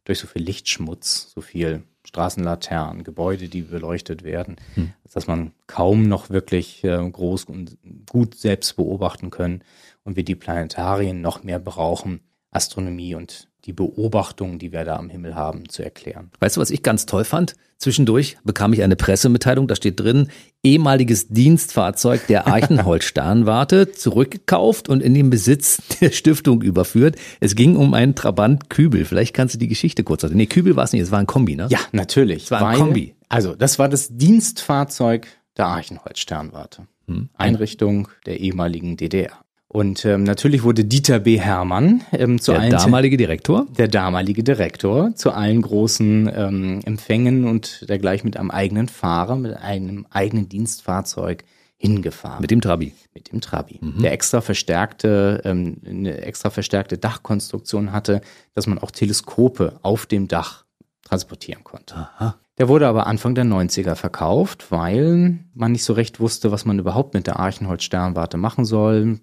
durch 0.09 0.19
so 0.19 0.27
viel 0.27 0.41
Lichtschmutz, 0.41 1.31
so 1.35 1.41
viel 1.41 1.83
Straßenlaternen, 2.03 3.03
Gebäude, 3.03 3.47
die 3.47 3.61
beleuchtet 3.61 4.23
werden, 4.23 4.55
hm. 4.73 4.93
dass 5.13 5.27
man 5.27 5.53
kaum 5.67 6.07
noch 6.07 6.31
wirklich 6.31 6.83
äh, 6.83 7.09
groß 7.09 7.43
und 7.43 7.77
gut 8.09 8.33
selbst 8.33 8.75
beobachten 8.75 9.29
können 9.29 9.63
und 10.03 10.15
wir 10.15 10.23
die 10.23 10.33
Planetarien 10.33 11.21
noch 11.21 11.43
mehr 11.43 11.59
brauchen, 11.59 12.21
Astronomie 12.49 13.13
und 13.13 13.48
die 13.69 13.73
Beobachtungen, 13.73 14.58
die 14.58 14.71
wir 14.71 14.84
da 14.84 14.95
am 14.95 15.12
Himmel 15.12 15.36
haben, 15.36 15.69
zu 15.69 15.84
erklären. 15.84 16.32
Weißt 16.39 16.58
du, 16.58 16.62
was 16.62 16.71
ich 16.71 16.82
ganz 16.82 17.05
toll 17.05 17.23
fand? 17.23 17.53
Zwischendurch 17.77 18.38
bekam 18.43 18.73
ich 18.73 18.82
eine 18.82 18.95
Pressemitteilung, 18.95 19.67
da 19.67 19.75
steht 19.75 19.99
drin, 19.99 20.29
ehemaliges 20.63 21.27
Dienstfahrzeug 21.27 22.25
der 22.25 22.47
Eichenholz-Sternwarte 22.47 23.91
zurückgekauft 23.91 24.89
und 24.89 25.03
in 25.03 25.13
den 25.13 25.29
Besitz 25.29 25.84
der 26.01 26.10
Stiftung 26.10 26.63
überführt. 26.63 27.15
Es 27.39 27.53
ging 27.53 27.75
um 27.75 27.93
einen 27.93 28.15
Trabant 28.15 28.71
Kübel. 28.71 29.05
Vielleicht 29.05 29.36
kannst 29.36 29.53
du 29.53 29.60
die 29.60 29.67
Geschichte 29.67 30.03
kurz 30.03 30.23
erzählen. 30.23 30.38
Nee, 30.38 30.47
Kübel 30.47 30.75
war 30.75 30.86
es 30.86 30.91
nicht, 30.91 31.03
es 31.03 31.12
war 31.12 31.19
ein 31.19 31.27
Kombi, 31.27 31.55
ne? 31.55 31.67
Ja, 31.69 31.79
natürlich. 31.91 32.45
Es 32.45 32.51
war 32.51 32.62
ein 32.62 32.65
weil, 32.65 32.77
Kombi. 32.79 33.15
Also, 33.29 33.53
das 33.53 33.77
war 33.77 33.88
das 33.88 34.10
Dienstfahrzeug 34.10 35.27
der 35.55 35.71
Eichenholz-Sternwarte. 35.71 36.88
Hm. 37.08 37.29
Einrichtung 37.36 38.08
der 38.25 38.39
ehemaligen 38.39 38.97
DDR. 38.97 39.38
Und 39.71 40.03
ähm, 40.03 40.23
natürlich 40.23 40.63
wurde 40.63 40.84
Dieter 40.84 41.19
B. 41.19 41.39
Hermann 41.39 42.01
ähm, 42.12 42.41
zu 42.41 42.51
der 42.51 42.62
allen 42.62 42.71
damalige 42.71 43.17
Direktor, 43.17 43.67
der 43.77 43.88
damalige 43.88 44.43
Direktor 44.43 45.13
zu 45.15 45.32
allen 45.32 45.62
großen 45.62 46.29
ähm, 46.34 46.79
Empfängen 46.86 47.45
und 47.45 47.88
dergleichen 47.88 48.25
mit 48.25 48.36
einem 48.36 48.49
eigenen 48.49 48.88
Fahrer, 48.88 49.36
mit 49.36 49.55
einem 49.55 50.08
eigenen 50.10 50.49
Dienstfahrzeug 50.49 51.43
hingefahren. 51.77 52.41
Mit 52.41 52.49
dem 52.49 52.62
Trabi. 52.62 52.95
Mit 53.13 53.32
dem 53.32 53.41
Trabi. 53.41 53.77
Mhm. 53.79 54.01
Der 54.01 54.12
extra 54.12 54.41
verstärkte, 54.41 55.41
ähm, 55.45 55.77
eine 55.86 56.17
extra 56.21 56.49
verstärkte 56.49 56.97
Dachkonstruktion 56.97 57.91
hatte, 57.91 58.21
dass 58.55 58.65
man 58.65 58.79
auch 58.79 58.89
Teleskope 58.89 59.77
auf 59.84 60.08
dem 60.08 60.27
Dach 60.27 60.65
transportieren 61.03 61.63
konnte. 61.63 61.95
Aha. 61.95 62.39
Der 62.60 62.67
wurde 62.67 62.88
aber 62.88 63.08
Anfang 63.08 63.36
der 63.36 63.45
90er 63.45 63.95
verkauft, 63.95 64.69
weil 64.69 65.39
man 65.53 65.71
nicht 65.71 65.86
so 65.86 65.93
recht 65.93 66.19
wusste, 66.19 66.51
was 66.51 66.65
man 66.65 66.77
überhaupt 66.77 67.13
mit 67.13 67.25
der 67.25 67.39
Archenholz-Sternwarte 67.39 68.36
machen 68.36 68.65
soll. 68.65 69.19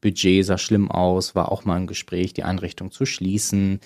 Budget 0.00 0.44
sah 0.44 0.58
schlimm 0.58 0.90
aus, 0.90 1.34
war 1.34 1.52
auch 1.52 1.64
mal 1.64 1.76
ein 1.76 1.86
Gespräch, 1.86 2.32
die 2.32 2.42
Einrichtung 2.42 2.90
zu 2.90 3.06
schließen. 3.06 3.80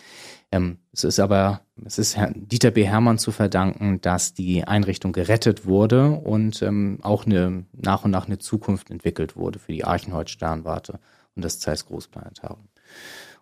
Ähm, 0.53 0.79
es 0.93 1.05
ist 1.05 1.19
aber, 1.19 1.63
es 1.85 1.99
ist 1.99 2.17
Herrn 2.17 2.47
Dieter 2.49 2.71
B. 2.71 2.85
Hermann 2.85 3.19
zu 3.19 3.33
verdanken, 3.33 4.01
dass 4.01 4.35
die 4.35 4.65
Einrichtung 4.65 5.13
gerettet 5.13 5.67
wurde 5.67 6.11
und 6.11 6.63
ähm, 6.63 6.99
auch 7.03 7.27
eine, 7.27 7.65
nach 7.73 8.05
und 8.05 8.11
nach 8.11 8.27
eine 8.27 8.39
Zukunft 8.39 8.91
entwickelt 8.91 9.37
wurde 9.37 9.59
für 9.59 9.73
die 9.73 9.85
Archenholz-Sternwarte 9.85 11.01
und 11.35 11.45
das 11.45 11.59
Zeiss 11.59 11.87
Großplanetarium. 11.87 12.69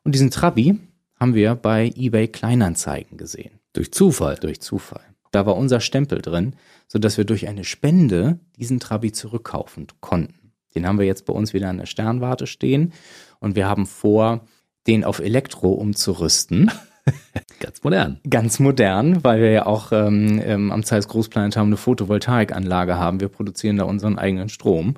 Und 0.04 0.14
diesen 0.14 0.30
Trabi 0.30 0.78
haben 1.20 1.34
wir 1.34 1.54
bei 1.54 1.92
eBay 1.94 2.28
Kleinanzeigen 2.28 3.18
gesehen. 3.18 3.60
Durch 3.72 3.92
Zufall? 3.92 4.36
Durch 4.36 4.60
Zufall. 4.60 5.04
Da 5.30 5.46
war 5.46 5.56
unser 5.56 5.80
Stempel 5.80 6.20
drin, 6.20 6.56
sodass 6.88 7.16
wir 7.16 7.24
durch 7.24 7.48
eine 7.48 7.64
Spende 7.64 8.40
diesen 8.58 8.80
Trabi 8.80 9.12
zurückkaufen 9.12 9.86
konnten. 10.00 10.41
Den 10.74 10.86
haben 10.86 10.98
wir 10.98 11.06
jetzt 11.06 11.26
bei 11.26 11.32
uns 11.32 11.52
wieder 11.52 11.68
an 11.68 11.78
der 11.78 11.86
Sternwarte 11.86 12.46
stehen 12.46 12.92
und 13.40 13.56
wir 13.56 13.68
haben 13.68 13.86
vor, 13.86 14.40
den 14.86 15.04
auf 15.04 15.20
Elektro 15.20 15.72
umzurüsten. 15.72 16.70
Ganz 17.60 17.82
modern. 17.82 18.20
Ganz 18.28 18.58
modern, 18.58 19.24
weil 19.24 19.40
wir 19.40 19.50
ja 19.50 19.66
auch 19.66 19.92
ähm, 19.92 20.40
ähm 20.44 20.72
am 20.72 20.84
Zeiss 20.84 21.08
Großplanetarium 21.08 21.68
eine 21.68 21.76
Photovoltaikanlage 21.76 22.96
haben. 22.96 23.20
Wir 23.20 23.28
produzieren 23.28 23.76
da 23.76 23.84
unseren 23.84 24.18
eigenen 24.18 24.48
Strom 24.48 24.94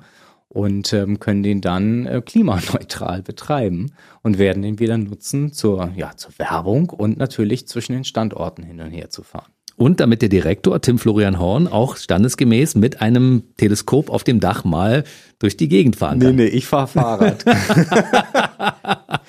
und 0.47 0.93
ähm, 0.93 1.19
können 1.19 1.43
den 1.43 1.61
dann 1.61 2.05
äh, 2.05 2.21
klimaneutral 2.21 3.21
betreiben 3.21 3.91
und 4.21 4.37
werden 4.37 4.63
den 4.63 4.79
wieder 4.79 4.97
nutzen 4.97 5.51
zur, 5.51 5.91
ja, 5.95 6.15
zur 6.15 6.37
Werbung 6.37 6.89
und 6.89 7.17
natürlich 7.17 7.67
zwischen 7.67 7.93
den 7.93 8.03
Standorten 8.03 8.63
hin 8.63 8.79
und 8.79 8.91
her 8.91 9.09
zu 9.09 9.23
fahren. 9.23 9.51
Und 9.77 9.99
damit 9.99 10.21
der 10.21 10.29
Direktor 10.29 10.81
Tim 10.81 10.97
Florian 10.97 11.37
Horn 11.37 11.67
auch 11.67 11.97
standesgemäß 11.97 12.75
mit 12.75 13.01
einem 13.01 13.43
Teleskop 13.57 14.09
auf 14.09 14.23
dem 14.23 14.39
Dach 14.39 14.63
mal 14.63 15.03
durch 15.37 15.57
die 15.57 15.67
Gegend 15.67 15.97
fahren 15.97 16.19
kann. 16.19 16.35
Nee, 16.35 16.43
nee, 16.43 16.49
ich 16.49 16.65
fahre 16.65 16.87
Fahrrad. 16.87 17.43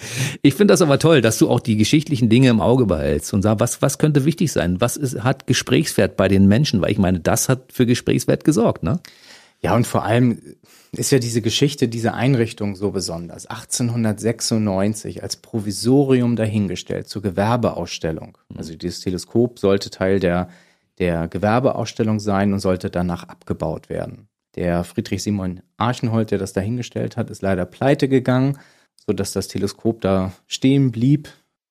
ich 0.42 0.54
finde 0.54 0.72
das 0.72 0.82
aber 0.82 1.00
toll, 1.00 1.20
dass 1.20 1.38
du 1.38 1.50
auch 1.50 1.58
die 1.58 1.76
geschichtlichen 1.76 2.28
Dinge 2.28 2.48
im 2.48 2.60
Auge 2.60 2.86
behältst 2.86 3.34
und 3.34 3.42
sagst, 3.42 3.60
was, 3.60 3.82
was 3.82 3.98
könnte 3.98 4.24
wichtig 4.24 4.52
sein? 4.52 4.80
Was 4.80 4.96
ist, 4.96 5.24
hat 5.24 5.48
Gesprächswert 5.48 6.16
bei 6.16 6.28
den 6.28 6.46
Menschen? 6.46 6.80
Weil 6.80 6.92
ich 6.92 6.98
meine, 6.98 7.18
das 7.18 7.48
hat 7.48 7.72
für 7.72 7.84
Gesprächswert 7.84 8.44
gesorgt, 8.44 8.84
ne? 8.84 9.00
Ja, 9.62 9.74
und 9.74 9.86
vor 9.86 10.04
allem 10.04 10.38
ist 10.98 11.10
ja 11.10 11.18
diese 11.18 11.42
Geschichte 11.42 11.88
diese 11.88 12.14
Einrichtung 12.14 12.76
so 12.76 12.90
besonders. 12.90 13.46
1896 13.46 15.22
als 15.22 15.36
Provisorium 15.36 16.36
dahingestellt 16.36 17.08
zur 17.08 17.22
Gewerbeausstellung. 17.22 18.38
Mhm. 18.48 18.58
Also 18.58 18.76
dieses 18.76 19.00
Teleskop 19.00 19.58
sollte 19.58 19.90
Teil 19.90 20.20
der, 20.20 20.48
der 20.98 21.28
Gewerbeausstellung 21.28 22.20
sein 22.20 22.52
und 22.52 22.60
sollte 22.60 22.90
danach 22.90 23.24
abgebaut 23.24 23.88
werden. 23.88 24.28
Der 24.54 24.84
Friedrich 24.84 25.22
Simon 25.22 25.60
Archenhold, 25.76 26.30
der 26.30 26.38
das 26.38 26.52
dahingestellt 26.52 27.16
hat, 27.16 27.30
ist 27.30 27.42
leider 27.42 27.66
pleite 27.66 28.08
gegangen, 28.08 28.58
sodass 29.06 29.32
das 29.32 29.48
Teleskop 29.48 30.00
da 30.00 30.32
stehen 30.46 30.92
blieb. 30.92 31.28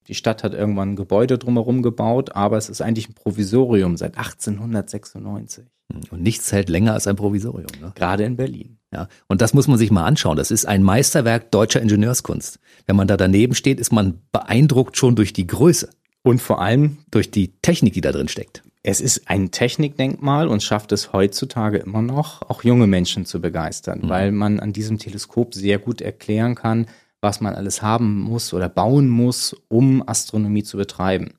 Die 0.08 0.14
Stadt 0.14 0.44
hat 0.44 0.54
irgendwann 0.54 0.92
ein 0.92 0.96
Gebäude 0.96 1.40
drumherum 1.40 1.82
gebaut, 1.82 2.36
aber 2.36 2.58
es 2.58 2.70
ist 2.70 2.82
eigentlich 2.82 3.10
ein 3.10 3.16
Provisorium 3.16 3.98
seit 3.98 4.18
1896. 4.18 5.66
Und 6.12 6.22
nichts 6.22 6.52
hält 6.52 6.70
länger 6.70 6.94
als 6.94 7.08
ein 7.08 7.16
Provisorium. 7.16 7.72
Ne? 7.82 7.92
Gerade 7.96 8.24
in 8.24 8.36
Berlin. 8.36 8.78
Ja, 8.96 9.10
und 9.28 9.42
das 9.42 9.54
muss 9.54 9.68
man 9.68 9.78
sich 9.78 9.92
mal 9.92 10.06
anschauen. 10.06 10.38
Das 10.38 10.52
ist 10.52 10.66
ein 10.66 10.82
Meisterwerk 10.82 11.52
deutscher 11.52 11.82
Ingenieurskunst. 11.82 12.60
Wenn 12.86 12.96
man 12.96 13.10
da 13.10 13.18
daneben 13.18 13.54
steht, 13.54 13.82
ist 13.82 13.92
man 13.92 14.22
beeindruckt 14.32 14.96
schon 14.96 15.18
durch 15.18 15.34
die 15.34 15.48
Größe. 15.48 15.90
Und 16.24 16.42
vor 16.42 16.62
allem 16.62 17.00
durch 17.12 17.30
die 17.30 17.52
Technik, 17.62 17.94
die 17.94 18.00
da 18.00 18.14
drin 18.14 18.30
steckt. 18.30 18.64
Es 18.84 19.02
ist 19.02 19.30
ein 19.30 19.52
Technikdenkmal 19.52 20.48
und 20.48 20.64
schafft 20.64 20.94
es 20.94 21.12
heutzutage 21.12 21.80
immer 21.80 22.02
noch, 22.02 22.42
auch 22.44 22.64
junge 22.64 22.88
Menschen 22.88 23.26
zu 23.26 23.42
begeistern, 23.42 24.00
mhm. 24.04 24.10
weil 24.10 24.32
man 24.32 24.62
an 24.62 24.72
diesem 24.72 24.98
Teleskop 24.98 25.54
sehr 25.54 25.78
gut 25.78 26.00
erklären 26.00 26.56
kann, 26.56 26.88
was 27.20 27.42
man 27.42 27.54
alles 27.54 27.82
haben 27.82 28.22
muss 28.22 28.54
oder 28.54 28.70
bauen 28.70 29.10
muss, 29.10 29.58
um 29.68 30.08
Astronomie 30.08 30.64
zu 30.64 30.78
betreiben. 30.78 31.34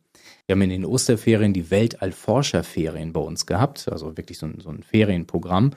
Wir 0.45 0.53
haben 0.53 0.63
in 0.63 0.71
den 0.71 0.85
Osterferien 0.85 1.55
die 1.55 1.71
Weltallforscherferien 1.71 3.15
bei 3.15 3.21
uns 3.21 3.47
gehabt, 3.47 3.89
also 3.91 4.15
wirklich 4.19 4.39
so 4.39 4.47
ein, 4.47 4.61
so 4.61 4.69
ein 4.69 4.83
Ferienprogramm 4.83 5.73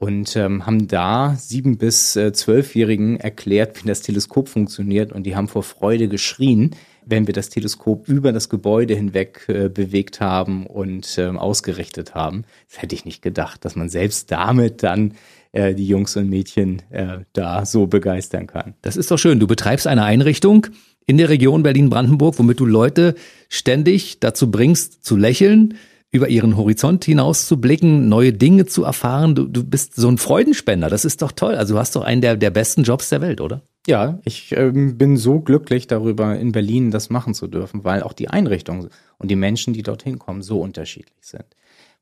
und 0.00 0.34
ähm, 0.34 0.64
haben 0.64 0.88
da 0.88 1.36
sieben 1.38 1.76
bis 1.76 2.16
äh, 2.16 2.32
zwölfjährigen 2.32 3.20
erklärt, 3.20 3.84
wie 3.84 3.86
das 3.86 4.00
Teleskop 4.00 4.48
funktioniert 4.48 5.12
und 5.12 5.24
die 5.24 5.36
haben 5.36 5.46
vor 5.46 5.62
Freude 5.62 6.08
geschrien, 6.08 6.70
wenn 7.04 7.26
wir 7.26 7.34
das 7.34 7.50
Teleskop 7.50 8.08
über 8.08 8.32
das 8.32 8.48
Gebäude 8.48 8.94
hinweg 8.94 9.44
äh, 9.48 9.68
bewegt 9.68 10.20
haben 10.20 10.66
und 10.66 11.18
ähm, 11.18 11.38
ausgerichtet 11.38 12.14
haben. 12.14 12.44
Das 12.70 12.80
hätte 12.80 12.94
ich 12.94 13.04
nicht 13.04 13.20
gedacht, 13.20 13.62
dass 13.66 13.76
man 13.76 13.90
selbst 13.90 14.32
damit 14.32 14.82
dann 14.82 15.12
äh, 15.52 15.74
die 15.74 15.86
Jungs 15.86 16.16
und 16.16 16.30
Mädchen 16.30 16.80
äh, 16.88 17.18
da 17.34 17.66
so 17.66 17.86
begeistern 17.86 18.46
kann. 18.46 18.74
Das 18.80 18.96
ist 18.96 19.10
doch 19.10 19.18
schön. 19.18 19.38
Du 19.38 19.46
betreibst 19.46 19.86
eine 19.86 20.04
Einrichtung 20.04 20.68
in 21.04 21.18
der 21.18 21.28
Region 21.28 21.62
Berlin-Brandenburg, 21.62 22.38
womit 22.38 22.58
du 22.58 22.64
Leute 22.64 23.16
ständig 23.50 24.18
dazu 24.20 24.50
bringst, 24.50 25.04
zu 25.04 25.16
lächeln, 25.16 25.74
über 26.12 26.28
ihren 26.28 26.56
Horizont 26.56 27.04
hinaus 27.04 27.46
zu 27.46 27.60
blicken, 27.60 28.08
neue 28.08 28.32
Dinge 28.32 28.66
zu 28.66 28.84
erfahren. 28.84 29.34
Du, 29.34 29.46
du 29.46 29.62
bist 29.62 29.94
so 29.94 30.08
ein 30.08 30.18
Freudenspender. 30.18 30.88
Das 30.88 31.04
ist 31.04 31.22
doch 31.22 31.32
toll. 31.32 31.54
Also 31.54 31.74
du 31.74 31.80
hast 31.80 31.94
doch 31.94 32.02
einen 32.02 32.20
der, 32.20 32.36
der 32.36 32.50
besten 32.50 32.82
Jobs 32.82 33.10
der 33.10 33.20
Welt, 33.20 33.40
oder? 33.40 33.62
Ja, 33.86 34.18
ich 34.24 34.52
ähm, 34.52 34.98
bin 34.98 35.16
so 35.16 35.40
glücklich 35.40 35.86
darüber, 35.86 36.36
in 36.36 36.52
Berlin 36.52 36.90
das 36.90 37.10
machen 37.10 37.32
zu 37.32 37.46
dürfen, 37.46 37.84
weil 37.84 38.02
auch 38.02 38.12
die 38.12 38.28
Einrichtungen 38.28 38.90
und 39.18 39.30
die 39.30 39.36
Menschen, 39.36 39.72
die 39.72 39.82
dorthin 39.82 40.18
kommen, 40.18 40.42
so 40.42 40.60
unterschiedlich 40.60 41.18
sind. 41.22 41.46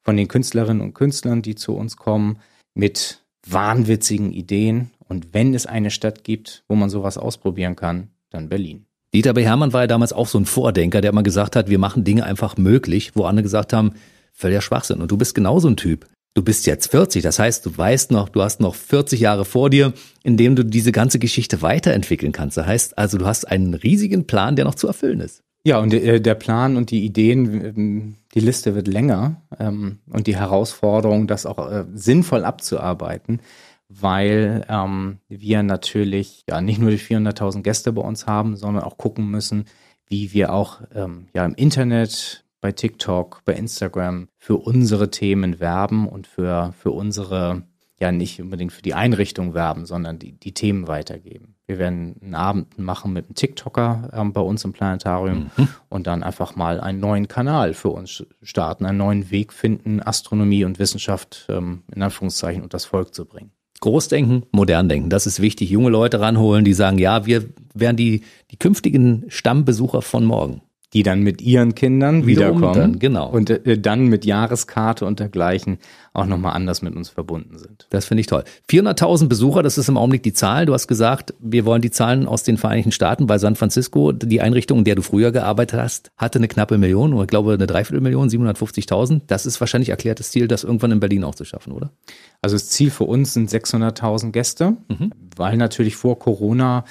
Von 0.03 0.17
den 0.17 0.29
Künstlerinnen 0.29 0.83
und 0.83 0.95
Künstlern, 0.95 1.43
die 1.43 1.55
zu 1.55 1.75
uns 1.77 1.97
kommen, 1.97 2.39
mit 2.75 3.23
wahnwitzigen 3.47 4.33
Ideen. 4.33 4.91
Und 5.07 5.35
wenn 5.35 5.55
es 5.55 5.67
eine 5.67 5.91
Stadt 5.91 6.25
gibt, 6.25 6.65
wo 6.67 6.75
man 6.75 6.91
sowas 6.91 7.19
ausprobieren 7.19 7.77
kann, 7.77 8.09
dann 8.31 8.49
Berlin. 8.49 8.88
Dieter 9.15 9.33
B. 9.33 9.45
Hermann 9.45 9.73
war 9.73 9.83
ja 9.83 9.87
damals 9.87 10.13
auch 10.13 10.29
so 10.29 10.39
ein 10.39 10.45
Vordenker, 10.45 11.01
der 11.01 11.11
immer 11.11 11.23
gesagt 11.23 11.57
hat, 11.57 11.71
wir 11.71 11.79
machen 11.79 12.05
Dinge 12.05 12.25
einfach 12.25 12.57
möglich, 12.57 13.13
wo 13.15 13.25
andere 13.25 13.43
gesagt 13.43 13.73
haben, 13.73 13.93
völliger 14.33 14.61
Schwachsinn. 14.61 15.01
Und 15.01 15.11
du 15.11 15.17
bist 15.17 15.35
genauso 15.35 15.69
ein 15.69 15.77
Typ. 15.77 16.07
Du 16.35 16.43
bist 16.43 16.67
jetzt 16.67 16.91
40, 16.91 17.23
das 17.23 17.39
heißt, 17.39 17.67
du 17.67 17.77
weißt 17.77 18.13
noch, 18.13 18.29
du 18.29 18.43
hast 18.43 18.61
noch 18.61 18.75
40 18.75 19.19
Jahre 19.19 19.45
vor 19.45 19.71
dir, 19.71 19.93
in 20.23 20.37
dem 20.37 20.55
du 20.55 20.65
diese 20.65 20.93
ganze 20.93 21.19
Geschichte 21.19 21.63
weiterentwickeln 21.63 22.33
kannst. 22.33 22.57
Das 22.57 22.67
heißt 22.67 22.99
also, 22.99 23.19
du 23.19 23.27
hast 23.27 23.49
einen 23.49 23.75
riesigen 23.75 24.27
Plan, 24.27 24.55
der 24.55 24.65
noch 24.65 24.77
zu 24.77 24.87
erfüllen 24.87 25.21
ist. 25.21 25.43
Ja, 25.65 25.81
und 25.81 25.93
äh, 25.93 26.21
der 26.21 26.35
Plan 26.35 26.77
und 26.77 26.91
die 26.91 27.05
Ideen, 27.05 27.65
ähm, 27.65 28.15
die 28.35 28.41
Liste 28.41 28.75
wird 28.75 28.87
länger 28.87 29.43
ähm, 29.59 29.99
und 30.09 30.27
die 30.27 30.37
Herausforderung, 30.37 31.27
das 31.27 31.47
auch 31.47 31.59
äh, 31.71 31.85
sinnvoll 31.93 32.45
abzuarbeiten, 32.45 33.41
weil 33.89 34.65
ähm, 34.69 35.19
wir 35.29 35.63
natürlich 35.63 36.45
ja 36.49 36.61
nicht 36.61 36.79
nur 36.79 36.91
die 36.91 36.99
400.000 36.99 37.63
Gäste 37.63 37.93
bei 37.93 38.03
uns 38.03 38.27
haben, 38.27 38.57
sondern 38.57 38.85
auch 38.85 38.99
gucken 38.99 39.31
müssen, 39.31 39.65
wie 40.07 40.33
wir 40.33 40.53
auch 40.53 40.81
ähm, 40.95 41.29
ja 41.35 41.45
im 41.45 41.55
Internet, 41.55 42.45
bei 42.61 42.73
TikTok, 42.73 43.43
bei 43.45 43.55
Instagram 43.55 44.29
für 44.37 44.57
unsere 44.57 45.11
Themen 45.11 45.61
werben 45.61 46.09
und 46.09 46.27
für, 46.27 46.75
für 46.79 46.91
unsere, 46.91 47.63
ja 48.01 48.13
nicht 48.13 48.41
unbedingt 48.41 48.73
für 48.73 48.83
die 48.83 48.95
Einrichtung 48.95 49.55
werben, 49.55 49.87
sondern 49.87 50.19
die, 50.19 50.33
die 50.33 50.55
Themen 50.55 50.89
weitergeben. 50.89 51.55
Wir 51.67 51.79
werden 51.79 52.17
einen 52.23 52.35
Abend 52.35 52.79
machen 52.79 53.13
mit 53.13 53.27
einem 53.27 53.35
TikToker 53.35 54.11
ähm, 54.13 54.33
bei 54.33 54.41
uns 54.41 54.65
im 54.65 54.73
Planetarium 54.73 55.51
mhm. 55.57 55.69
und 55.89 56.07
dann 56.07 56.23
einfach 56.23 56.57
mal 56.57 56.81
einen 56.81 57.01
neuen 57.01 57.29
Kanal 57.29 57.75
für 57.75 57.91
uns 57.91 58.25
starten, 58.43 58.87
einen 58.87 58.99
neuen 58.99 59.31
Weg 59.31 59.53
finden, 59.53 60.03
Astronomie 60.03 60.65
und 60.65 60.79
Wissenschaft 60.79 61.47
ähm, 61.49 61.83
in 61.95 62.03
Anführungszeichen 62.03 62.63
und 62.63 62.75
das 62.75 62.87
Volk 62.87 63.15
zu 63.15 63.27
bringen. 63.27 63.53
Großdenken, 63.81 64.45
modern 64.51 64.89
denken. 64.89 65.11
Das 65.11 65.27
ist 65.27 65.41
wichtig. 65.41 65.71
Junge 65.71 65.91
Leute 65.91 66.21
ranholen, 66.21 66.65
die 66.65 66.75
sagen, 66.75 66.99
ja, 66.99 67.27
wir 67.27 67.49
werden 67.75 67.97
die, 67.97 68.23
die 68.51 68.57
künftigen 68.57 69.25
Stammbesucher 69.29 70.03
von 70.03 70.25
morgen 70.25 70.63
die 70.95 71.03
dann 71.03 71.21
mit 71.21 71.43
ihren 71.43 71.75
Kindern 71.75 72.27
Wiederum 72.27 72.59
wiederkommen 72.59 72.93
dann, 72.93 72.99
genau. 72.99 73.29
und 73.29 73.51
äh, 73.51 73.79
dann 73.79 74.07
mit 74.07 74.25
Jahreskarte 74.25 75.05
und 75.05 75.21
dergleichen 75.21 75.79
auch 76.15 76.25
nochmal 76.25 76.55
anders 76.55 76.81
mit 76.81 76.97
uns 76.97 77.11
verbunden 77.11 77.59
sind. 77.59 77.87
Das 77.91 78.07
finde 78.07 78.23
ich 78.23 78.27
toll. 78.27 78.43
400.000 78.71 79.29
Besucher, 79.29 79.63
das 79.63 79.77
ist 79.77 79.89
im 79.89 79.99
Augenblick 79.99 80.23
die 80.23 80.33
Zahl. 80.33 80.65
Du 80.67 80.73
hast 80.73 80.89
gesagt, 80.89 81.35
wir 81.41 81.67
wollen 81.67 81.83
die 81.83 81.91
Zahlen 81.91 82.27
aus 82.27 82.43
den 82.43 82.57
Vereinigten 82.57 82.91
Staaten. 82.91 83.27
Bei 83.27 83.39
San 83.39 83.55
Francisco, 83.55 84.13
die 84.13 84.41
Einrichtung, 84.41 84.79
in 84.79 84.85
der 84.85 84.95
du 84.95 85.03
früher 85.03 85.31
gearbeitet 85.31 85.79
hast, 85.79 86.11
hatte 86.17 86.39
eine 86.39 86.49
knappe 86.49 86.79
Million 86.79 87.13
oder 87.13 87.25
ich 87.25 87.29
glaube 87.29 87.53
eine 87.53 87.67
Dreiviertelmillion, 87.67 88.31
750.000. 88.31 89.21
Das 89.27 89.45
ist 89.45 89.61
wahrscheinlich 89.61 89.91
erklärtes 89.91 90.31
Ziel, 90.31 90.49
das 90.49 90.65
irgendwann 90.65 90.93
in 90.93 91.01
Berlin 91.01 91.23
auch 91.23 91.35
zu 91.35 91.45
schaffen, 91.45 91.73
oder? 91.73 91.91
Also 92.41 92.57
das 92.57 92.69
Ziel 92.69 92.91
für 92.91 93.05
uns 93.05 93.35
sind 93.35 93.51
600.000 93.51 94.33
Gäste, 94.33 94.77
mhm. 94.89 95.13
weil 95.37 95.59
natürlich 95.59 95.97
vor 95.97 96.19
Corona 96.19 96.85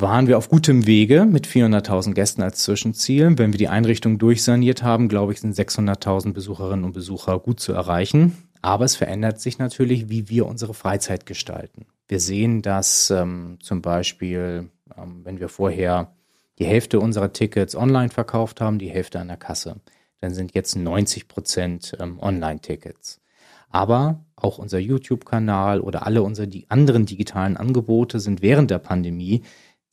waren 0.00 0.26
wir 0.26 0.38
auf 0.38 0.48
gutem 0.48 0.86
Wege 0.86 1.24
mit 1.24 1.46
400.000 1.46 2.14
Gästen 2.14 2.42
als 2.42 2.62
Zwischenziel. 2.62 3.38
Wenn 3.38 3.52
wir 3.52 3.58
die 3.58 3.68
Einrichtung 3.68 4.18
durchsaniert 4.18 4.82
haben, 4.82 5.08
glaube 5.08 5.32
ich, 5.32 5.40
sind 5.40 5.54
600.000 5.54 6.32
Besucherinnen 6.32 6.84
und 6.84 6.92
Besucher 6.92 7.38
gut 7.38 7.60
zu 7.60 7.72
erreichen. 7.72 8.36
Aber 8.62 8.84
es 8.84 8.96
verändert 8.96 9.40
sich 9.40 9.58
natürlich, 9.58 10.08
wie 10.08 10.28
wir 10.28 10.46
unsere 10.46 10.74
Freizeit 10.74 11.26
gestalten. 11.26 11.86
Wir 12.08 12.20
sehen, 12.20 12.62
dass 12.62 13.10
ähm, 13.10 13.58
zum 13.62 13.82
Beispiel, 13.82 14.70
ähm, 14.96 15.20
wenn 15.24 15.38
wir 15.38 15.48
vorher 15.48 16.12
die 16.58 16.64
Hälfte 16.64 17.00
unserer 17.00 17.32
Tickets 17.32 17.76
online 17.76 18.10
verkauft 18.10 18.60
haben, 18.60 18.78
die 18.78 18.90
Hälfte 18.90 19.20
an 19.20 19.28
der 19.28 19.36
Kasse, 19.36 19.80
dann 20.20 20.32
sind 20.32 20.54
jetzt 20.54 20.76
90 20.76 21.28
Prozent 21.28 21.96
ähm, 22.00 22.18
Online-Tickets. 22.20 23.20
Aber 23.68 24.24
auch 24.36 24.58
unser 24.58 24.78
YouTube-Kanal 24.78 25.80
oder 25.80 26.06
alle 26.06 26.22
unsere 26.22 26.46
die 26.46 26.70
anderen 26.70 27.06
digitalen 27.06 27.56
Angebote 27.56 28.20
sind 28.20 28.40
während 28.40 28.70
der 28.70 28.78
Pandemie 28.78 29.42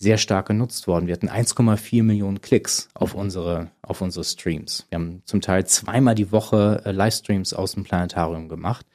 sehr 0.01 0.17
stark 0.17 0.47
genutzt 0.47 0.87
worden. 0.87 1.05
Wir 1.05 1.13
hatten 1.13 1.29
1,4 1.29 2.01
Millionen 2.01 2.41
Klicks 2.41 2.89
auf 2.95 3.13
unsere, 3.13 3.69
auf 3.83 4.01
unsere 4.01 4.25
Streams. 4.25 4.87
Wir 4.89 4.97
haben 4.97 5.21
zum 5.25 5.41
Teil 5.41 5.67
zweimal 5.67 6.15
die 6.15 6.31
Woche 6.31 6.81
äh, 6.85 6.91
Livestreams 6.91 7.53
aus 7.53 7.73
dem 7.73 7.83
Planetarium 7.83 8.49
gemacht 8.49 8.87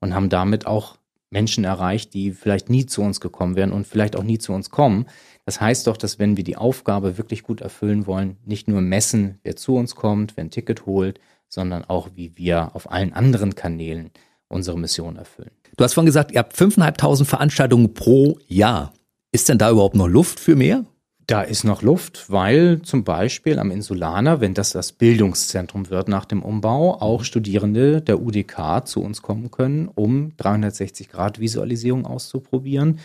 und 0.00 0.14
haben 0.14 0.28
damit 0.28 0.66
auch 0.66 0.98
Menschen 1.30 1.64
erreicht, 1.64 2.14
die 2.14 2.30
vielleicht 2.30 2.70
nie 2.70 2.86
zu 2.86 3.02
uns 3.02 3.20
gekommen 3.20 3.56
wären 3.56 3.72
und 3.72 3.88
vielleicht 3.88 4.14
auch 4.14 4.22
nie 4.22 4.38
zu 4.38 4.52
uns 4.52 4.70
kommen. 4.70 5.06
Das 5.46 5.60
heißt 5.60 5.88
doch, 5.88 5.96
dass 5.96 6.20
wenn 6.20 6.36
wir 6.36 6.44
die 6.44 6.56
Aufgabe 6.56 7.18
wirklich 7.18 7.42
gut 7.42 7.60
erfüllen 7.60 8.06
wollen, 8.06 8.36
nicht 8.44 8.68
nur 8.68 8.82
messen, 8.82 9.40
wer 9.42 9.56
zu 9.56 9.74
uns 9.74 9.96
kommt, 9.96 10.36
wer 10.36 10.44
ein 10.44 10.50
Ticket 10.50 10.86
holt, 10.86 11.18
sondern 11.48 11.84
auch, 11.84 12.10
wie 12.14 12.36
wir 12.36 12.76
auf 12.76 12.92
allen 12.92 13.12
anderen 13.12 13.56
Kanälen 13.56 14.12
unsere 14.46 14.78
Mission 14.78 15.16
erfüllen. 15.16 15.50
Du 15.76 15.82
hast 15.82 15.94
vorhin 15.94 16.06
gesagt, 16.06 16.30
ihr 16.30 16.38
habt 16.38 16.54
5.500 16.54 17.24
Veranstaltungen 17.24 17.94
pro 17.94 18.38
Jahr. 18.46 18.92
Ist 19.34 19.48
denn 19.48 19.56
da 19.56 19.70
überhaupt 19.70 19.96
noch 19.96 20.08
Luft 20.08 20.38
für 20.38 20.56
mehr? 20.56 20.84
Da 21.26 21.40
ist 21.40 21.64
noch 21.64 21.80
Luft, 21.80 22.28
weil 22.28 22.82
zum 22.82 23.02
Beispiel 23.02 23.58
am 23.58 23.70
Insulaner, 23.70 24.42
wenn 24.42 24.52
das 24.52 24.72
das 24.72 24.92
Bildungszentrum 24.92 25.88
wird 25.88 26.06
nach 26.08 26.26
dem 26.26 26.42
Umbau, 26.42 27.00
auch 27.00 27.24
Studierende 27.24 28.02
der 28.02 28.20
UDK 28.20 28.86
zu 28.86 29.00
uns 29.00 29.22
kommen 29.22 29.50
können, 29.50 29.88
um 29.88 30.32
360-Grad-Visualisierung 30.36 32.04
auszuprobieren. 32.04 32.98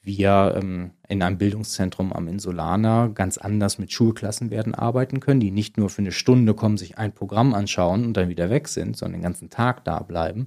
Wir 0.00 0.54
ähm, 0.56 0.92
in 1.06 1.22
einem 1.22 1.36
Bildungszentrum 1.36 2.14
am 2.14 2.28
Insulaner 2.28 3.10
ganz 3.10 3.36
anders 3.36 3.78
mit 3.78 3.92
Schulklassen 3.92 4.48
werden 4.50 4.74
arbeiten 4.74 5.20
können, 5.20 5.40
die 5.40 5.50
nicht 5.50 5.76
nur 5.76 5.90
für 5.90 6.00
eine 6.00 6.12
Stunde 6.12 6.54
kommen, 6.54 6.78
sich 6.78 6.96
ein 6.96 7.12
Programm 7.12 7.52
anschauen 7.52 8.06
und 8.06 8.16
dann 8.16 8.30
wieder 8.30 8.48
weg 8.48 8.68
sind, 8.68 8.96
sondern 8.96 9.20
den 9.20 9.24
ganzen 9.24 9.50
Tag 9.50 9.84
da 9.84 9.98
bleiben 9.98 10.46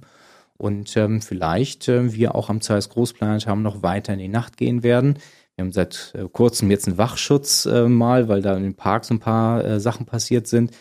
und 0.58 0.96
ähm, 0.96 1.22
vielleicht 1.22 1.88
äh, 1.88 2.12
wir 2.12 2.34
auch 2.34 2.50
am 2.50 2.60
Zeiss 2.60 2.90
Großplanetarium 2.90 3.62
noch 3.62 3.82
weiter 3.82 4.12
in 4.12 4.18
die 4.18 4.28
Nacht 4.28 4.56
gehen 4.56 4.82
werden. 4.82 5.18
Wir 5.54 5.64
haben 5.64 5.72
seit 5.72 6.12
äh, 6.16 6.28
kurzem 6.30 6.70
jetzt 6.70 6.88
einen 6.88 6.98
Wachschutz 6.98 7.64
äh, 7.66 7.88
mal, 7.88 8.28
weil 8.28 8.42
da 8.42 8.56
in 8.56 8.64
den 8.64 8.74
Parks 8.74 9.10
ein 9.10 9.20
paar 9.20 9.64
äh, 9.64 9.80
Sachen 9.80 10.04
passiert 10.04 10.46
sind. 10.46 10.72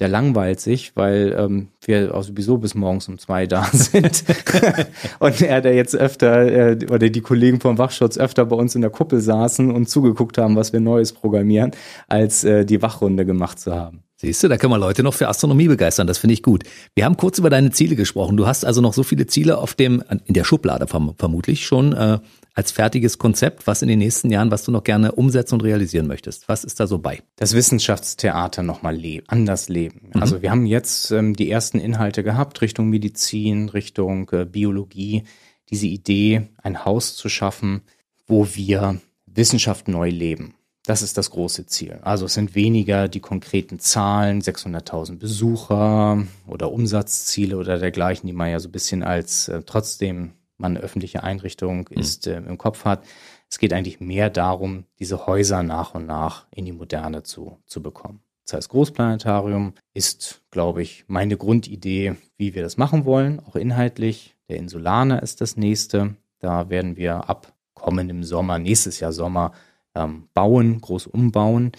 Der 0.00 0.08
langweilt 0.08 0.60
sich, 0.60 0.96
weil 0.96 1.34
ähm, 1.36 1.68
wir 1.84 2.14
auch 2.14 2.22
sowieso 2.22 2.56
bis 2.56 2.74
morgens 2.74 3.08
um 3.08 3.18
zwei 3.18 3.46
da 3.46 3.64
sind. 3.72 4.24
und 5.18 5.42
er 5.42 5.60
da 5.60 5.70
jetzt 5.70 5.96
öfter, 5.96 6.46
äh, 6.46 6.86
oder 6.90 7.10
die 7.10 7.20
Kollegen 7.20 7.60
vom 7.60 7.78
Wachschutz 7.78 8.16
öfter 8.16 8.46
bei 8.46 8.56
uns 8.56 8.74
in 8.74 8.80
der 8.80 8.90
Kuppel 8.90 9.20
saßen 9.20 9.70
und 9.70 9.90
zugeguckt 9.90 10.38
haben, 10.38 10.56
was 10.56 10.72
wir 10.72 10.80
Neues 10.80 11.12
programmieren, 11.12 11.72
als 12.06 12.44
äh, 12.44 12.64
die 12.64 12.80
Wachrunde 12.80 13.26
gemacht 13.26 13.58
zu 13.58 13.74
haben. 13.74 14.04
Siehst 14.20 14.42
du, 14.42 14.48
da 14.48 14.56
können 14.56 14.72
wir 14.72 14.78
Leute 14.78 15.04
noch 15.04 15.14
für 15.14 15.28
Astronomie 15.28 15.68
begeistern. 15.68 16.08
Das 16.08 16.18
finde 16.18 16.34
ich 16.34 16.42
gut. 16.42 16.64
Wir 16.96 17.04
haben 17.04 17.16
kurz 17.16 17.38
über 17.38 17.50
deine 17.50 17.70
Ziele 17.70 17.94
gesprochen. 17.94 18.36
Du 18.36 18.48
hast 18.48 18.64
also 18.64 18.80
noch 18.80 18.92
so 18.92 19.04
viele 19.04 19.28
Ziele 19.28 19.58
auf 19.58 19.74
dem, 19.74 20.02
in 20.24 20.34
der 20.34 20.42
Schublade 20.42 20.88
verm 20.88 21.14
vermutlich 21.16 21.64
schon 21.64 21.92
äh, 21.92 22.18
als 22.52 22.72
fertiges 22.72 23.18
Konzept, 23.18 23.68
was 23.68 23.80
in 23.80 23.86
den 23.86 24.00
nächsten 24.00 24.30
Jahren, 24.30 24.50
was 24.50 24.64
du 24.64 24.72
noch 24.72 24.82
gerne 24.82 25.12
umsetzen 25.12 25.54
und 25.54 25.60
realisieren 25.60 26.08
möchtest. 26.08 26.48
Was 26.48 26.64
ist 26.64 26.80
da 26.80 26.88
so 26.88 26.98
bei? 26.98 27.22
Das 27.36 27.54
Wissenschaftstheater 27.54 28.64
nochmal 28.64 28.96
leben, 28.96 29.24
anders 29.28 29.68
leben. 29.68 30.10
Mhm. 30.12 30.20
Also 30.20 30.42
wir 30.42 30.50
haben 30.50 30.66
jetzt 30.66 31.12
ähm, 31.12 31.36
die 31.36 31.48
ersten 31.48 31.78
Inhalte 31.78 32.24
gehabt 32.24 32.60
Richtung 32.60 32.88
Medizin, 32.88 33.68
Richtung 33.68 34.28
äh, 34.32 34.44
Biologie. 34.44 35.22
Diese 35.70 35.86
Idee, 35.86 36.48
ein 36.60 36.84
Haus 36.84 37.14
zu 37.14 37.28
schaffen, 37.28 37.82
wo 38.26 38.48
wir 38.52 39.00
Wissenschaft 39.26 39.86
neu 39.86 40.10
leben. 40.10 40.54
Das 40.88 41.02
ist 41.02 41.18
das 41.18 41.28
große 41.28 41.66
Ziel. 41.66 41.98
Also 42.00 42.24
es 42.24 42.32
sind 42.32 42.54
weniger 42.54 43.08
die 43.08 43.20
konkreten 43.20 43.78
Zahlen, 43.78 44.40
600.000 44.40 45.18
Besucher 45.18 46.24
oder 46.46 46.72
Umsatzziele 46.72 47.58
oder 47.58 47.78
dergleichen, 47.78 48.26
die 48.26 48.32
man 48.32 48.50
ja 48.50 48.58
so 48.58 48.70
ein 48.70 48.72
bisschen 48.72 49.02
als 49.02 49.48
äh, 49.48 49.62
trotzdem 49.66 50.32
man 50.56 50.78
eine 50.78 50.80
öffentliche 50.80 51.22
Einrichtung 51.22 51.90
mhm. 51.90 51.98
ist 51.98 52.26
äh, 52.26 52.38
im 52.38 52.56
Kopf 52.56 52.86
hat. 52.86 53.04
Es 53.50 53.58
geht 53.58 53.74
eigentlich 53.74 54.00
mehr 54.00 54.30
darum, 54.30 54.84
diese 54.98 55.26
Häuser 55.26 55.62
nach 55.62 55.94
und 55.94 56.06
nach 56.06 56.46
in 56.52 56.64
die 56.64 56.72
Moderne 56.72 57.22
zu, 57.22 57.58
zu 57.66 57.82
bekommen. 57.82 58.20
Das 58.46 58.54
heißt, 58.54 58.70
Großplanetarium 58.70 59.74
ist, 59.92 60.40
glaube 60.50 60.80
ich, 60.80 61.04
meine 61.06 61.36
Grundidee, 61.36 62.16
wie 62.38 62.54
wir 62.54 62.62
das 62.62 62.78
machen 62.78 63.04
wollen, 63.04 63.40
auch 63.40 63.56
inhaltlich. 63.56 64.36
Der 64.48 64.56
Insulaner 64.56 65.22
ist 65.22 65.42
das 65.42 65.58
nächste. 65.58 66.16
Da 66.38 66.70
werden 66.70 66.96
wir 66.96 67.28
ab 67.28 67.52
kommendem 67.74 68.24
Sommer, 68.24 68.58
nächstes 68.58 69.00
Jahr 69.00 69.12
Sommer, 69.12 69.52
ähm, 69.94 70.28
bauen, 70.34 70.80
groß 70.80 71.06
umbauen. 71.06 71.72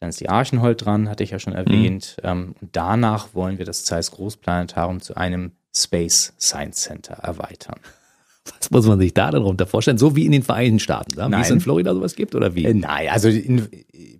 Dann 0.00 0.08
ist 0.08 0.20
die 0.20 0.28
Archenhold 0.28 0.84
dran, 0.84 1.08
hatte 1.08 1.22
ich 1.22 1.30
ja 1.30 1.38
schon 1.38 1.52
erwähnt. 1.52 2.16
Mhm. 2.22 2.28
Ähm, 2.28 2.54
und 2.60 2.76
danach 2.76 3.34
wollen 3.34 3.58
wir 3.58 3.64
das 3.64 3.84
Zeiss 3.84 4.10
Großplanetarium 4.10 5.00
zu 5.00 5.16
einem 5.16 5.52
Space 5.74 6.34
Science 6.38 6.82
Center 6.82 7.14
erweitern. 7.14 7.78
Was 8.60 8.70
muss 8.70 8.86
man 8.86 8.98
sich 8.98 9.14
da 9.14 9.30
denn 9.30 9.42
runter 9.42 9.66
vorstellen? 9.66 9.98
So 9.98 10.16
wie 10.16 10.26
in 10.26 10.32
den 10.32 10.42
Vereinigten 10.42 10.80
Staaten, 10.80 11.16
ne? 11.16 11.36
wie 11.36 11.40
es 11.40 11.50
in 11.50 11.60
Florida 11.60 11.94
sowas 11.94 12.16
gibt 12.16 12.34
oder 12.34 12.54
wie? 12.56 12.64
Äh, 12.64 12.74
nein, 12.74 13.08
also 13.08 13.28
in, 13.28 13.68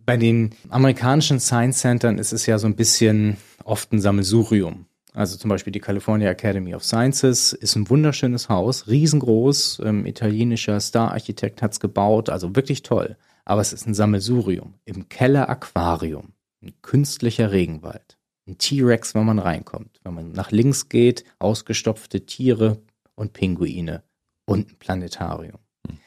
bei 0.07 0.17
den 0.17 0.51
amerikanischen 0.69 1.41
Science 1.41 1.79
Centern 1.81 2.19
ist 2.19 2.33
es 2.33 2.47
ja 2.47 2.59
so 2.59 2.67
ein 2.67 2.77
bisschen 2.77 3.37
oft 3.65 3.93
ein 3.93 4.01
Sammelsurium. 4.01 4.87
Also 5.15 5.37
zum 5.37 5.51
Beispiel 5.51 5.73
die 5.73 5.81
California 5.81 6.31
Academy 6.31 6.75
of 6.75 6.85
Sciences 6.85 7.53
ist 7.53 7.77
ein 7.77 7.89
wunderschönes 7.91 8.49
Haus, 8.49 8.87
riesengroß, 8.89 9.83
ähm, 9.85 10.07
italienischer 10.07 10.81
Star-Architekt 10.81 11.61
hat's 11.61 11.81
gebaut, 11.81 12.31
also 12.31 12.57
wirklich 12.57 12.83
toll. 12.83 13.17
Aber 13.45 13.61
es 13.61 13.73
ist 13.73 13.87
ein 13.87 13.95
Sammelsurium 13.95 14.75
im 14.85 15.09
Keller 15.09 15.51
Aquarium, 15.51 16.33
ein 16.63 16.73
künstlicher 16.81 17.53
Regenwald, 17.53 18.19
ein 18.47 18.57
T-Rex, 18.57 19.15
wenn 19.15 19.27
man 19.27 19.39
reinkommt. 19.39 20.01
Wenn 20.03 20.15
man 20.15 20.33
nach 20.33 20.51
links 20.51 20.89
geht, 20.89 21.25
ausgestopfte 21.39 22.25
Tiere 22.25 22.81
und 23.15 23.35
Pinguine 23.35 24.03
und 24.47 24.71
ein 24.71 24.77
Planetarium. 24.79 25.59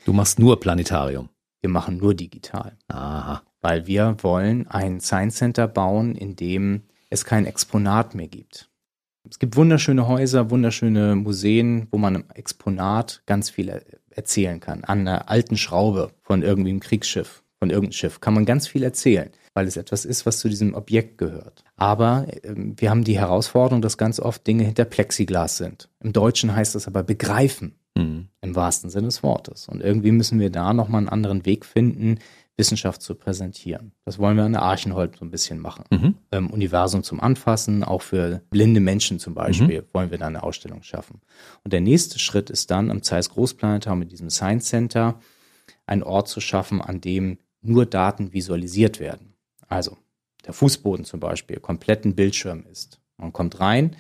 Du 0.06 0.14
machst 0.14 0.40
nur 0.40 0.60
Planetarium. 0.60 1.30
Wir 1.62 1.70
machen 1.70 1.98
nur 1.98 2.14
digital. 2.14 2.78
Aha. 2.88 3.44
Weil 3.62 3.88
wir 3.88 4.18
wollen 4.22 4.68
ein 4.68 5.00
Science 5.00 5.38
Center 5.38 5.68
bauen, 5.68 6.16
in 6.16 6.36
dem 6.36 6.84
es 7.10 7.26
kein 7.26 7.46
Exponat 7.46 8.16
mehr 8.16 8.28
gibt. 8.28 8.70
Es 9.30 9.40
gibt 9.40 9.56
wunderschöne 9.56 10.08
Häuser, 10.08 10.50
wunderschöne 10.50 11.16
Museen, 11.16 11.88
wo 11.92 11.98
man 11.98 12.16
im 12.16 12.26
Exponat 12.34 13.24
ganz 13.26 13.50
viel 13.50 13.82
erzählen 14.10 14.60
kann. 14.60 14.84
An 14.84 15.02
einer 15.02 15.30
alten 15.30 15.58
Schraube 15.58 16.12
von 16.22 16.42
irgendwie 16.42 16.70
einem 16.70 16.80
Kriegsschiff, 16.80 17.44
von 17.60 17.70
irgendeinem 17.70 17.94
Schiff, 17.94 18.22
kann 18.22 18.34
man 18.34 18.46
ganz 18.46 18.68
viel 18.68 18.84
erzählen, 18.84 19.30
weil 19.54 19.68
es 19.68 19.78
etwas 19.78 20.06
ist, 20.06 20.26
was 20.26 20.40
zu 20.40 20.50
diesem 20.50 20.74
Objekt 20.74 21.18
gehört. 21.18 21.64
Aber 21.76 22.28
äh, 22.44 22.54
wir 22.56 22.90
haben 22.90 23.04
die 23.04 23.20
Herausforderung, 23.20 23.82
dass 23.82 23.98
ganz 23.98 24.20
oft 24.20 24.46
Dinge 24.46 24.64
hinter 24.64 24.86
Plexiglas 24.86 25.58
sind. 25.58 25.90
Im 26.02 26.14
Deutschen 26.14 26.56
heißt 26.56 26.76
das 26.76 26.88
aber 26.88 27.04
begreifen, 27.04 27.76
mhm. 27.96 28.28
im 28.42 28.56
wahrsten 28.56 28.90
Sinne 28.90 29.08
des 29.08 29.24
Wortes. 29.24 29.68
Und 29.68 29.82
irgendwie 29.82 30.12
müssen 30.12 30.40
wir 30.40 30.50
da 30.50 30.74
nochmal 30.74 31.00
einen 31.00 31.10
anderen 31.10 31.46
Weg 31.46 31.66
finden, 31.66 32.20
Wissenschaft 32.58 33.02
zu 33.02 33.16
präsentieren. 33.16 33.92
Das 34.06 34.18
wollen 34.18 34.38
wir 34.38 34.46
an 34.46 34.54
der 34.54 34.62
Archenhold 34.62 35.18
so 35.18 35.26
ein 35.26 35.32
bisschen 35.32 35.60
machen. 35.60 35.84
Mhm. 35.90 36.16
Ähm, 36.32 36.50
Universum 36.50 37.04
zum 37.04 37.20
Anfassen, 37.20 37.84
auch 37.84 38.02
für 38.02 38.42
blinde 38.50 38.80
Menschen 38.80 39.20
zum 39.20 39.34
Beispiel, 39.34 39.82
mhm. 39.82 39.88
wollen 39.94 40.12
wir 40.12 40.18
da 40.18 40.28
eine 40.28 40.44
Ausstellung 40.44 40.82
schaffen. 40.82 41.22
Und 41.64 41.74
der 41.74 41.82
nächste 41.82 42.18
Schritt 42.20 42.50
ist 42.50 42.72
dann 42.72 42.92
am 42.92 43.04
Zeiss 43.04 43.30
Großplanetar 43.30 43.96
mit 43.96 44.12
diesem 44.12 44.30
Science 44.30 44.66
Center 44.70 45.20
einen 45.86 46.04
Ort 46.04 46.30
zu 46.30 46.40
schaffen, 46.40 46.82
an 46.82 47.02
dem 47.02 47.40
nur 47.62 47.86
Daten 47.86 48.32
visualisiert 48.32 49.00
werden. 49.00 49.34
Also 49.68 49.98
der 50.46 50.54
Fußboden 50.54 51.06
zum 51.06 51.20
Beispiel 51.20 51.60
komplett 51.60 52.06
ein 52.06 52.16
Bildschirm 52.16 52.66
ist. 52.72 53.02
Man 53.18 53.34
kommt 53.34 53.60
rein 53.60 53.96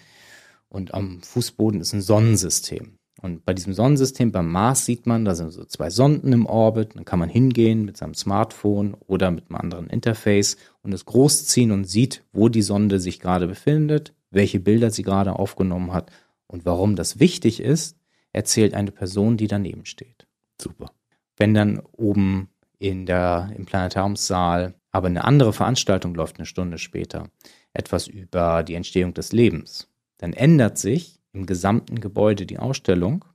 und 0.70 0.94
am 0.94 1.22
Fußboden 1.22 1.82
ist 1.82 1.94
ein 1.94 2.02
Sonnensystem. 2.02 2.98
Und 3.26 3.44
bei 3.44 3.56
diesem 3.56 3.74
Sonnensystem 3.74 4.32
beim 4.32 4.52
Mars 4.52 4.86
sieht 4.86 5.08
man, 5.08 5.26
da 5.26 5.34
sind 5.34 5.50
so 5.50 5.66
zwei 5.66 5.90
Sonden 5.90 6.32
im 6.32 6.46
Orbit. 6.46 6.96
Dann 6.96 7.06
kann 7.06 7.18
man 7.18 7.28
hingehen 7.28 7.84
mit 7.84 7.98
seinem 7.98 8.14
Smartphone 8.14 8.94
oder 9.08 9.32
mit 9.32 9.50
einem 9.50 9.60
anderen 9.60 9.88
Interface 9.88 10.58
und 10.84 10.94
es 10.94 11.06
großziehen 11.06 11.72
und 11.72 11.86
sieht, 11.86 12.24
wo 12.34 12.50
die 12.50 12.62
Sonde 12.62 13.00
sich 13.00 13.20
gerade 13.20 13.48
befindet, 13.48 14.14
welche 14.30 14.60
Bilder 14.60 14.92
sie 14.92 15.02
gerade 15.02 15.40
aufgenommen 15.40 15.92
hat 15.92 16.12
und 16.46 16.68
warum 16.68 16.96
das 16.96 17.20
wichtig 17.20 17.62
ist, 17.62 17.98
erzählt 18.32 18.76
eine 18.76 18.92
Person, 18.92 19.38
die 19.38 19.48
daneben 19.48 19.86
steht. 19.86 20.28
Super. 20.62 20.92
Wenn 21.36 21.56
dann 21.56 21.82
oben 21.94 22.50
in 22.78 23.08
der, 23.08 23.52
im 23.58 23.66
Planetariumssaal 23.66 24.76
aber 24.92 25.08
eine 25.08 25.24
andere 25.24 25.52
Veranstaltung 25.52 26.14
läuft 26.14 26.38
eine 26.38 26.46
Stunde 26.46 26.78
später, 26.78 27.32
etwas 27.74 28.06
über 28.06 28.62
die 28.62 28.76
Entstehung 28.76 29.16
des 29.16 29.32
Lebens, 29.32 29.90
dann 30.20 30.34
ändert 30.34 30.78
sich 30.78 31.16
im 31.36 31.46
gesamten 31.46 32.00
Gebäude 32.00 32.46
die 32.46 32.60
Ausstellung 32.60 33.26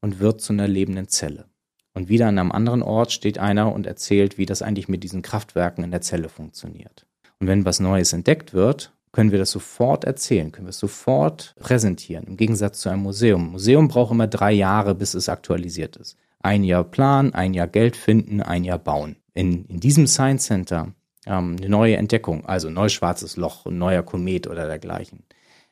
und 0.00 0.20
wird 0.20 0.40
zu 0.40 0.52
einer 0.52 0.68
lebenden 0.68 1.08
Zelle. 1.08 1.46
Und 1.94 2.08
wieder 2.08 2.28
an 2.28 2.38
einem 2.38 2.52
anderen 2.52 2.82
Ort 2.82 3.10
steht 3.10 3.38
einer 3.38 3.72
und 3.72 3.86
erzählt, 3.86 4.38
wie 4.38 4.46
das 4.46 4.62
eigentlich 4.62 4.88
mit 4.88 5.02
diesen 5.02 5.22
Kraftwerken 5.22 5.82
in 5.82 5.90
der 5.90 6.00
Zelle 6.00 6.28
funktioniert. 6.28 7.06
Und 7.40 7.48
wenn 7.48 7.64
was 7.64 7.80
Neues 7.80 8.12
entdeckt 8.12 8.52
wird, 8.54 8.92
können 9.10 9.32
wir 9.32 9.38
das 9.38 9.50
sofort 9.50 10.04
erzählen, 10.04 10.52
können 10.52 10.66
wir 10.66 10.70
es 10.70 10.78
sofort 10.78 11.54
präsentieren, 11.58 12.24
im 12.26 12.36
Gegensatz 12.36 12.80
zu 12.80 12.88
einem 12.88 13.02
Museum. 13.02 13.46
Ein 13.46 13.52
Museum 13.52 13.88
braucht 13.88 14.12
immer 14.12 14.26
drei 14.26 14.52
Jahre, 14.52 14.94
bis 14.94 15.14
es 15.14 15.28
aktualisiert 15.28 15.96
ist. 15.96 16.16
Ein 16.40 16.62
Jahr 16.62 16.84
Plan, 16.84 17.34
ein 17.34 17.54
Jahr 17.54 17.66
Geld 17.66 17.96
finden, 17.96 18.42
ein 18.42 18.64
Jahr 18.64 18.78
bauen. 18.78 19.16
In, 19.34 19.64
in 19.64 19.80
diesem 19.80 20.06
Science 20.06 20.44
Center 20.44 20.92
ähm, 21.26 21.56
eine 21.58 21.68
neue 21.68 21.96
Entdeckung, 21.96 22.46
also 22.46 22.68
ein 22.68 22.74
neues 22.74 22.92
schwarzes 22.92 23.36
Loch, 23.36 23.66
ein 23.66 23.78
neuer 23.78 24.02
Komet 24.02 24.46
oder 24.46 24.66
dergleichen, 24.66 25.24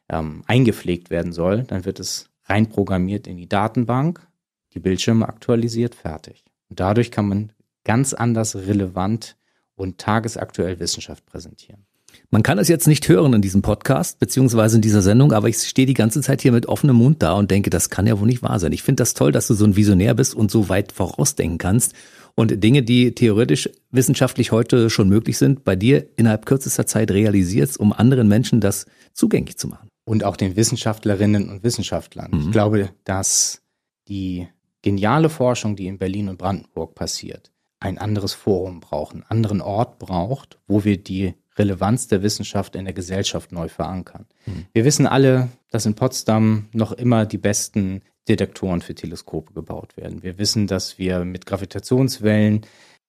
ähm, 0.08 0.42
eingepflegt 0.46 1.10
werden 1.10 1.32
soll, 1.32 1.64
dann 1.64 1.84
wird 1.84 2.00
es 2.00 2.28
reinprogrammiert 2.44 3.26
in 3.26 3.36
die 3.36 3.48
Datenbank, 3.48 4.26
die 4.74 4.80
Bildschirme 4.80 5.28
aktualisiert, 5.28 5.94
fertig. 5.94 6.44
Und 6.68 6.80
dadurch 6.80 7.10
kann 7.10 7.28
man 7.28 7.52
ganz 7.84 8.14
anders 8.14 8.56
relevant 8.56 9.36
und 9.74 9.98
tagesaktuell 9.98 10.80
Wissenschaft 10.80 11.24
präsentieren. 11.26 11.86
Man 12.30 12.42
kann 12.42 12.58
es 12.58 12.68
jetzt 12.68 12.86
nicht 12.86 13.08
hören 13.08 13.34
in 13.34 13.42
diesem 13.42 13.62
Podcast, 13.62 14.18
beziehungsweise 14.18 14.76
in 14.76 14.82
dieser 14.82 15.02
Sendung, 15.02 15.32
aber 15.32 15.48
ich 15.48 15.58
stehe 15.58 15.86
die 15.86 15.94
ganze 15.94 16.22
Zeit 16.22 16.40
hier 16.40 16.50
mit 16.50 16.66
offenem 16.66 16.96
Mund 16.96 17.22
da 17.22 17.34
und 17.34 17.50
denke, 17.50 17.68
das 17.68 17.90
kann 17.90 18.06
ja 18.06 18.18
wohl 18.18 18.26
nicht 18.26 18.42
wahr 18.42 18.58
sein. 18.58 18.72
Ich 18.72 18.82
finde 18.82 19.02
das 19.02 19.14
toll, 19.14 19.32
dass 19.32 19.46
du 19.46 19.54
so 19.54 19.64
ein 19.64 19.76
Visionär 19.76 20.14
bist 20.14 20.34
und 20.34 20.50
so 20.50 20.68
weit 20.68 20.92
vorausdenken 20.92 21.58
kannst 21.58 21.94
und 22.34 22.62
Dinge, 22.62 22.82
die 22.82 23.14
theoretisch 23.14 23.68
wissenschaftlich 23.90 24.50
heute 24.50 24.88
schon 24.88 25.08
möglich 25.08 25.36
sind, 25.36 25.64
bei 25.64 25.76
dir 25.76 26.06
innerhalb 26.16 26.46
kürzester 26.46 26.86
Zeit 26.86 27.10
realisierst, 27.10 27.78
um 27.78 27.92
anderen 27.92 28.28
Menschen 28.28 28.60
das 28.60 28.86
zugänglich 29.12 29.58
zu 29.58 29.68
machen 29.68 29.88
und 30.06 30.24
auch 30.24 30.36
den 30.36 30.56
Wissenschaftlerinnen 30.56 31.50
und 31.50 31.62
Wissenschaftlern. 31.62 32.30
Mhm. 32.30 32.40
Ich 32.40 32.52
glaube, 32.52 32.90
dass 33.04 33.60
die 34.08 34.48
geniale 34.80 35.28
Forschung, 35.28 35.76
die 35.76 35.88
in 35.88 35.98
Berlin 35.98 36.28
und 36.28 36.38
Brandenburg 36.38 36.94
passiert, 36.94 37.50
ein 37.80 37.98
anderes 37.98 38.32
Forum 38.32 38.80
braucht, 38.80 39.14
einen 39.14 39.24
anderen 39.24 39.60
Ort 39.60 39.98
braucht, 39.98 40.58
wo 40.66 40.84
wir 40.84 40.96
die 40.96 41.34
Relevanz 41.58 42.06
der 42.06 42.22
Wissenschaft 42.22 42.76
in 42.76 42.84
der 42.84 42.94
Gesellschaft 42.94 43.50
neu 43.50 43.68
verankern. 43.68 44.26
Mhm. 44.46 44.66
Wir 44.72 44.84
wissen 44.84 45.06
alle, 45.06 45.48
dass 45.70 45.86
in 45.86 45.94
Potsdam 45.94 46.68
noch 46.72 46.92
immer 46.92 47.26
die 47.26 47.38
besten 47.38 48.02
Detektoren 48.28 48.82
für 48.82 48.94
Teleskope 48.94 49.52
gebaut 49.54 49.96
werden. 49.96 50.22
Wir 50.22 50.38
wissen, 50.38 50.66
dass 50.66 50.98
wir 50.98 51.24
mit 51.24 51.46
Gravitationswellen 51.46 52.62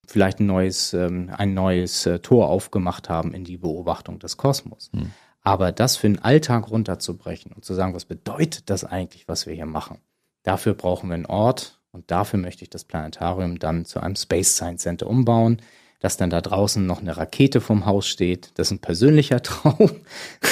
vielleicht 0.07 0.39
ein 0.39 0.47
neues, 0.47 0.93
ähm, 0.93 1.29
ein 1.35 1.53
neues 1.53 2.05
äh, 2.05 2.19
Tor 2.19 2.49
aufgemacht 2.49 3.09
haben 3.09 3.33
in 3.33 3.43
die 3.43 3.57
Beobachtung 3.57 4.19
des 4.19 4.37
Kosmos. 4.37 4.89
Mhm. 4.93 5.11
Aber 5.47 5.71
das 5.71 5.95
für 5.95 6.09
den 6.09 6.19
Alltag 6.19 6.69
runterzubrechen 6.69 7.53
und 7.53 7.63
zu 7.63 7.73
sagen, 7.73 7.93
was 7.93 8.03
bedeutet 8.03 8.69
das 8.69 8.83
eigentlich, 8.83 9.29
was 9.29 9.45
wir 9.45 9.53
hier 9.53 9.65
machen? 9.65 9.99
Dafür 10.43 10.73
brauchen 10.73 11.07
wir 11.07 11.13
einen 11.13 11.25
Ort 11.25 11.79
und 11.91 12.11
dafür 12.11 12.37
möchte 12.37 12.63
ich 12.63 12.69
das 12.69 12.83
Planetarium 12.83 13.57
dann 13.57 13.85
zu 13.85 14.01
einem 14.01 14.17
Space 14.17 14.55
Science 14.57 14.81
Center 14.81 15.07
umbauen, 15.07 15.61
dass 16.01 16.17
dann 16.17 16.29
da 16.29 16.41
draußen 16.41 16.85
noch 16.85 16.99
eine 16.99 17.15
Rakete 17.15 17.61
vom 17.61 17.85
Haus 17.85 18.09
steht. 18.09 18.51
Das 18.55 18.67
ist 18.67 18.71
ein 18.71 18.79
persönlicher 18.79 19.41
Traum, 19.41 19.91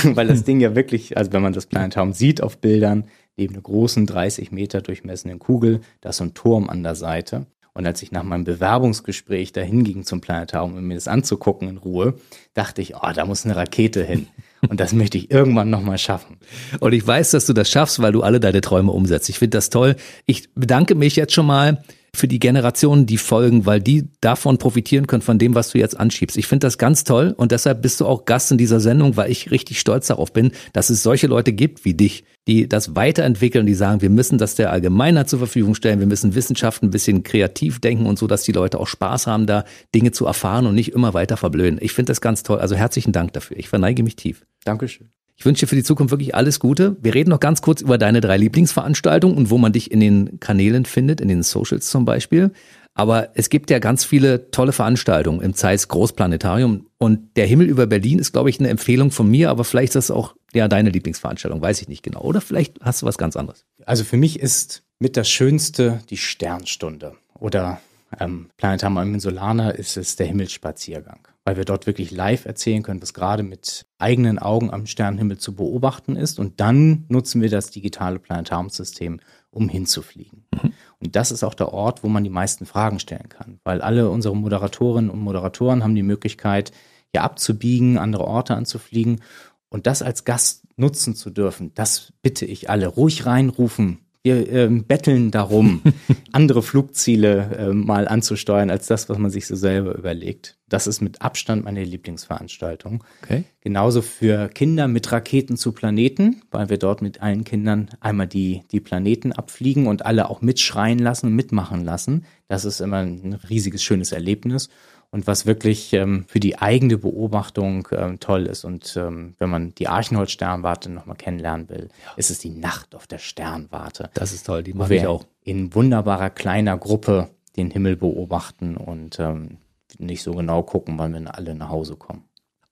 weil 0.06 0.28
das 0.28 0.44
Ding 0.46 0.62
ja 0.62 0.76
wirklich, 0.76 1.18
also 1.18 1.34
wenn 1.34 1.42
man 1.42 1.52
das 1.52 1.66
Planetarium 1.66 2.14
sieht 2.14 2.42
auf 2.42 2.60
Bildern, 2.60 3.10
neben 3.36 3.54
einer 3.54 3.64
großen 3.64 4.06
30 4.06 4.54
Meter 4.54 4.80
durchmessenden 4.82 5.40
Kugel, 5.40 5.82
da 6.00 6.12
ist 6.12 6.18
so 6.18 6.24
ein 6.24 6.36
Turm 6.36 6.70
an 6.70 6.84
der 6.84 6.96
Seite. 6.96 7.48
Und 7.74 7.86
als 7.86 8.02
ich 8.02 8.14
nach 8.14 8.24
meinem 8.24 8.46
Bewerbungsgespräch 8.46 9.52
dahin 9.52 9.84
ging 9.84 10.06
zum 10.06 10.22
Planetarium, 10.22 10.78
um 10.78 10.88
mir 10.88 10.96
das 10.96 11.10
anzugucken 11.10 11.68
in 11.68 11.76
Ruhe, 11.76 12.14
dachte 12.54 12.82
ich, 12.82 12.96
oh, 12.96 13.12
da 13.14 13.26
muss 13.26 13.44
eine 13.44 13.58
Rakete 13.58 14.02
hin. 14.02 14.30
Und 14.68 14.80
das 14.80 14.94
möchte 14.94 15.18
ich 15.18 15.32
irgendwann 15.32 15.70
nochmal 15.70 15.98
schaffen. 15.98 16.38
Und 16.80 16.94
ich 16.94 17.06
weiß, 17.06 17.32
dass 17.32 17.46
du 17.46 17.54
das 17.54 17.70
schaffst, 17.70 18.02
weil 18.02 18.12
du 18.12 18.24
alle 18.24 18.40
deine 18.40 18.62
Träume 18.62 18.92
umsetzt. 18.92 19.30
Ich 19.30 19.40
finde 19.40 19.58
das 19.58 19.70
toll. 19.70 19.96
Ich 20.26 20.54
bedanke 20.56 20.96
mich 20.96 21.16
jetzt 21.16 21.34
schon 21.34 21.46
mal 21.46 21.84
für 22.16 22.28
die 22.28 22.40
Generationen, 22.40 23.06
die 23.06 23.18
folgen, 23.18 23.66
weil 23.66 23.82
die 23.82 24.10
davon 24.22 24.58
profitieren 24.58 25.08
können, 25.08 25.22
von 25.22 25.38
dem, 25.38 25.56
was 25.56 25.70
du 25.70 25.78
jetzt 25.78 26.00
anschiebst. 26.00 26.38
Ich 26.38 26.48
finde 26.48 26.66
das 26.66 26.78
ganz 26.78 27.04
toll 27.04 27.34
und 27.38 27.52
deshalb 27.52 27.82
bist 27.82 28.00
du 28.00 28.06
auch 28.06 28.26
Gast 28.26 28.52
in 28.52 28.58
dieser 28.58 28.80
Sendung, 28.80 29.18
weil 29.18 29.32
ich 29.32 29.52
richtig 29.52 29.80
stolz 29.80 30.08
darauf 30.08 30.34
bin, 30.34 30.52
dass 30.74 30.90
es 30.90 31.04
solche 31.04 31.28
Leute 31.28 31.54
gibt 31.54 31.86
wie 31.86 31.94
dich, 31.94 32.24
die 32.48 32.68
das 32.70 32.96
weiterentwickeln, 32.96 33.66
die 33.66 33.74
sagen, 33.74 34.02
wir 34.02 34.10
müssen 34.10 34.38
das 34.38 34.56
der 34.56 34.72
Allgemeinheit 34.72 35.30
zur 35.30 35.40
Verfügung 35.40 35.76
stellen, 35.76 36.00
wir 36.00 36.08
müssen 36.08 36.36
Wissenschaft 36.36 36.84
ein 36.84 36.92
bisschen 36.92 37.24
kreativ 37.24 37.80
denken 37.80 38.06
und 38.06 38.20
so, 38.20 38.28
dass 38.28 38.44
die 38.44 38.52
Leute 38.52 38.80
auch 38.80 38.88
Spaß 38.88 39.28
haben, 39.28 39.48
da 39.48 39.66
Dinge 39.94 40.12
zu 40.12 40.26
erfahren 40.26 40.66
und 40.68 40.76
nicht 40.76 40.94
immer 40.94 41.14
weiter 41.14 41.38
verblöden. 41.38 41.80
Ich 41.82 41.94
finde 41.94 42.12
das 42.12 42.22
ganz 42.22 42.44
toll. 42.44 42.60
Also 42.60 42.76
herzlichen 42.76 43.12
Dank 43.12 43.34
dafür. 43.34 43.58
Ich 43.58 43.70
verneige 43.70 44.04
mich 44.04 44.16
tief. 44.16 44.46
Dankeschön. 44.64 45.10
Ich 45.38 45.46
wünsche 45.46 45.66
dir 45.66 45.68
für 45.68 45.76
die 45.76 45.84
Zukunft 45.84 46.12
wirklich 46.12 46.34
alles 46.34 46.60
Gute. 46.60 46.96
Wir 47.02 47.14
reden 47.14 47.30
noch 47.30 47.40
ganz 47.40 47.62
kurz 47.62 47.82
über 47.82 47.98
deine 47.98 48.22
drei 48.22 48.38
Lieblingsveranstaltungen 48.38 49.38
und 49.38 49.50
wo 49.50 49.58
man 49.58 49.74
dich 49.74 49.92
in 49.92 50.00
den 50.00 50.40
Kanälen 50.40 50.86
findet, 50.86 51.20
in 51.20 51.28
den 51.28 51.44
Socials 51.44 51.90
zum 51.90 52.06
Beispiel. 52.06 52.52
Aber 52.94 53.32
es 53.34 53.50
gibt 53.50 53.70
ja 53.70 53.80
ganz 53.80 54.06
viele 54.06 54.50
tolle 54.52 54.72
Veranstaltungen 54.72 55.42
im 55.42 55.54
Zeiss 55.54 55.90
Großplanetarium 55.90 56.88
und 56.98 57.36
der 57.36 57.46
Himmel 57.46 57.68
über 57.68 57.88
Berlin 57.88 58.20
ist, 58.20 58.32
glaube 58.32 58.50
ich, 58.50 58.60
eine 58.60 58.70
Empfehlung 58.70 59.12
von 59.12 59.30
mir, 59.30 59.50
aber 59.50 59.66
vielleicht 59.66 59.90
ist 59.90 60.10
das 60.10 60.12
auch 60.12 60.36
ja 60.54 60.70
deine 60.70 60.92
Lieblingsveranstaltung, 60.92 61.62
weiß 61.62 61.82
ich 61.82 61.90
nicht 61.90 62.04
genau. 62.04 62.22
Oder 62.22 62.40
vielleicht 62.40 62.80
hast 62.82 63.02
du 63.02 63.06
was 63.06 63.18
ganz 63.18 63.36
anderes. 63.36 63.66
Also 63.86 64.06
für 64.06 64.16
mich 64.16 64.40
ist 64.40 64.84
mit 65.00 65.18
das 65.18 65.30
Schönste 65.30 66.00
die 66.10 66.16
Sternstunde 66.16 67.16
oder 67.38 67.82
ähm, 68.18 68.48
Planetarium 68.56 69.20
Solana 69.20 69.72
ist 69.72 69.98
es 69.98 70.16
der 70.16 70.28
Himmelsspaziergang 70.28 71.20
weil 71.46 71.58
wir 71.58 71.66
dort 71.66 71.86
wirklich 71.86 72.12
live 72.12 72.46
erzählen 72.46 72.82
können, 72.82 73.02
was 73.02 73.14
gerade 73.14 73.44
mit 73.44 73.86
eigenen 74.00 74.40
Augen 74.40 74.72
am 74.72 74.88
Sternenhimmel 74.88 75.38
zu 75.38 75.56
beobachten 75.56 76.16
ist. 76.16 76.40
Und 76.40 76.60
dann 76.60 77.06
nutzen 77.08 77.42
wir 77.42 77.50
das 77.50 77.70
digitale 77.70 78.18
Planetariumsystem, 78.18 79.20
um 79.52 79.70
hinzufliegen. 79.70 80.46
Mhm. 80.52 80.74
Und 81.00 81.16
das 81.16 81.32
ist 81.32 81.44
auch 81.44 81.54
der 81.54 81.72
Ort, 81.72 82.04
wo 82.04 82.10
man 82.10 82.24
die 82.24 82.32
meisten 82.32 82.66
Fragen 82.66 83.00
stellen 83.00 83.30
kann, 83.30 83.60
weil 83.64 83.82
alle 83.82 84.10
unsere 84.10 84.36
Moderatorinnen 84.36 85.12
und 85.12 85.20
Moderatoren 85.20 85.84
haben 85.84 85.96
die 85.96 86.04
Möglichkeit, 86.04 86.72
hier 87.12 87.24
abzubiegen, 87.24 87.98
andere 88.00 88.26
Orte 88.26 88.56
anzufliegen 88.56 89.22
und 89.70 89.88
das 89.88 90.02
als 90.02 90.26
Gast 90.26 90.66
nutzen 90.78 91.16
zu 91.16 91.30
dürfen, 91.30 91.74
das 91.76 92.12
bitte 92.22 92.46
ich 92.46 92.70
alle. 92.70 92.88
Ruhig 92.88 93.26
reinrufen. 93.26 94.00
Wir 94.26 94.52
ähm, 94.52 94.86
betteln 94.86 95.30
darum, 95.30 95.84
andere 96.32 96.64
Flugziele 96.64 97.58
äh, 97.60 97.74
mal 97.74 98.08
anzusteuern, 98.08 98.72
als 98.72 98.88
das, 98.88 99.08
was 99.08 99.20
man 99.20 99.30
sich 99.30 99.46
so 99.46 99.56
selber 99.56 99.96
überlegt. 99.96 100.58
Das 100.68 100.88
ist 100.88 101.00
mit 101.00 101.22
Abstand 101.22 101.64
meine 101.64 101.84
Lieblingsveranstaltung. 101.84 103.04
Okay. 103.22 103.44
Genauso 103.62 104.02
für 104.02 104.48
Kinder 104.48 104.88
mit 104.88 105.12
Raketen 105.12 105.58
zu 105.58 105.74
Planeten, 105.74 106.42
weil 106.50 106.70
wir 106.70 106.80
dort 106.80 107.04
mit 107.04 107.22
allen 107.22 107.44
Kindern 107.44 107.92
einmal 108.00 108.26
die, 108.26 108.64
die 108.72 108.80
Planeten 108.80 109.32
abfliegen 109.32 109.86
und 109.86 110.08
alle 110.08 110.28
auch 110.28 110.42
mitschreien 110.42 110.98
lassen 110.98 111.28
und 111.28 111.36
mitmachen 111.36 111.86
lassen. 111.86 112.26
Das 112.48 112.66
ist 112.66 112.80
immer 112.80 113.04
ein 113.04 113.38
riesiges, 113.48 113.84
schönes 113.84 114.12
Erlebnis 114.12 114.70
und 115.12 115.28
was 115.28 115.46
wirklich 115.46 115.94
ähm, 115.94 116.26
für 116.28 116.40
die 116.40 116.58
eigene 116.58 116.98
Beobachtung 116.98 117.88
ähm, 117.92 118.20
toll 118.20 118.46
ist. 118.48 118.66
Und 118.66 118.96
ähm, 118.98 119.36
wenn 119.40 119.50
man 119.50 119.74
die 119.76 119.88
Archenholz-Sternwarte 119.88 120.90
nochmal 120.90 121.16
kennenlernen 121.16 121.70
will, 121.70 121.90
ja. 122.06 122.14
ist 122.18 122.32
es 122.32 122.40
die 122.40 122.50
Nacht 122.50 122.96
auf 122.96 123.08
der 123.08 123.20
Sternwarte. 123.20 124.10
Das 124.14 124.34
ist 124.34 124.46
toll, 124.46 124.64
die 124.64 124.74
mache 124.74 124.96
ich 124.96 125.08
auch. 125.08 125.26
In 125.44 125.74
wunderbarer 125.74 126.30
kleiner 126.30 126.78
Gruppe 126.78 127.30
den 127.56 127.72
Himmel 127.72 127.96
beobachten 127.96 128.76
und 128.76 129.20
ähm, 129.20 129.58
nicht 129.98 130.24
so 130.24 130.34
genau 130.34 130.64
gucken, 130.64 130.98
wann 130.98 131.14
wir 131.14 131.36
alle 131.36 131.56
nach 131.56 131.70
Hause 131.70 131.96
kommen. 131.96 132.26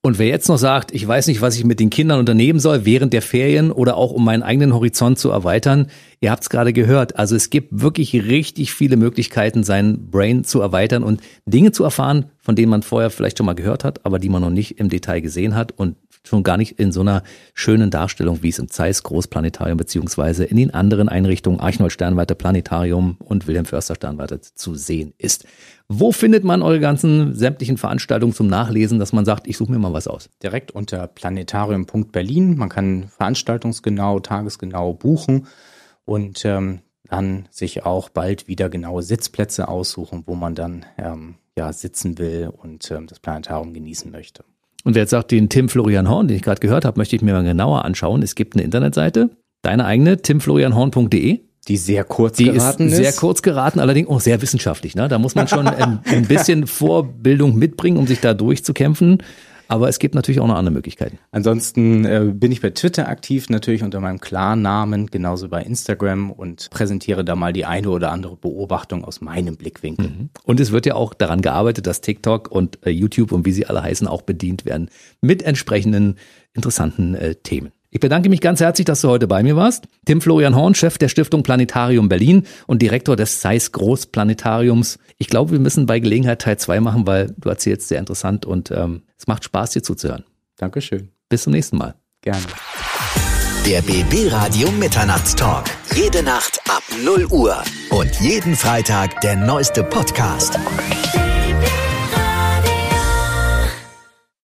Und 0.06 0.20
wer 0.20 0.28
jetzt 0.28 0.50
noch 0.50 0.58
sagt, 0.58 0.94
ich 0.94 1.08
weiß 1.08 1.28
nicht, 1.28 1.40
was 1.40 1.56
ich 1.56 1.64
mit 1.64 1.80
den 1.80 1.90
Kindern 1.90 2.20
unternehmen 2.20 2.60
soll 2.60 2.84
während 2.84 3.14
der 3.14 3.22
Ferien 3.22 3.72
oder 3.72 3.96
auch 3.96 4.12
um 4.12 4.26
meinen 4.26 4.44
eigenen 4.44 4.74
Horizont 4.74 5.18
zu 5.18 5.30
erweitern, 5.30 5.88
ihr 6.20 6.30
habt 6.30 6.44
es 6.44 6.50
gerade 6.50 6.74
gehört. 6.74 7.16
Also 7.16 7.38
es 7.38 7.50
gibt 7.50 7.70
wirklich 7.72 8.14
richtig 8.14 8.74
viele 8.74 8.98
Möglichkeiten, 8.98 9.64
sein 9.64 10.10
Brain 10.12 10.44
zu 10.44 10.60
erweitern 10.60 11.04
und 11.04 11.22
Dinge 11.46 11.72
zu 11.72 11.86
erfahren, 11.86 12.26
von 12.44 12.58
denen 12.58 12.70
man 12.70 12.84
vorher 12.84 13.10
vielleicht 13.10 13.38
schon 13.38 13.46
mal 13.46 13.56
gehört 13.56 13.86
hat, 13.86 14.06
aber 14.06 14.20
die 14.20 14.28
man 14.28 14.42
noch 14.42 14.50
nicht 14.50 14.78
im 14.78 14.90
Detail 14.90 15.22
gesehen 15.22 15.56
hat 15.56 15.72
und 15.72 15.96
schon 16.26 16.44
gar 16.44 16.58
nicht 16.58 16.78
in 16.80 16.92
so 16.92 17.02
einer 17.02 17.24
schönen 17.54 17.90
Darstellung, 17.90 18.44
wie 18.44 18.50
es 18.50 18.60
im 18.60 18.70
Zeiss 18.70 19.04
Großplanetarium 19.04 19.78
beziehungsweise 19.78 20.44
in 20.44 20.58
den 20.58 20.74
anderen 20.74 21.10
Einrichtungen 21.10 21.60
Archnold 21.60 21.94
Sternwarte 21.94 22.36
Planetarium 22.36 23.18
und 23.20 23.48
Wilhelm 23.48 23.66
Förster 23.66 23.96
Sternwarte 23.96 24.42
zu 24.42 24.76
sehen 24.76 25.14
ist. 25.18 25.46
Wo 25.88 26.12
findet 26.12 26.44
man 26.44 26.62
eure 26.62 26.80
ganzen 26.80 27.34
sämtlichen 27.34 27.78
Veranstaltungen 27.78 28.34
zum 28.34 28.48
Nachlesen, 28.48 29.00
dass 29.00 29.14
man 29.14 29.26
sagt, 29.26 29.48
ich 29.48 29.58
suche 29.58 29.72
mir 29.72 29.80
mal 29.80 29.94
was 29.94 30.08
aus? 30.08 30.30
Direkt 30.42 30.72
unter 30.72 31.08
planetarium.berlin. 31.08 32.58
Man 32.58 32.70
kann 32.70 33.10
veranstaltungsgenau, 33.10 34.20
tagesgenau 34.20 34.94
buchen 34.94 35.48
und 36.06 36.44
ähm, 36.46 36.82
dann 37.10 37.48
sich 37.52 37.86
auch 37.86 38.10
bald 38.10 38.48
wieder 38.48 38.70
genaue 38.70 39.04
Sitzplätze 39.04 39.68
aussuchen, 39.68 40.24
wo 40.26 40.36
man 40.36 40.56
dann 40.56 40.86
ähm, 40.98 41.36
ja 41.58 41.72
sitzen 41.74 42.18
will 42.18 42.52
und 42.56 42.90
ähm, 42.92 43.08
das 43.08 43.20
Planetarium 43.20 43.74
genießen 43.74 44.12
möchte. 44.12 44.44
Und 44.84 44.96
wer 44.96 45.04
jetzt 45.04 45.12
sagt, 45.12 45.32
den 45.32 45.50
Tim 45.50 45.70
Florian 45.70 46.10
Horn, 46.10 46.28
den 46.28 46.38
ich 46.38 46.44
gerade 46.44 46.60
gehört 46.60 46.86
habe, 46.86 47.00
möchte 47.00 47.16
ich 47.16 47.22
mir 47.22 47.34
mal 47.34 47.44
genauer 47.44 47.86
anschauen. 47.86 48.22
Es 48.22 48.36
gibt 48.36 48.56
eine 48.56 48.64
Internetseite, 48.64 49.30
deine 49.62 49.86
eigene, 49.86 50.18
timflorianhorn.de. 50.18 51.40
Die 51.70 51.78
sehr 51.78 52.04
kurz 52.04 52.38
die 52.38 52.46
geraten 52.46 52.88
ist. 52.88 52.98
Sehr 52.98 53.14
kurz 53.14 53.42
geraten, 53.42 53.80
allerdings 53.80 54.10
auch 54.10 54.20
sehr 54.20 54.42
wissenschaftlich. 54.42 54.96
Ne? 54.96 55.08
Da 55.08 55.18
muss 55.18 55.36
man 55.36 55.48
schon 55.48 55.68
ein, 55.68 56.00
ein 56.04 56.26
bisschen 56.26 56.68
Vorbildung 56.68 57.56
mitbringen, 57.56 57.98
um 57.98 58.06
sich 58.06 58.20
da 58.20 58.34
durchzukämpfen. 58.34 59.24
Aber 59.74 59.90
es 59.90 59.98
gibt 59.98 60.14
natürlich 60.14 60.40
auch 60.40 60.46
noch 60.46 60.56
andere 60.56 60.72
Möglichkeiten. 60.72 61.18
Ansonsten 61.32 62.06
äh, 62.06 62.32
bin 62.32 62.52
ich 62.52 62.62
bei 62.62 62.70
Twitter 62.70 63.10
aktiv, 63.10 63.50
natürlich 63.50 63.82
unter 63.82 64.02
meinem 64.02 64.20
Klarnamen, 64.20 65.08
genauso 65.08 65.50
bei 65.50 65.64
Instagram 65.64 66.30
und 66.30 66.70
präsentiere 66.70 67.26
da 67.26 67.36
mal 67.36 67.54
die 67.54 67.66
eine 67.66 67.90
oder 67.90 68.12
andere 68.12 68.36
Beobachtung 68.36 69.04
aus 69.04 69.20
meinem 69.20 69.58
Blickwinkel. 69.58 70.10
Mhm. 70.10 70.30
Und 70.44 70.60
es 70.60 70.72
wird 70.72 70.86
ja 70.86 70.94
auch 70.94 71.16
daran 71.16 71.42
gearbeitet, 71.42 71.88
dass 71.88 72.02
TikTok 72.02 72.52
und 72.52 72.86
äh, 72.86 72.92
YouTube 72.92 73.32
und 73.32 73.48
wie 73.48 73.52
sie 73.52 73.66
alle 73.66 73.82
heißen 73.82 74.08
auch 74.08 74.22
bedient 74.22 74.64
werden 74.64 74.92
mit 75.22 75.42
entsprechenden 75.42 76.18
interessanten 76.54 77.16
äh, 77.16 77.34
Themen. 77.34 77.72
Ich 77.94 78.00
bedanke 78.00 78.28
mich 78.28 78.42
ganz 78.42 78.60
herzlich, 78.60 78.86
dass 78.86 79.02
du 79.02 79.10
heute 79.10 79.28
bei 79.28 79.44
mir 79.44 79.56
warst. 79.56 79.88
Tim 80.06 80.20
Florian 80.20 80.56
Horn, 80.56 80.74
Chef 80.74 80.98
der 80.98 81.10
Stiftung 81.10 81.44
Planetarium 81.44 82.10
Berlin 82.10 82.48
und 82.66 82.82
Direktor 82.82 83.16
des 83.16 83.40
Zeiss 83.40 83.72
Großplanetariums. 83.72 84.98
Ich 85.20 85.28
glaube, 85.28 85.52
wir 85.52 85.60
müssen 85.60 85.86
bei 85.86 86.00
Gelegenheit 86.00 86.42
Teil 86.42 86.58
2 86.58 86.80
machen, 86.80 87.06
weil 87.06 87.36
du 87.38 87.50
erzählst 87.50 87.90
sehr 87.90 88.00
interessant 88.00 88.48
und 88.48 88.72
ähm, 88.72 89.04
es 89.20 89.28
macht 89.28 89.44
Spaß, 89.44 89.70
dir 89.72 89.84
zuzuhören. 89.84 90.24
Dankeschön. 90.58 91.10
Bis 91.30 91.44
zum 91.44 91.54
nächsten 91.54 91.78
Mal. 91.78 91.94
Gerne. 92.22 92.42
Der 93.68 93.84
BB 93.84 94.32
Radio 94.32 94.72
Mitternachtstalk. 94.72 95.66
Jede 95.96 96.24
Nacht 96.24 96.60
ab 96.68 96.82
0 97.06 97.28
Uhr. 97.30 97.64
Und 97.92 98.20
jeden 98.20 98.56
Freitag 98.56 99.22
der 99.22 99.36
neueste 99.36 99.84
Podcast. 99.84 100.58